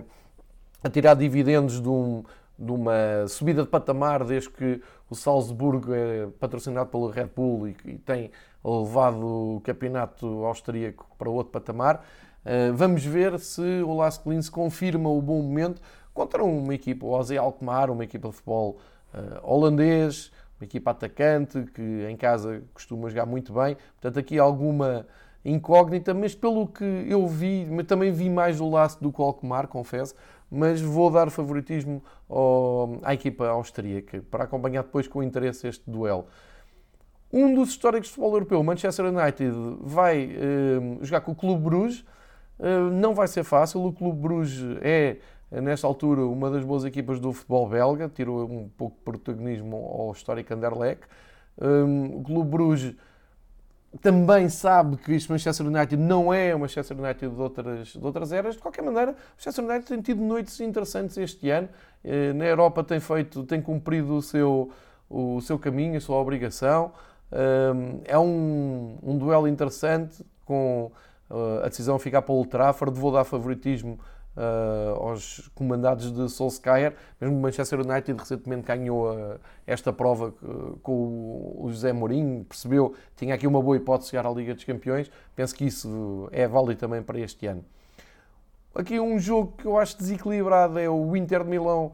a 0.83 0.89
tirar 0.89 1.15
dividendos 1.15 1.81
de, 1.81 1.89
um, 1.89 2.23
de, 2.57 2.71
uma 2.71 3.27
subida 3.27 3.63
de 3.63 3.69
patamar, 3.69 4.23
desde 4.23 4.49
que 4.49 4.81
o 5.09 5.15
Salzburgo 5.15 5.93
é 5.93 6.27
patrocinado 6.39 6.89
pelo 6.89 7.07
Red 7.07 7.29
Bull 7.35 7.67
e, 7.67 7.77
e 7.85 7.97
tem 7.97 8.31
levado 8.63 9.57
o 9.57 9.61
campeonato 9.63 10.25
austríaco 10.45 11.07
para 11.17 11.29
outro 11.29 11.51
patamar. 11.51 12.03
Vamos 12.75 13.03
ver 13.03 13.39
se 13.39 13.61
o 13.83 13.95
Lask 13.95 14.25
Linz 14.27 14.49
confirma 14.49 15.09
o 15.09 15.19
bom 15.21 15.41
momento 15.41 15.81
contra 16.15 16.43
uma 16.43 16.73
equipa, 16.73 17.05
o 17.05 17.15
AZ 17.17 17.31
Alkmaar, 17.31 17.91
uma 17.91 18.05
equipa 18.05 18.29
de 18.29 18.35
futebol 18.35 18.77
uh, 19.13 19.39
holandês, 19.43 20.31
uma 20.57 20.65
equipa 20.65 20.91
atacante 20.91 21.63
que 21.73 22.07
em 22.09 22.15
casa 22.15 22.63
costuma 22.73 23.09
jogar 23.09 23.25
muito 23.25 23.53
bem. 23.53 23.75
Portanto, 23.99 24.17
aqui 24.17 24.39
alguma 24.39 25.05
incógnita, 25.45 26.13
mas 26.13 26.33
pelo 26.33 26.67
que 26.67 26.83
eu 27.07 27.27
vi, 27.27 27.67
mas 27.69 27.85
também 27.85 28.11
vi 28.11 28.29
mais 28.29 28.59
o 28.59 28.67
Lask 28.69 28.99
do 28.99 29.13
Alkmaar, 29.21 29.67
confesso, 29.67 30.15
mas 30.49 30.81
vou 30.81 31.11
dar 31.11 31.29
favoritismo 31.29 32.03
ao, 32.27 32.99
à 33.03 33.13
equipa 33.13 33.47
austríaca 33.47 34.23
para 34.31 34.45
acompanhar 34.45 34.83
depois 34.83 35.07
com 35.07 35.21
interesse 35.21 35.67
este 35.67 35.89
duelo. 35.89 36.25
Um 37.31 37.53
dos 37.53 37.69
históricos 37.69 38.07
de 38.07 38.13
futebol 38.13 38.33
europeu, 38.33 38.63
Manchester 38.63 39.05
United, 39.05 39.53
vai 39.81 40.25
uh, 40.25 41.03
jogar 41.03 41.21
com 41.21 41.33
o 41.33 41.35
Clube 41.35 41.61
Bruges. 41.61 42.05
Uh, 42.57 42.89
não 42.91 43.13
vai 43.13 43.27
ser 43.27 43.43
fácil. 43.43 43.83
O 43.83 43.91
Clube 43.91 44.17
Bruges 44.17 44.77
é, 44.81 45.17
nesta 45.51 45.85
altura, 45.85 46.21
uma 46.21 46.49
das 46.49 46.63
boas 46.63 46.85
equipas 46.85 47.19
do 47.19 47.33
futebol 47.33 47.67
belga. 47.67 48.07
Tirou 48.07 48.45
um 48.45 48.69
pouco 48.69 48.95
de 48.95 49.03
protagonismo 49.03 49.75
ao 49.75 50.11
histórico 50.13 50.53
Anderlecht. 50.53 51.03
Um, 51.61 52.19
o 52.19 52.23
Clube 52.23 52.49
Bruges 52.49 52.95
também 54.01 54.49
sabe 54.49 54.97
que 54.97 55.13
este 55.13 55.31
Manchester 55.31 55.65
United 55.67 55.97
não 55.97 56.33
é 56.33 56.53
o 56.53 56.59
Manchester 56.59 56.99
United 56.99 57.33
de 57.33 57.41
outras, 57.41 57.87
de 57.87 58.05
outras 58.05 58.31
eras. 58.31 58.55
De 58.55 58.61
qualquer 58.61 58.81
maneira, 58.81 59.11
o 59.11 59.15
Manchester 59.37 59.65
United 59.65 59.87
tem 59.87 60.01
tido 60.01 60.21
noites 60.21 60.59
interessantes 60.59 61.17
este 61.17 61.49
ano. 61.49 61.69
Eh, 62.03 62.33
na 62.33 62.45
Europa 62.45 62.83
tem 62.83 62.99
feito, 62.99 63.43
tem 63.43 63.61
cumprido 63.61 64.15
o 64.15 64.21
seu, 64.21 64.71
o 65.09 65.39
seu 65.41 65.57
caminho, 65.57 65.97
a 65.97 66.01
sua 66.01 66.17
obrigação. 66.17 66.91
Ehm, 67.31 68.01
é 68.05 68.17
um, 68.17 68.97
um 69.01 69.17
duelo 69.17 69.47
interessante 69.47 70.25
com 70.45 70.91
eh, 71.29 71.65
a 71.65 71.69
decisão 71.69 71.97
ficar 71.97 72.21
para 72.21 72.33
o 72.33 72.37
Old 72.37 72.49
Trafford. 72.49 72.99
Vou 72.99 73.11
dar 73.11 73.23
favoritismo 73.23 73.99
uh, 74.35 75.01
aos 75.01 75.49
comandados 75.55 76.11
de 76.11 76.29
Solskjaer. 76.29 76.93
Mesmo 77.19 77.37
o 77.37 77.41
Manchester 77.41 77.79
United 77.79 78.19
recentemente 78.19 78.67
ganhou 78.67 79.11
uh, 79.11 79.39
esta 79.65 79.91
prova 79.91 80.33
uh, 80.41 80.77
com 80.81 81.55
o 81.57 81.65
José 81.69 81.93
Mourinho, 81.93 82.43
percebeu 82.45 82.91
que 82.91 83.25
tinha 83.25 83.35
aqui 83.35 83.47
uma 83.47 83.61
boa 83.61 83.77
hipótese 83.77 84.07
de 84.07 84.11
chegar 84.11 84.27
à 84.27 84.31
Liga 84.31 84.53
dos 84.53 84.63
Campeões. 84.63 85.09
Penso 85.35 85.55
que 85.55 85.65
isso 85.65 86.29
é 86.31 86.47
válido 86.47 86.79
também 86.79 87.01
para 87.01 87.19
este 87.19 87.47
ano. 87.47 87.63
Aqui 88.73 88.99
um 88.99 89.17
jogo 89.17 89.53
que 89.57 89.65
eu 89.65 89.77
acho 89.77 89.97
desequilibrado 89.97 90.77
é 90.77 90.89
o 90.89 91.15
Inter 91.15 91.45
de 91.45 91.49
Milão 91.49 91.93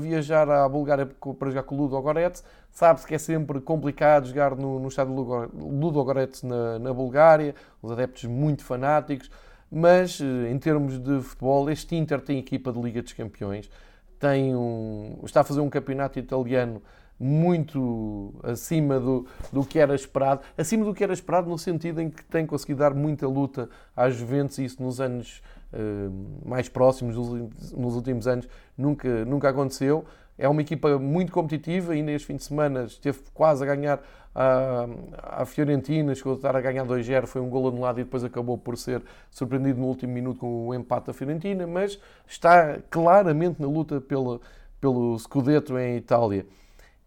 viajar 0.00 0.48
à 0.48 0.66
Bulgária 0.66 1.04
para 1.38 1.50
jogar 1.50 1.62
com 1.64 1.74
o 1.74 1.78
Ludo 1.78 2.00
Gorets. 2.00 2.42
Sabe-se 2.70 3.06
que 3.06 3.14
é 3.14 3.18
sempre 3.18 3.60
complicado 3.60 4.28
jogar 4.28 4.56
no, 4.56 4.80
no 4.80 4.88
estádio 4.88 5.12
Ludo 5.12 6.02
Gorets 6.02 6.42
na, 6.42 6.78
na 6.78 6.90
Bulgária, 6.94 7.54
os 7.82 7.92
adeptos 7.92 8.24
muito 8.24 8.64
fanáticos 8.64 9.30
mas 9.72 10.20
eh, 10.20 10.50
em 10.50 10.58
termos 10.58 10.98
de 10.98 11.22
futebol, 11.22 11.70
este 11.70 11.96
Inter 11.96 12.20
tem 12.20 12.38
equipa 12.38 12.70
de 12.70 12.78
Liga 12.78 13.00
dos 13.00 13.14
Campeões, 13.14 13.70
tem 14.18 14.54
um, 14.54 15.18
está 15.24 15.40
a 15.40 15.44
fazer 15.44 15.60
um 15.60 15.70
campeonato 15.70 16.18
italiano 16.18 16.82
muito 17.18 18.34
acima 18.42 19.00
do, 19.00 19.26
do 19.50 19.64
que 19.64 19.78
era 19.78 19.94
esperado, 19.94 20.42
acima 20.58 20.84
do 20.84 20.92
que 20.92 21.02
era 21.02 21.12
esperado 21.12 21.48
no 21.48 21.56
sentido 21.56 22.00
em 22.00 22.10
que 22.10 22.22
tem 22.24 22.44
conseguido 22.44 22.80
dar 22.80 22.92
muita 22.92 23.26
luta 23.26 23.70
às 23.96 24.14
Juventus, 24.14 24.58
e 24.58 24.64
isso 24.64 24.82
nos 24.82 25.00
anos 25.00 25.40
uh, 25.72 26.48
mais 26.48 26.68
próximos, 26.68 27.16
nos, 27.16 27.72
nos, 27.72 27.94
últimos 27.94 28.26
anos, 28.26 28.48
nunca, 28.76 29.24
nunca 29.24 29.48
aconteceu. 29.48 30.04
É 30.38 30.48
uma 30.48 30.60
equipa 30.62 30.98
muito 30.98 31.30
competitiva, 31.32 31.92
ainda 31.92 32.10
este 32.12 32.26
fim 32.26 32.36
de 32.36 32.44
semana 32.44 32.84
esteve 32.84 33.18
quase 33.34 33.62
a 33.62 33.66
ganhar 33.66 34.02
a, 34.34 35.44
Fiorentina, 35.44 36.14
chegou 36.14 36.32
a 36.32 36.36
estar 36.36 36.56
a 36.56 36.60
ganhar 36.60 36.86
2-0, 36.86 37.26
foi 37.26 37.40
um 37.40 37.50
gol 37.50 37.68
anulado 37.68 38.00
e 38.00 38.04
depois 38.04 38.24
acabou 38.24 38.56
por 38.56 38.78
ser 38.78 39.02
surpreendido 39.30 39.78
no 39.78 39.86
último 39.86 40.12
minuto 40.12 40.40
com 40.40 40.68
o 40.68 40.74
empate 40.74 41.08
da 41.08 41.12
Fiorentina, 41.12 41.66
mas 41.66 41.98
está 42.26 42.78
claramente 42.88 43.60
na 43.60 43.68
luta 43.68 44.00
pelo, 44.00 44.40
pelo 44.80 45.18
Scudetto 45.18 45.78
em 45.78 45.96
Itália. 45.96 46.46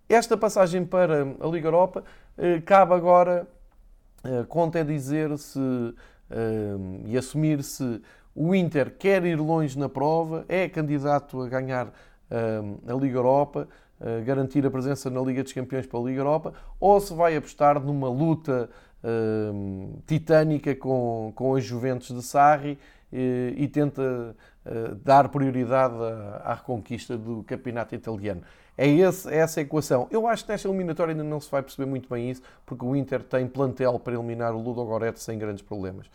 Esta 0.08 0.38
passagem 0.38 0.86
para 0.86 1.24
a 1.40 1.48
Liga 1.48 1.68
Europa 1.68 2.04
eh, 2.38 2.62
cabe 2.62 2.94
agora, 2.94 3.48
eh, 4.24 4.46
conta 4.48 4.80
é 4.80 4.84
dizer 4.84 5.36
se 5.38 5.60
eh, 6.30 6.76
e 7.06 7.18
assumir 7.18 7.64
se 7.64 8.02
o 8.36 8.54
Inter 8.54 8.96
quer 8.98 9.26
ir 9.26 9.40
longe 9.40 9.80
na 9.80 9.90
prova, 9.90 10.46
é 10.48 10.70
candidato 10.70 11.42
a 11.42 11.48
ganhar 11.48 11.92
a 12.30 12.94
Liga 12.94 13.18
Europa, 13.18 13.68
garantir 14.26 14.66
a 14.66 14.72
presença 14.72 15.10
na 15.10 15.22
Liga 15.22 15.44
dos 15.44 15.54
Campeões 15.54 15.86
para 15.86 16.00
a 16.00 16.04
Liga 16.04 16.20
Europa, 16.20 16.54
ou 16.80 17.00
se 17.00 17.14
vai 17.14 17.36
apostar 17.36 17.80
numa 17.80 18.10
luta 18.10 18.70
titânica 20.06 20.76
com, 20.76 21.32
com 21.36 21.56
as 21.56 21.64
Juventus 21.64 22.16
de 22.16 22.22
Sarri 22.24 22.78
e 23.12 23.68
tenta 23.68 24.36
uh, 24.66 24.96
dar 24.96 25.30
prioridade 25.30 25.96
à, 26.44 26.54
reconquista 26.54 27.18
do 27.18 27.44
campeonato 27.44 27.96
italiano. 27.96 28.42
É, 28.78 28.88
esse, 28.88 29.30
é 29.30 29.38
essa 29.38 29.62
a 29.62 29.64
equação. 29.64 30.08
Eu 30.12 30.28
acho 30.28 30.44
que 30.44 30.52
nesta 30.52 30.68
eliminatória 30.68 31.14
ainda 31.14 31.24
não 31.24 31.40
se 31.40 31.50
vai 31.50 31.62
perceber 31.62 31.90
muito 31.90 32.10
bem 32.10 32.30
isso, 32.30 32.42
porque 32.66 32.84
o 32.84 32.96
Inter 32.96 33.24
tem 33.24 33.48
plantel 33.48 33.98
para 34.00 34.14
eliminar 34.14 34.54
o 34.54 34.62
Ludo 34.62 34.84
Goretz 34.84 35.22
sem 35.22 35.40
grandes 35.40 35.62
problemas. 35.62 36.08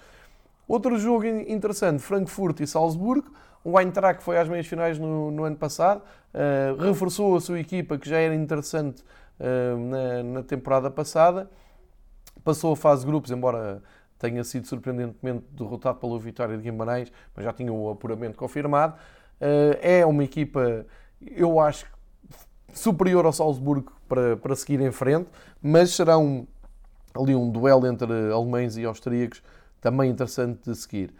Outro 0.70 0.96
jogo 1.00 1.26
interessante, 1.26 2.00
Frankfurt 2.00 2.60
e 2.60 2.66
Salzburgo. 2.66 3.28
O 3.64 3.76
Eintracht 3.76 4.22
foi 4.22 4.38
às 4.38 4.48
meias 4.48 4.68
finais 4.68 5.00
no, 5.00 5.28
no 5.32 5.42
ano 5.42 5.56
passado, 5.56 6.00
uh, 6.32 6.80
reforçou 6.80 7.34
a 7.34 7.40
sua 7.40 7.58
equipa, 7.58 7.98
que 7.98 8.08
já 8.08 8.18
era 8.18 8.36
interessante 8.36 9.02
uh, 9.40 9.76
na, 9.76 10.22
na, 10.22 10.42
temporada 10.44 10.88
passada, 10.88 11.50
passou 12.44 12.72
a 12.72 12.76
fase 12.76 13.00
de 13.00 13.08
grupos, 13.08 13.32
embora 13.32 13.82
tenha 14.16 14.44
sido 14.44 14.68
surpreendentemente 14.68 15.44
derrotado 15.50 15.98
pela 15.98 16.16
vitória 16.20 16.56
de 16.56 16.62
Guimarães, 16.62 17.12
mas 17.34 17.44
já 17.44 17.52
tinha 17.52 17.72
o 17.72 17.90
apuramento 17.90 18.38
confirmado. 18.38 18.94
Uh, 19.40 19.74
é 19.82 20.06
uma 20.06 20.22
equipa, 20.22 20.86
eu 21.20 21.58
acho, 21.58 21.84
superior 22.72 23.26
ao 23.26 23.32
Salzburgo 23.32 23.92
para, 24.08 24.36
para 24.36 24.54
seguir 24.54 24.80
em 24.80 24.92
frente, 24.92 25.28
mas 25.60 25.90
será 25.90 26.16
um, 26.16 26.46
ali 27.12 27.34
um 27.34 27.50
duelo 27.50 27.88
entre 27.88 28.30
alemães 28.32 28.76
e 28.76 28.84
austríacos 28.84 29.42
também 29.80 30.10
interessante 30.10 30.70
de 30.70 30.76
seguir. 30.76 31.12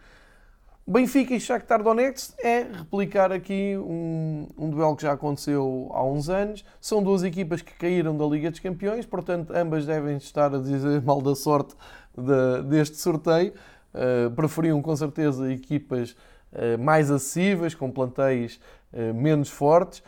Benfica 0.85 1.33
e 1.35 1.39
Shakhtar 1.39 1.83
Donetsk 1.83 2.33
é 2.43 2.63
replicar 2.63 3.31
aqui 3.31 3.77
um, 3.77 4.47
um, 4.57 4.69
duelo 4.69 4.95
que 4.95 5.03
já 5.03 5.13
aconteceu 5.13 5.89
há 5.93 6.03
uns 6.03 6.27
anos. 6.27 6.65
São 6.79 7.03
duas 7.03 7.23
equipas 7.23 7.61
que 7.61 7.73
caíram 7.73 8.17
da 8.17 8.25
Liga 8.25 8.49
dos 8.49 8.59
Campeões, 8.59 9.05
portanto, 9.05 9.53
ambas 9.55 9.85
devem 9.85 10.17
estar 10.17 10.53
a 10.53 10.57
dizer 10.57 11.01
mal 11.03 11.21
da 11.21 11.35
sorte 11.35 11.75
de, 12.17 12.63
deste 12.63 12.97
sorteio. 12.97 13.53
Uh, 13.93 14.31
preferiam 14.31 14.81
com 14.81 14.95
certeza 14.95 15.51
equipas 15.51 16.11
uh, 16.51 16.77
mais 16.79 17.11
acessíveis, 17.11 17.75
com 17.75 17.91
plantéis 17.91 18.59
uh, 18.91 19.13
menos 19.13 19.49
fortes. 19.49 20.01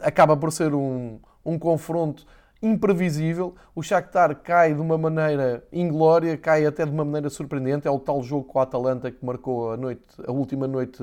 acaba 0.00 0.36
por 0.36 0.52
ser 0.52 0.72
um, 0.72 1.18
um 1.44 1.58
confronto 1.58 2.24
imprevisível. 2.64 3.54
O 3.74 3.82
Shakhtar 3.82 4.34
cai 4.36 4.72
de 4.72 4.80
uma 4.80 4.96
maneira 4.96 5.62
inglória, 5.70 6.36
cai 6.36 6.64
até 6.64 6.84
de 6.84 6.90
uma 6.90 7.04
maneira 7.04 7.28
surpreendente. 7.28 7.86
É 7.86 7.90
o 7.90 7.98
tal 7.98 8.22
jogo 8.22 8.44
com 8.44 8.58
a 8.58 8.62
Atalanta 8.62 9.10
que 9.10 9.24
marcou 9.24 9.72
a, 9.72 9.76
noite, 9.76 10.02
a 10.26 10.32
última 10.32 10.66
noite 10.66 11.02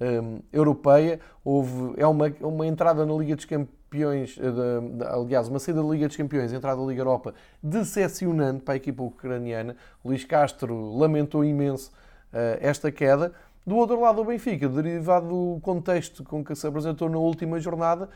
um, 0.00 0.40
europeia. 0.52 1.18
Houve, 1.44 1.94
é 1.96 2.06
uma, 2.06 2.32
uma 2.40 2.66
entrada 2.66 3.04
na 3.04 3.12
Liga 3.14 3.34
dos 3.34 3.44
Campeões, 3.44 4.38
eh, 4.40 4.50
de, 4.50 5.04
aliás, 5.04 5.48
uma 5.48 5.58
saída 5.58 5.82
da 5.82 5.88
Liga 5.88 6.06
dos 6.06 6.16
Campeões, 6.16 6.52
entrada 6.52 6.80
na 6.80 6.86
Liga 6.86 7.00
Europa, 7.00 7.34
decepcionante 7.62 8.62
para 8.62 8.74
a 8.74 8.76
equipa 8.76 9.02
ucraniana. 9.02 9.76
Luís 10.04 10.24
Castro 10.24 10.96
lamentou 10.96 11.44
imenso 11.44 11.90
uh, 12.32 12.56
esta 12.60 12.92
queda. 12.92 13.32
Do 13.66 13.76
outro 13.76 14.00
lado, 14.00 14.22
o 14.22 14.24
Benfica, 14.24 14.68
derivado 14.68 15.28
do 15.28 15.60
contexto 15.60 16.24
com 16.24 16.42
que 16.42 16.54
se 16.54 16.66
apresentou 16.66 17.08
na 17.10 17.18
última 17.18 17.60
jornada, 17.60 18.08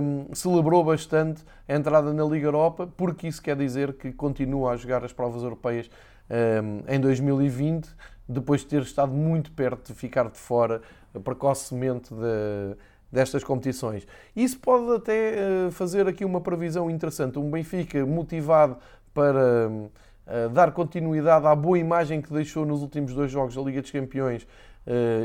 um, 0.00 0.34
celebrou 0.34 0.82
bastante 0.82 1.44
a 1.68 1.74
entrada 1.74 2.12
na 2.14 2.24
Liga 2.24 2.46
Europa, 2.46 2.88
porque 2.96 3.28
isso 3.28 3.42
quer 3.42 3.56
dizer 3.56 3.92
que 3.92 4.10
continua 4.10 4.72
a 4.72 4.76
jogar 4.76 5.04
as 5.04 5.12
provas 5.12 5.42
europeias 5.42 5.90
um, 6.30 6.92
em 6.92 6.98
2020, 6.98 7.88
depois 8.26 8.62
de 8.62 8.68
ter 8.68 8.82
estado 8.82 9.12
muito 9.12 9.52
perto 9.52 9.92
de 9.92 9.98
ficar 9.98 10.30
de 10.30 10.38
fora 10.38 10.80
precocemente 11.24 12.14
de, 12.14 12.76
destas 13.12 13.44
competições. 13.44 14.06
Isso 14.34 14.58
pode 14.58 14.92
até 14.94 15.34
uh, 15.66 15.70
fazer 15.70 16.08
aqui 16.08 16.24
uma 16.24 16.40
previsão 16.40 16.90
interessante. 16.90 17.38
Um 17.38 17.50
Benfica 17.50 18.06
motivado 18.06 18.78
para 19.12 19.68
uh, 19.68 20.48
dar 20.52 20.72
continuidade 20.72 21.46
à 21.46 21.54
boa 21.54 21.78
imagem 21.78 22.22
que 22.22 22.32
deixou 22.32 22.64
nos 22.64 22.80
últimos 22.80 23.12
dois 23.12 23.30
jogos 23.30 23.54
da 23.54 23.62
Liga 23.62 23.82
dos 23.82 23.90
Campeões 23.90 24.46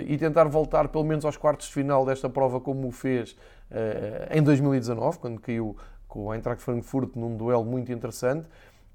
e 0.06 0.18
tentar 0.18 0.46
voltar 0.46 0.90
pelo 0.90 1.04
menos 1.04 1.26
aos 1.26 1.38
quartos 1.38 1.68
de 1.68 1.74
final 1.74 2.06
desta 2.06 2.30
prova 2.30 2.60
como 2.60 2.88
o 2.88 2.92
fez 2.92 3.32
uh, 3.72 4.38
em 4.38 4.42
2019, 4.42 5.20
quando 5.20 5.40
caiu 5.40 5.76
com 6.08 6.26
o 6.26 6.34
Eintracht 6.34 6.64
Frankfurt 6.64 7.16
num 7.16 7.36
duelo 7.36 7.64
muito 7.64 7.92
interessante, 7.92 8.48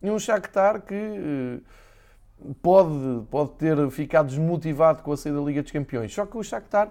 e 0.03 0.11
um 0.11 0.19
Shakhtar 0.19 0.83
que 0.83 0.95
uh, 0.95 2.55
pode, 2.63 3.27
pode 3.31 3.51
ter 3.53 3.91
ficado 3.91 4.29
desmotivado 4.29 5.03
com 5.03 5.13
a 5.13 5.17
saída 5.17 5.39
da 5.39 5.45
Liga 5.45 5.63
dos 5.63 5.73
Campeões. 5.73 6.13
Só 6.13 6.25
que 6.27 6.37
o 6.37 6.43
Shakhtar 6.43 6.91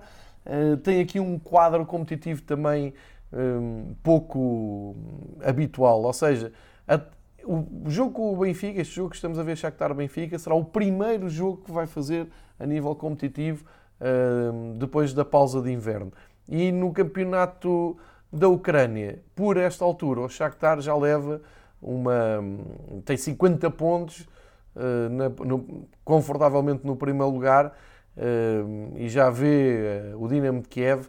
tem 0.84 1.01
aqui 1.01 1.20
um 1.20 1.38
quadro 1.38 1.86
competitivo 1.86 2.41
também 2.41 2.93
um, 3.32 3.93
pouco 4.01 4.95
habitual, 5.43 6.01
ou 6.01 6.13
seja, 6.13 6.51
a, 6.88 6.99
o 7.45 7.89
jogo 7.89 8.11
com 8.11 8.34
o 8.34 8.38
Benfica, 8.38 8.82
este 8.82 8.95
jogo 8.95 9.09
que 9.09 9.15
estamos 9.15 9.39
a 9.39 9.43
ver 9.43 9.55
Shakhtar-Benfica, 9.55 10.38
será 10.38 10.55
o 10.55 10.65
primeiro 10.65 11.30
jogo 11.30 11.63
que 11.63 11.72
vai 11.72 11.88
fazer 11.88 12.28
a 12.60 12.66
nível 12.66 12.95
competitivo 12.95 13.66
depois 14.78 15.14
da 15.14 15.26
pausa 15.26 15.62
de 15.62 15.72
inverno. 15.72 16.12
E 16.47 16.72
no 16.72 16.91
campeonato 16.93 17.97
da 18.32 18.47
Ucrânia, 18.47 19.20
por 19.36 19.57
esta 19.57 19.84
altura, 19.84 20.22
o 20.22 20.30
Shakhtar 20.30 20.82
já 20.82 20.95
leva 20.95 21.41
uma... 21.82 22.43
tem 23.05 23.18
50 23.18 23.70
pontos, 23.72 24.28
uh, 24.76 25.10
na, 25.10 25.30
no, 25.30 25.88
confortavelmente 26.03 26.86
no 26.86 26.95
primeiro 26.95 27.32
lugar, 27.32 27.76
e 28.97 29.07
já 29.07 29.30
vê 29.30 30.14
o 30.18 30.28
Dinamo 30.28 30.62
de 30.62 30.68
Kiev 30.68 31.07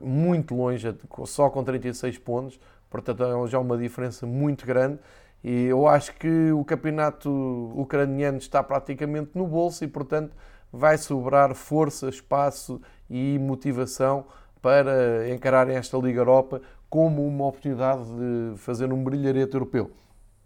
muito 0.00 0.54
longe, 0.54 0.96
só 1.26 1.50
com 1.50 1.62
36 1.62 2.16
pontos, 2.18 2.58
portanto 2.88 3.22
é 3.24 3.46
já 3.46 3.58
uma 3.58 3.76
diferença 3.76 4.26
muito 4.26 4.64
grande. 4.64 4.98
E 5.42 5.64
eu 5.64 5.86
acho 5.86 6.14
que 6.16 6.52
o 6.52 6.64
campeonato 6.64 7.30
ucraniano 7.74 8.38
está 8.38 8.62
praticamente 8.62 9.30
no 9.34 9.46
bolso 9.46 9.84
e, 9.84 9.88
portanto, 9.88 10.34
vai 10.72 10.96
sobrar 10.98 11.54
força, 11.54 12.08
espaço 12.08 12.80
e 13.08 13.38
motivação 13.38 14.24
para 14.62 15.28
encararem 15.30 15.76
esta 15.76 15.96
Liga 15.98 16.20
Europa 16.20 16.60
como 16.88 17.26
uma 17.26 17.46
oportunidade 17.46 18.02
de 18.04 18.58
fazer 18.58 18.92
um 18.92 19.02
brilharete 19.02 19.54
europeu. 19.54 19.90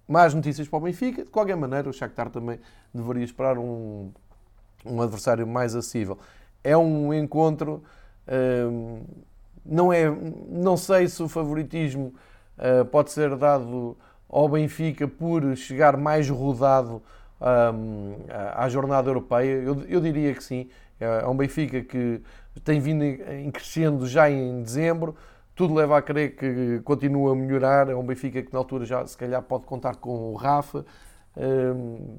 Más 0.06 0.34
notícias 0.34 0.68
para 0.68 0.76
o 0.78 0.82
Benfica. 0.82 1.24
De 1.24 1.30
qualquer 1.30 1.56
maneira, 1.56 1.88
o 1.88 1.92
Shakhtar 1.92 2.28
também 2.28 2.60
deveria 2.92 3.24
esperar 3.24 3.58
um, 3.58 4.12
um 4.84 5.00
adversário 5.00 5.46
mais 5.46 5.74
acessível. 5.74 6.18
É 6.62 6.76
um 6.76 7.12
encontro. 7.12 7.82
Uh, 8.28 9.02
não, 9.64 9.90
é, 9.92 10.10
não 10.48 10.76
sei 10.76 11.08
se 11.08 11.22
o 11.22 11.28
favoritismo 11.28 12.14
uh, 12.58 12.84
pode 12.84 13.10
ser 13.10 13.34
dado 13.36 13.96
ao 14.28 14.48
Benfica 14.48 15.08
por 15.08 15.56
chegar 15.56 15.96
mais 15.96 16.28
rodado 16.28 17.02
à 18.54 18.68
jornada 18.68 19.10
europeia. 19.10 19.62
Eu, 19.62 19.82
eu, 19.88 20.00
diria 20.00 20.34
que 20.34 20.42
sim. 20.42 20.68
É 20.98 21.26
um 21.26 21.36
Benfica 21.36 21.82
que 21.82 22.22
tem 22.64 22.80
vindo 22.80 23.02
em 23.02 23.50
crescendo 23.50 24.06
já 24.06 24.30
em 24.30 24.62
dezembro. 24.62 25.14
Tudo 25.54 25.74
leva 25.74 25.98
a 25.98 26.02
crer 26.02 26.36
que 26.36 26.80
continua 26.84 27.32
a 27.32 27.34
melhorar. 27.34 27.88
É 27.88 27.94
um 27.94 28.04
Benfica 28.04 28.42
que 28.42 28.52
na 28.52 28.58
altura 28.58 28.84
já 28.84 29.06
se 29.06 29.16
calhar 29.16 29.42
pode 29.42 29.64
contar 29.64 29.96
com 29.96 30.32
o 30.32 30.34
Rafa. 30.34 30.84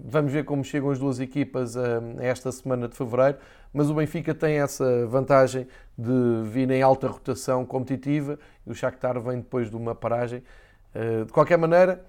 Vamos 0.03 0.31
ver 0.31 0.43
como 0.43 0.63
chegam 0.63 0.89
as 0.89 0.99
duas 0.99 1.19
equipas 1.19 1.77
a 1.77 2.01
esta 2.19 2.51
semana 2.51 2.87
de 2.87 2.95
fevereiro, 2.95 3.37
mas 3.73 3.89
o 3.89 3.93
Benfica 3.93 4.35
tem 4.35 4.59
essa 4.59 5.07
vantagem 5.07 5.67
de 5.97 6.43
vir 6.43 6.69
em 6.69 6.81
alta 6.81 7.07
rotação 7.07 7.65
competitiva 7.65 8.37
e 8.67 8.71
o 8.71 8.75
Shakhtar 8.75 9.19
vem 9.21 9.37
depois 9.37 9.69
de 9.69 9.75
uma 9.77 9.95
paragem. 9.95 10.43
Ah, 10.93 11.25
de 11.25 11.31
qualquer 11.31 11.57
maneira, 11.57 12.03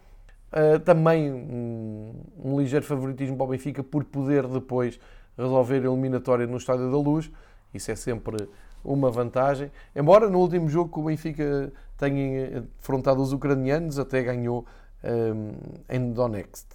ah, 0.53 0.78
também 0.78 1.32
um, 1.32 2.14
um 2.42 2.61
ligeiro 2.61 2.84
favoritismo 2.84 3.36
para 3.36 3.44
o 3.44 3.49
Benfica 3.49 3.82
por 3.82 4.05
poder 4.05 4.47
depois 4.47 4.99
resolver 5.36 5.82
a 5.86 5.90
eliminatória 5.90 6.47
no 6.47 6.57
Estádio 6.57 6.90
da 6.90 6.97
Luz. 6.97 7.30
Isso 7.74 7.90
é 7.90 7.97
sempre 7.97 8.49
uma 8.84 9.11
vantagem. 9.11 9.70
Embora 9.94 10.30
no 10.30 10.38
último 10.38 10.68
jogo 10.68 10.92
que 10.92 10.99
o 10.99 11.05
Benfica 11.05 11.72
tenha 11.99 12.62
defrontado 12.78 13.20
os 13.20 13.32
ucranianos, 13.32 13.99
até 13.99 14.22
ganhou 14.22 14.64
um, 15.05 15.53
em 15.88 16.12
Donetsk. 16.12 16.66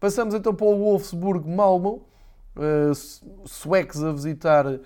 Passamos 0.00 0.34
então 0.34 0.54
para 0.54 0.66
o 0.66 0.78
Wolfsburg-Malmo, 0.78 2.02
uh, 2.56 2.94
suecos 3.44 4.02
a 4.02 4.12
visitar 4.12 4.66
uh, 4.66 4.80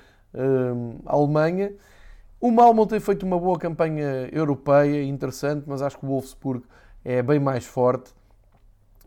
a 1.07 1.15
Alemanha. 1.15 1.73
O 2.41 2.51
Malmo 2.51 2.87
tem 2.87 2.99
feito 2.99 3.25
uma 3.25 3.39
boa 3.39 3.59
campanha 3.59 4.29
europeia, 4.33 5.05
interessante, 5.05 5.65
mas 5.67 5.81
acho 5.81 5.99
que 5.99 6.05
o 6.05 6.09
Wolfsburg 6.09 6.65
é 7.05 7.23
bem 7.23 7.39
mais 7.39 7.67
forte. 7.67 8.13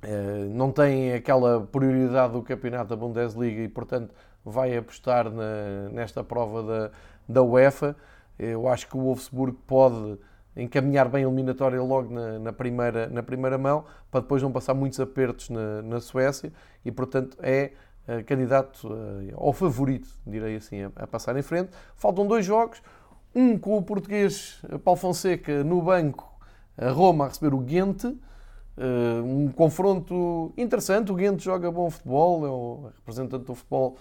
Uh, 0.04 0.54
não 0.54 0.72
tem 0.72 1.14
aquela 1.14 1.62
prioridade 1.62 2.34
do 2.34 2.44
campeonato 2.44 2.90
da 2.90 2.96
Bundesliga 2.96 3.62
e, 3.62 3.68
portanto, 3.68 4.14
vai 4.46 4.78
apostar 4.78 5.30
na, 5.30 5.90
nesta 5.92 6.24
prova 6.24 6.64
da, 6.64 6.92
da 7.28 7.44
UEFA. 7.44 7.96
Eu 8.38 8.68
acho 8.68 8.88
que 8.88 8.96
o 8.96 9.02
Wolfsburg 9.02 9.58
pode 9.66 10.20
encaminhar 10.56 11.10
bem 11.10 11.24
a 11.24 11.28
eliminatória 11.28 11.82
logo 11.82 12.14
na, 12.14 12.40
na, 12.40 12.54
primeira, 12.54 13.08
na 13.08 13.24
primeira 13.24 13.58
mão, 13.58 13.86
para 14.12 14.22
depois 14.22 14.42
não 14.42 14.52
passar 14.52 14.74
muitos 14.74 15.00
apertos 15.00 15.50
na, 15.50 15.82
na 15.82 16.00
Suécia 16.00 16.52
e, 16.86 16.92
portanto, 16.92 17.38
é 17.42 17.74
uh, 18.08 18.24
candidato 18.24 18.88
uh, 18.88 19.34
ao 19.36 19.54
favorito, 19.54 20.08
direi 20.26 20.56
assim, 20.56 20.84
a, 20.84 20.92
a, 20.96 21.08
passar 21.08 21.36
em 21.38 21.42
frente. 21.42 21.72
Faltam 21.96 22.28
dois 22.28 22.46
jogos, 22.46 22.82
um 23.34 23.58
com 23.58 23.78
o 23.78 23.82
português 23.82 24.62
Paulo 24.84 25.00
Fonseca 25.00 25.64
no 25.64 25.82
banco, 25.82 26.27
a 26.78 26.90
Roma 26.92 27.26
a 27.26 27.28
receber 27.28 27.54
o 27.54 27.60
Ghent, 27.60 28.04
uh, 28.04 28.16
um 29.24 29.52
confronto 29.52 30.54
interessante. 30.58 31.12
O 31.12 31.16
Ghent 31.16 31.42
joga 31.42 31.72
bom 31.72 31.90
futebol, 31.90 32.46
é 32.46 32.50
o 32.50 32.92
representante 32.96 33.46
do 33.46 33.56
futebol 33.56 33.98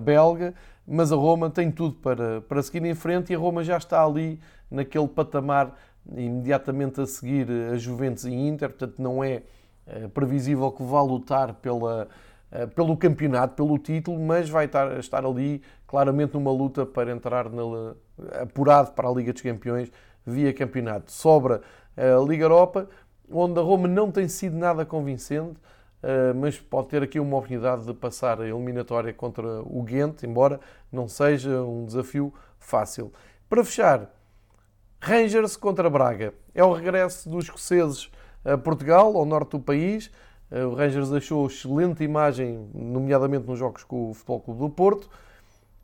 belga, 0.00 0.54
mas 0.84 1.12
a 1.12 1.14
Roma 1.14 1.48
tem 1.48 1.70
tudo 1.70 1.94
para, 1.94 2.40
para 2.40 2.60
seguir 2.64 2.84
em 2.84 2.96
frente 2.96 3.32
e 3.32 3.36
a 3.36 3.38
Roma 3.38 3.62
já 3.62 3.76
está 3.76 4.04
ali 4.04 4.40
naquele 4.68 5.06
patamar 5.06 5.72
imediatamente 6.16 7.00
a 7.00 7.06
seguir 7.06 7.46
a 7.72 7.76
Juventus 7.76 8.24
e 8.24 8.32
Inter, 8.32 8.70
portanto 8.70 9.00
não 9.00 9.22
é 9.22 9.42
eh, 9.86 10.08
previsível 10.08 10.70
que 10.70 10.82
vá 10.82 11.02
lutar 11.02 11.54
pela, 11.54 12.08
eh, 12.50 12.66
pelo 12.66 12.96
campeonato, 12.96 13.54
pelo 13.54 13.78
título, 13.78 14.18
mas 14.18 14.48
vai 14.48 14.66
estar, 14.66 14.98
estar 14.98 15.24
ali 15.24 15.62
claramente 15.86 16.34
numa 16.34 16.52
luta 16.52 16.86
para 16.86 17.10
entrar 17.10 17.48
na, 17.50 17.94
apurado 18.40 18.92
para 18.92 19.08
a 19.08 19.12
Liga 19.12 19.32
dos 19.32 19.42
Campeões 19.42 19.90
via 20.24 20.52
campeonato. 20.52 21.10
Sobra 21.10 21.62
a 21.96 22.24
Liga 22.24 22.44
Europa, 22.44 22.88
onde 23.30 23.58
a 23.58 23.62
Roma 23.62 23.88
não 23.88 24.10
tem 24.10 24.28
sido 24.28 24.56
nada 24.56 24.84
convincente, 24.84 25.58
eh, 26.02 26.32
mas 26.32 26.58
pode 26.58 26.88
ter 26.88 27.02
aqui 27.02 27.20
uma 27.20 27.36
oportunidade 27.36 27.86
de 27.86 27.94
passar 27.94 28.40
a 28.40 28.46
eliminatória 28.46 29.12
contra 29.12 29.62
o 29.62 29.82
Ghent, 29.82 30.22
embora 30.24 30.60
não 30.90 31.06
seja 31.06 31.62
um 31.62 31.84
desafio 31.84 32.34
fácil. 32.58 33.12
Para 33.48 33.64
fechar, 33.64 34.10
Rangers 35.00 35.56
contra 35.56 35.88
Braga. 35.88 36.34
É 36.54 36.64
o 36.64 36.72
regresso 36.72 37.28
dos 37.28 37.44
escoceses 37.44 38.10
a 38.44 38.56
Portugal, 38.58 39.16
ao 39.16 39.24
norte 39.24 39.50
do 39.50 39.60
país. 39.60 40.10
Eh, 40.50 40.64
o 40.64 40.74
Rangers 40.74 41.10
deixou 41.10 41.46
excelente 41.46 42.02
imagem, 42.02 42.68
nomeadamente 42.74 43.46
nos 43.46 43.58
jogos 43.58 43.84
com 43.84 44.10
o 44.10 44.14
Futebol 44.14 44.40
Clube 44.40 44.60
do 44.60 44.70
Porto. 44.70 45.08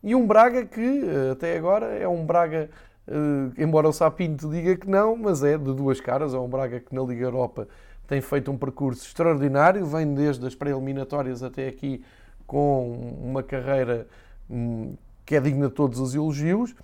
E 0.03 0.15
um 0.15 0.27
Braga 0.27 0.65
que, 0.65 0.81
eh, 0.81 1.33
até 1.33 1.57
agora, 1.57 1.87
é 1.87 2.07
um 2.07 2.25
Braga, 2.25 2.71
eh, 3.09 3.63
embora 3.63 3.89
o 3.89 3.93
Sapinto 3.93 4.51
diga 4.51 4.77
que 4.77 4.89
não, 4.89 5.17
mas 5.17 5.43
é 5.43 5.57
de 5.57 5.75
duas 5.75 6.01
caras. 6.01 6.35
É 6.35 6.39
um 6.39 6.49
Braga 6.49 6.79
que 6.79 6.95
na 6.95 7.03
Liga 7.03 7.25
Europa 7.25 7.67
tem 8.07 8.21
feito 8.21 8.51
um 8.51 8.59
percurso 8.59 9.07
extraordinário, 9.07 9.85
vem 9.87 10.15
desde 10.15 10.47
as 10.47 10.55
pré-eliminatórias 10.55 11.43
até 11.43 11.69
aqui 11.69 12.05
com 12.47 13.17
uma 13.23 13.43
carreira 13.43 14.07
hum, 14.49 14.95
que 15.25 15.37
é 15.37 15.41
digna 15.41 15.69
de 15.69 15.75
todos 15.75 15.99
os 15.99 16.15
elogios. 16.15 16.75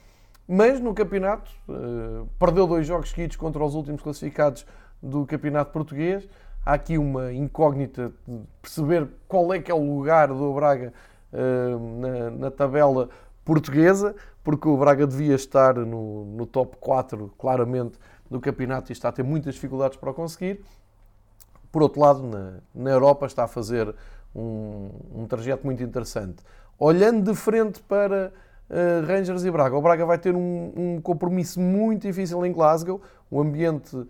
Mas 0.47 0.79
no 0.81 0.93
campeonato, 0.93 1.51
uh, 1.69 2.29
perdeu 2.39 2.67
dois 2.67 2.87
jogos 2.87 3.11
seguidos 3.11 3.37
contra 3.37 3.65
os 3.65 3.75
últimos 3.75 4.03
classificados 4.03 4.67
do 5.03 5.25
campeonato 5.25 5.73
português. 5.73 6.29
Há 6.67 6.75
aqui 6.75 6.99
uma 6.99 7.33
incógnita 7.33 8.13
de 8.29 8.41
perceber 8.61 9.09
qual 9.27 9.53
é 9.55 9.59
que 9.59 9.71
é 9.71 9.75
o 9.75 9.97
lugar 9.97 10.29
do 10.29 10.53
Braga 10.53 10.93
uh, 11.33 12.01
na, 12.01 12.31
na, 12.31 12.51
tabela 12.51 13.09
portuguesa, 13.45 14.15
porque 14.43 14.69
o 14.69 14.77
Braga 14.77 15.07
devia 15.07 15.35
estar 15.35 15.75
no, 15.75 16.25
no 16.25 16.47
top 16.47 16.77
4, 16.81 17.33
claramente, 17.39 17.99
do 18.31 18.41
campeonato 18.41 18.91
e 18.91 18.93
está 18.93 19.09
a 19.09 19.13
ter 19.13 19.23
muitas 19.23 19.55
dificuldades 19.55 19.97
para 19.97 20.11
o 20.11 20.15
conseguir. 20.15 20.65
Por 21.71 21.83
outro 21.83 22.01
lado, 22.01 22.23
na, 22.23 22.55
na 22.75 22.91
Europa 22.91 23.27
está 23.27 23.45
a 23.45 23.49
fazer 23.49 23.95
um, 24.35 24.91
um 25.15 25.27
trajeto 25.27 25.65
muito 25.65 25.83
interessante. 25.83 26.43
Olhando 26.79 27.31
de 27.31 27.37
frente 27.37 27.81
para 27.83 28.33
uh, 28.71 29.07
Rangers 29.07 29.45
e 29.45 29.51
Braga. 29.51 29.77
O 29.77 29.83
Braga 29.83 30.05
vai 30.05 30.19
ter 30.19 30.35
um, 30.35 30.73
um, 30.77 31.01
compromisso 31.01 31.61
muito 31.61 32.03
difícil 32.03 32.45
em 32.45 32.53
Glasgow, 32.53 33.01
o 33.31 33.41
ambiente 33.41 33.97
uh, 33.97 34.09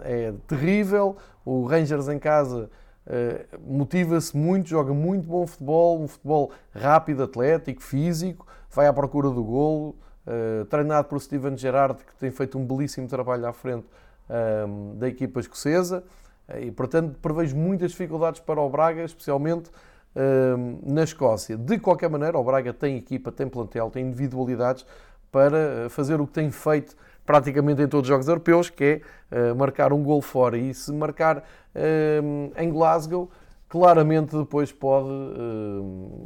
é 0.00 0.32
terrível, 0.46 1.16
o 1.44 1.64
Rangers 1.64 2.08
em 2.08 2.18
casa 2.18 2.70
uh, 3.06 3.60
motiva-se 3.66 4.36
muito, 4.36 4.68
joga 4.68 4.92
muito 4.92 5.26
bom 5.26 5.46
futebol, 5.46 6.02
um 6.02 6.08
futebol 6.08 6.52
rápido, 6.74 7.22
atlético, 7.22 7.82
físico, 7.82 8.46
vai 8.70 8.86
à 8.86 8.92
procura 8.92 9.30
do 9.30 9.42
golo, 9.42 9.96
treinado 10.68 11.06
por 11.06 11.20
Steven 11.20 11.56
Gerrard, 11.56 12.04
que 12.04 12.14
tem 12.16 12.32
feito 12.32 12.58
um 12.58 12.66
belíssimo 12.66 13.06
trabalho 13.06 13.46
à 13.46 13.52
frente 13.52 13.86
da 14.96 15.06
equipa 15.06 15.38
escocesa. 15.38 16.02
E, 16.60 16.70
portanto, 16.72 17.16
prevejo 17.22 17.56
muitas 17.56 17.92
dificuldades 17.92 18.40
para 18.40 18.60
o 18.60 18.68
Braga, 18.68 19.04
especialmente 19.04 19.70
na 20.82 21.04
Escócia. 21.04 21.56
De 21.56 21.78
qualquer 21.78 22.10
maneira, 22.10 22.36
o 22.36 22.44
Braga 22.44 22.74
tem 22.74 22.96
equipa, 22.96 23.30
tem 23.30 23.48
plantel, 23.48 23.88
tem 23.88 24.04
individualidades 24.04 24.84
para 25.30 25.58
eh, 25.58 25.88
fazer 25.90 26.18
o 26.18 26.26
que 26.26 26.32
tem 26.32 26.50
feito 26.50 26.96
praticamente 27.26 27.82
em 27.82 27.88
todos 27.88 28.08
os 28.08 28.08
jogos 28.08 28.28
europeus, 28.28 28.70
que 28.70 28.84
é 28.84 29.00
eh, 29.30 29.52
marcar 29.52 29.92
um 29.92 30.02
gol 30.02 30.22
fora. 30.22 30.56
E 30.56 30.72
se 30.72 30.92
marcar 30.92 31.44
em 32.56 32.70
Glasgow, 32.70 33.30
claramente 33.68 34.34
depois 34.34 34.72
pode 34.72 35.10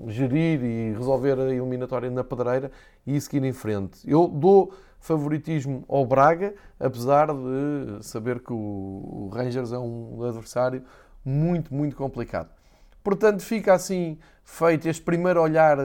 gerir 0.06 0.62
e 0.62 0.92
resolver 0.92 1.40
a 1.40 1.52
eliminatória 1.52 2.08
na 2.08 2.22
pedreira 2.22 2.70
e 3.04 3.20
seguir 3.20 3.42
em 3.42 3.52
frente. 3.52 3.98
Eu 4.08 4.28
dou 4.28 4.72
favoritismo 5.00 5.84
ao 5.88 6.06
Braga, 6.06 6.54
apesar 6.78 7.28
de 7.28 8.04
saber 8.04 8.38
que 8.38 8.52
o 8.52 9.30
Rangers 9.32 9.72
é 9.72 9.78
um 9.78 10.22
adversário 10.22 10.84
muito, 11.24 11.74
muito 11.74 11.96
complicado. 11.96 12.50
Portanto, 13.02 13.42
fica 13.42 13.72
assim 13.72 14.18
feito 14.44 14.88
este 14.88 15.02
primeiro 15.02 15.40
olhar 15.40 15.78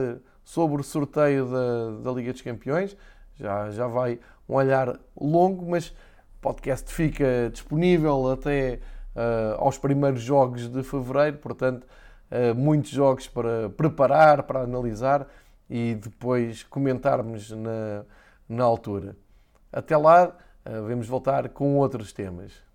sobre 0.44 0.80
o 0.80 0.84
sorteio 0.84 1.46
da, 1.46 1.90
da 2.02 2.12
Liga 2.12 2.32
dos 2.32 2.42
Campeões. 2.42 2.96
Já, 3.34 3.70
já 3.70 3.86
vai 3.86 4.18
um 4.48 4.54
olhar 4.54 4.98
longo, 5.18 5.68
mas 5.68 5.88
o 5.88 5.94
podcast 6.40 6.92
fica 6.92 7.50
disponível 7.52 8.30
até 8.30 8.80
uh, 9.14 9.56
aos 9.58 9.78
primeiros 9.78 10.20
jogos 10.20 10.68
de 10.68 10.82
fevereiro, 10.82 11.38
portanto, 11.38 11.86
uh, 12.30 12.54
muitos 12.54 12.90
jogos 12.90 13.26
para 13.28 13.70
preparar, 13.70 14.42
para 14.42 14.60
analisar 14.60 15.26
e 15.68 15.94
depois 15.94 16.62
comentarmos 16.64 17.50
na, 17.50 18.04
na 18.48 18.64
altura. 18.64 19.16
Até 19.72 19.96
lá, 19.96 20.28
uh, 20.28 20.88
vamos 20.88 21.08
voltar 21.08 21.48
com 21.48 21.76
outros 21.76 22.12
temas. 22.12 22.65